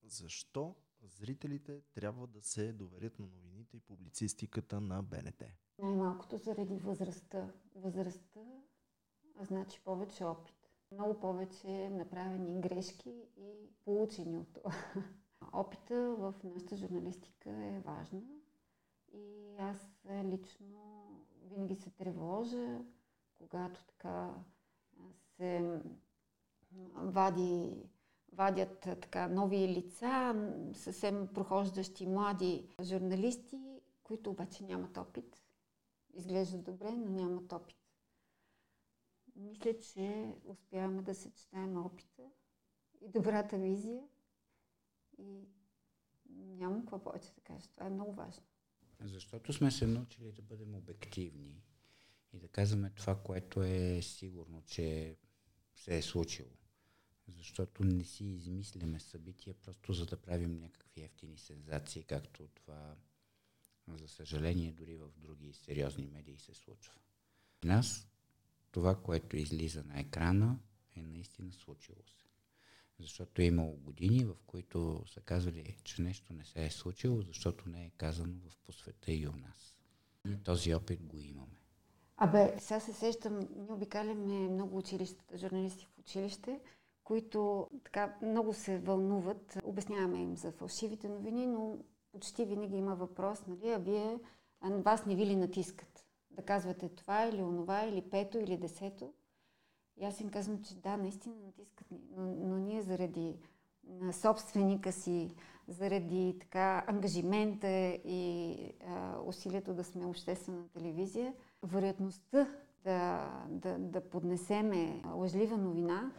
Защо 0.03 0.75
зрителите 1.03 1.81
трябва 1.93 2.27
да 2.27 2.41
се 2.41 2.73
доверят 2.73 3.19
на 3.19 3.27
новините 3.27 3.77
и 3.77 3.79
публицистиката 3.79 4.81
на 4.81 5.03
БНТ? 5.03 5.43
Най-малкото 5.79 6.37
заради 6.37 6.77
възрастта. 6.77 7.53
Възрастта 7.75 8.41
значи 9.41 9.81
повече 9.83 10.23
опит. 10.23 10.55
Много 10.91 11.19
повече 11.19 11.89
направени 11.89 12.61
грешки 12.61 13.27
и 13.37 13.69
получени 13.85 14.37
от 14.37 14.53
това. 14.53 14.71
Опита 15.53 16.15
в 16.17 16.33
нашата 16.43 16.77
журналистика 16.77 17.49
е 17.49 17.79
важна 17.79 18.21
и 19.15 19.55
аз 19.59 19.77
е, 20.09 20.23
лично 20.23 20.75
винаги 21.43 21.75
се 21.75 21.89
тревожа, 21.89 22.81
когато 23.37 23.83
така 23.85 24.33
се 25.35 25.81
вади, 26.93 27.89
вадят 28.33 28.79
така 28.79 29.27
нови 29.27 29.67
лица, 29.67 30.35
съвсем 30.73 31.27
прохождащи 31.33 32.07
млади 32.07 32.69
журналисти, 32.81 33.81
които 34.03 34.29
обаче 34.29 34.63
нямат 34.63 34.97
опит. 34.97 35.41
Изглеждат 36.13 36.63
добре, 36.63 36.91
но 36.91 37.11
нямат 37.11 37.53
опит. 37.53 37.77
Мисля, 39.35 39.77
че 39.77 40.35
успяваме 40.45 41.01
да 41.01 41.15
съчетаем 41.15 41.85
опита 41.85 42.23
и 43.01 43.09
добрата 43.09 43.57
визия 43.57 44.03
и 45.17 45.47
нямам 46.29 46.81
какво 46.81 46.99
повече 46.99 47.33
да 47.33 47.41
кажа. 47.41 47.67
Това 47.69 47.85
е 47.85 47.89
много 47.89 48.11
важно. 48.11 48.43
Защото 49.01 49.53
сме 49.53 49.71
се 49.71 49.87
научили 49.87 50.31
да 50.31 50.41
бъдем 50.41 50.75
обективни 50.75 51.63
и 52.33 52.39
да 52.39 52.47
казваме 52.47 52.89
това, 52.89 53.23
което 53.23 53.63
е 53.63 54.01
сигурно, 54.01 54.61
че 54.61 55.15
се 55.75 55.97
е 55.97 56.01
случило. 56.01 56.49
Защото 57.27 57.83
не 57.83 58.03
си 58.03 58.25
измисляме 58.25 58.99
събития 58.99 59.53
просто 59.53 59.93
за 59.93 60.05
да 60.05 60.21
правим 60.21 60.59
някакви 60.59 61.01
ефтини 61.01 61.37
сензации, 61.37 62.03
както 62.03 62.47
това, 62.47 62.95
за 63.87 64.07
съжаление, 64.07 64.71
дори 64.71 64.97
в 64.97 65.09
други 65.17 65.53
сериозни 65.53 66.07
медии 66.07 66.37
се 66.37 66.53
случва. 66.53 66.93
Нас 67.63 68.07
това, 68.71 69.01
което 69.01 69.37
излиза 69.37 69.83
на 69.83 69.99
екрана, 69.99 70.59
е 70.95 71.01
наистина 71.01 71.53
случило 71.53 72.03
се. 72.07 72.24
Защото 72.99 73.41
е 73.41 73.45
имало 73.45 73.77
години, 73.77 74.25
в 74.25 74.35
които 74.47 75.03
са 75.07 75.21
казали, 75.21 75.77
че 75.83 76.01
нещо 76.01 76.33
не 76.33 76.45
се 76.45 76.65
е 76.65 76.69
случило, 76.69 77.21
защото 77.21 77.69
не 77.69 77.85
е 77.85 77.91
казано 77.97 78.33
в 78.49 78.57
посвета 78.57 79.11
и 79.11 79.27
у 79.27 79.31
нас. 79.31 79.77
И 80.29 80.43
този 80.43 80.75
опит 80.75 81.03
го 81.03 81.19
имаме. 81.19 81.59
Абе, 82.17 82.55
сега 82.59 82.79
се 82.79 82.93
сещам, 82.93 83.39
ние 83.39 83.71
обикаляме 83.71 84.49
много 84.49 84.77
училищата, 84.77 85.37
журналисти 85.37 85.85
в 85.85 85.99
училище, 85.99 86.59
които 87.03 87.69
така 87.83 88.17
много 88.21 88.53
се 88.53 88.79
вълнуват. 88.79 89.57
Обясняваме 89.63 90.21
им 90.21 90.37
за 90.37 90.51
фалшивите 90.51 91.09
новини, 91.09 91.45
но 91.45 91.77
почти 92.11 92.45
винаги 92.45 92.77
има 92.77 92.95
въпрос, 92.95 93.47
нали, 93.47 93.69
а 93.69 93.77
вие, 93.77 94.19
а 94.61 94.69
вас 94.69 95.05
не 95.05 95.15
ви 95.15 95.25
ли 95.25 95.35
натискат? 95.35 96.05
Да 96.31 96.41
казвате 96.41 96.89
това 96.89 97.25
или 97.25 97.41
онова, 97.41 97.85
или 97.85 98.01
пето, 98.01 98.39
или 98.39 98.57
десето. 98.57 99.13
И 100.01 100.05
аз 100.05 100.19
им 100.19 100.29
казвам, 100.29 100.63
че 100.63 100.75
да, 100.75 100.97
наистина 100.97 101.35
натискат 101.45 101.91
ни, 101.91 101.99
но, 102.17 102.35
но 102.35 102.57
ние 102.57 102.81
заради 102.81 103.37
на 103.87 104.13
собственика 104.13 104.91
си, 104.91 105.35
заради 105.67 106.37
така 106.39 106.83
ангажимента 106.87 107.67
и 108.05 108.57
а, 108.87 109.19
усилието 109.25 109.73
да 109.73 109.83
сме 109.83 110.05
обществена 110.05 110.67
телевизия, 110.73 111.33
вероятността 111.63 112.47
да, 112.83 113.29
да, 113.49 113.77
да 113.79 114.01
поднесеме 114.01 115.01
лъжлива 115.15 115.57
новина 115.57 116.11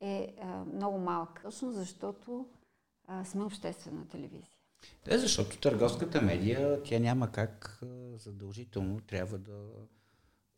е 0.00 0.34
а, 0.40 0.64
много 0.64 0.98
малка. 0.98 1.42
Точно 1.42 1.72
защото 1.72 2.46
а, 3.06 3.24
сме 3.24 3.44
обществена 3.44 4.08
телевизия. 4.08 4.48
Да, 5.04 5.18
защото 5.18 5.60
търговската 5.60 6.22
медия, 6.22 6.82
тя 6.82 6.98
няма 6.98 7.32
как 7.32 7.80
задължително 8.16 9.00
трябва 9.00 9.38
да 9.38 9.62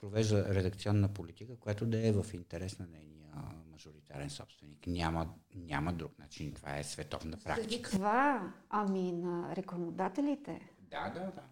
провежда 0.06 0.54
редакционна 0.54 1.08
политика, 1.08 1.56
която 1.56 1.86
да 1.86 2.06
е 2.06 2.12
в 2.12 2.26
интерес 2.34 2.78
на 2.78 2.86
нейния 2.86 3.26
мажоритарен 3.72 4.30
собственик. 4.30 4.86
Няма, 4.86 5.28
няма 5.54 5.92
друг 5.92 6.18
начин. 6.18 6.52
Това 6.52 6.78
е 6.78 6.84
световна 6.84 7.36
практика. 7.44 7.90
Това, 7.90 8.52
ами 8.70 9.12
на 9.12 9.56
рекламодателите. 9.56 10.60
Да, 10.80 11.10
да, 11.14 11.20
да. 11.20 11.42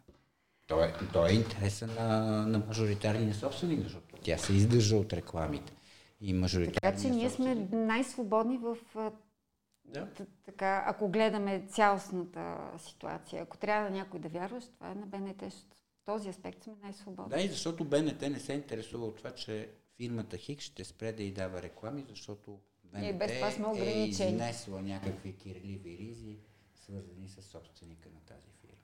То 0.66 0.84
е, 0.84 0.94
то 1.12 1.26
е 1.26 1.32
интереса 1.32 1.86
на, 1.86 2.18
на 2.46 2.58
мажоритарния 2.58 3.34
собственик, 3.34 3.80
защото 3.82 4.16
тя 4.22 4.38
се 4.38 4.52
издържа 4.52 4.96
от 4.96 5.12
рекламите. 5.12 5.72
И 6.20 6.32
мажоритарния 6.32 6.80
така 6.80 7.02
че 7.02 7.10
ние 7.10 7.30
сме 7.30 7.54
най-свободни 7.72 8.58
в 8.58 8.76
да. 9.84 10.08
така, 10.44 10.84
ако 10.86 11.08
гледаме 11.08 11.66
цялостната 11.68 12.56
ситуация. 12.78 13.42
Ако 13.42 13.56
трябва 13.56 13.90
да 13.90 13.96
някой 13.96 14.20
да 14.20 14.28
вярваш, 14.28 14.64
това 14.74 14.90
е 14.90 14.94
на 14.94 15.06
БНТ. 15.06 15.42
В 16.04 16.06
този 16.06 16.28
аспект 16.28 16.64
сме 16.64 16.72
най-свободни. 16.82 17.36
Да, 17.36 17.42
и 17.42 17.48
защото 17.48 17.84
БНТ 17.84 18.22
не 18.22 18.40
се 18.40 18.52
интересува 18.52 19.06
от 19.06 19.16
това, 19.16 19.30
че 19.30 19.68
фирмата 19.96 20.36
Хик 20.36 20.60
ще 20.60 20.84
спре 20.84 21.12
да 21.12 21.22
й 21.22 21.30
дава 21.30 21.62
реклами, 21.62 22.04
защото 22.08 22.58
БНТ 22.84 23.04
и 23.04 23.12
без 23.12 23.32
това 23.32 23.50
сме 23.50 23.80
е 23.80 24.06
изнесла 24.06 24.82
някакви 24.82 25.36
кирливи 25.36 25.98
ризи, 25.98 26.36
свързани 26.74 27.28
с 27.28 27.42
собственика 27.42 28.08
на 28.14 28.20
тази 28.20 28.48
фирма. 28.60 28.78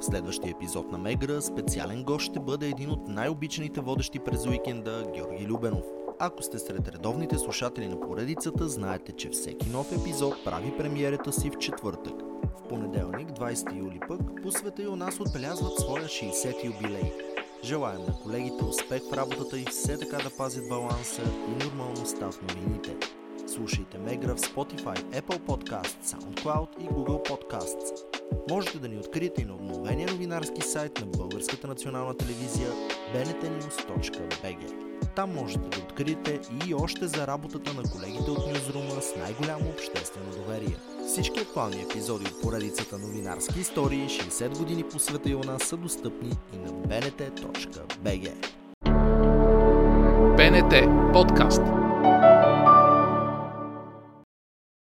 В 0.00 0.04
следващия 0.04 0.50
епизод 0.50 0.92
на 0.92 0.98
Мегра 0.98 1.42
специален 1.42 2.04
гост 2.04 2.24
ще 2.24 2.40
бъде 2.40 2.68
един 2.68 2.90
от 2.90 3.08
най-обичаните 3.08 3.80
водещи 3.80 4.18
през 4.18 4.46
уикенда 4.46 5.10
Георги 5.14 5.46
Любенов. 5.46 5.86
Ако 6.18 6.42
сте 6.42 6.58
сред 6.58 6.88
редовните 6.88 7.38
слушатели 7.38 7.88
на 7.88 8.00
поредицата, 8.00 8.68
знаете, 8.68 9.12
че 9.12 9.30
всеки 9.30 9.68
нов 9.68 9.92
епизод 9.92 10.44
прави 10.44 10.76
премиерата 10.78 11.32
си 11.32 11.50
в 11.50 11.58
четвъртък. 11.58 12.31
В 12.58 12.68
понеделник, 12.68 13.28
20 13.28 13.78
юли 13.78 14.00
пък, 14.08 14.20
по 14.42 14.50
света 14.50 14.82
и 14.82 14.86
у 14.86 14.96
нас 14.96 15.20
отбелязват 15.20 15.78
своя 15.78 16.04
60 16.04 16.64
юбилей. 16.64 17.12
Желаем 17.64 18.00
на 18.00 18.18
колегите 18.22 18.64
успех 18.64 19.02
в 19.10 19.12
работата 19.12 19.58
и 19.58 19.64
все 19.64 19.98
така 19.98 20.16
да 20.16 20.30
пазят 20.36 20.68
баланса 20.68 21.22
и 21.22 21.64
нормалността 21.64 22.30
в 22.30 22.42
новините. 22.42 22.96
Слушайте 23.54 23.98
Мегра 23.98 24.34
в 24.34 24.40
Spotify, 24.40 24.96
Apple 25.20 25.38
Podcasts, 25.38 26.04
SoundCloud 26.04 26.68
и 26.80 26.84
Google 26.84 27.30
Podcasts. 27.30 27.92
Можете 28.50 28.78
да 28.78 28.88
ни 28.88 28.98
откриете 28.98 29.42
и 29.42 29.44
на 29.44 29.54
обновения 29.54 30.08
новинарски 30.10 30.62
сайт 30.62 31.00
на 31.00 31.06
Българската 31.06 31.68
национална 31.68 32.16
телевизия 32.16 32.68
bntnews.bg. 33.14 34.72
Там 35.16 35.34
можете 35.34 35.68
да 35.68 35.78
откриете 35.78 36.40
и 36.66 36.74
още 36.74 37.06
за 37.06 37.26
работата 37.26 37.72
на 37.74 37.82
колегите 37.82 38.30
от 38.30 38.46
Ньюзрума 38.46 39.02
с 39.02 39.16
най-голямо 39.16 39.70
обществено 39.70 40.30
доверие. 40.30 40.76
Всички 41.06 41.40
актуални 41.40 41.82
епизоди 41.82 42.24
от 42.24 42.42
поредицата 42.42 42.98
новинарски 42.98 43.60
истории 43.60 44.08
60 44.08 44.58
години 44.58 44.82
по 44.82 44.98
света 44.98 45.30
и 45.30 45.34
у 45.34 45.40
нас 45.44 45.62
са 45.62 45.76
достъпни 45.76 46.30
и 46.54 46.56
на 46.56 46.72
bnt.bg. 46.72 48.32
БНТ 50.36 51.12
подкаст 51.12 51.62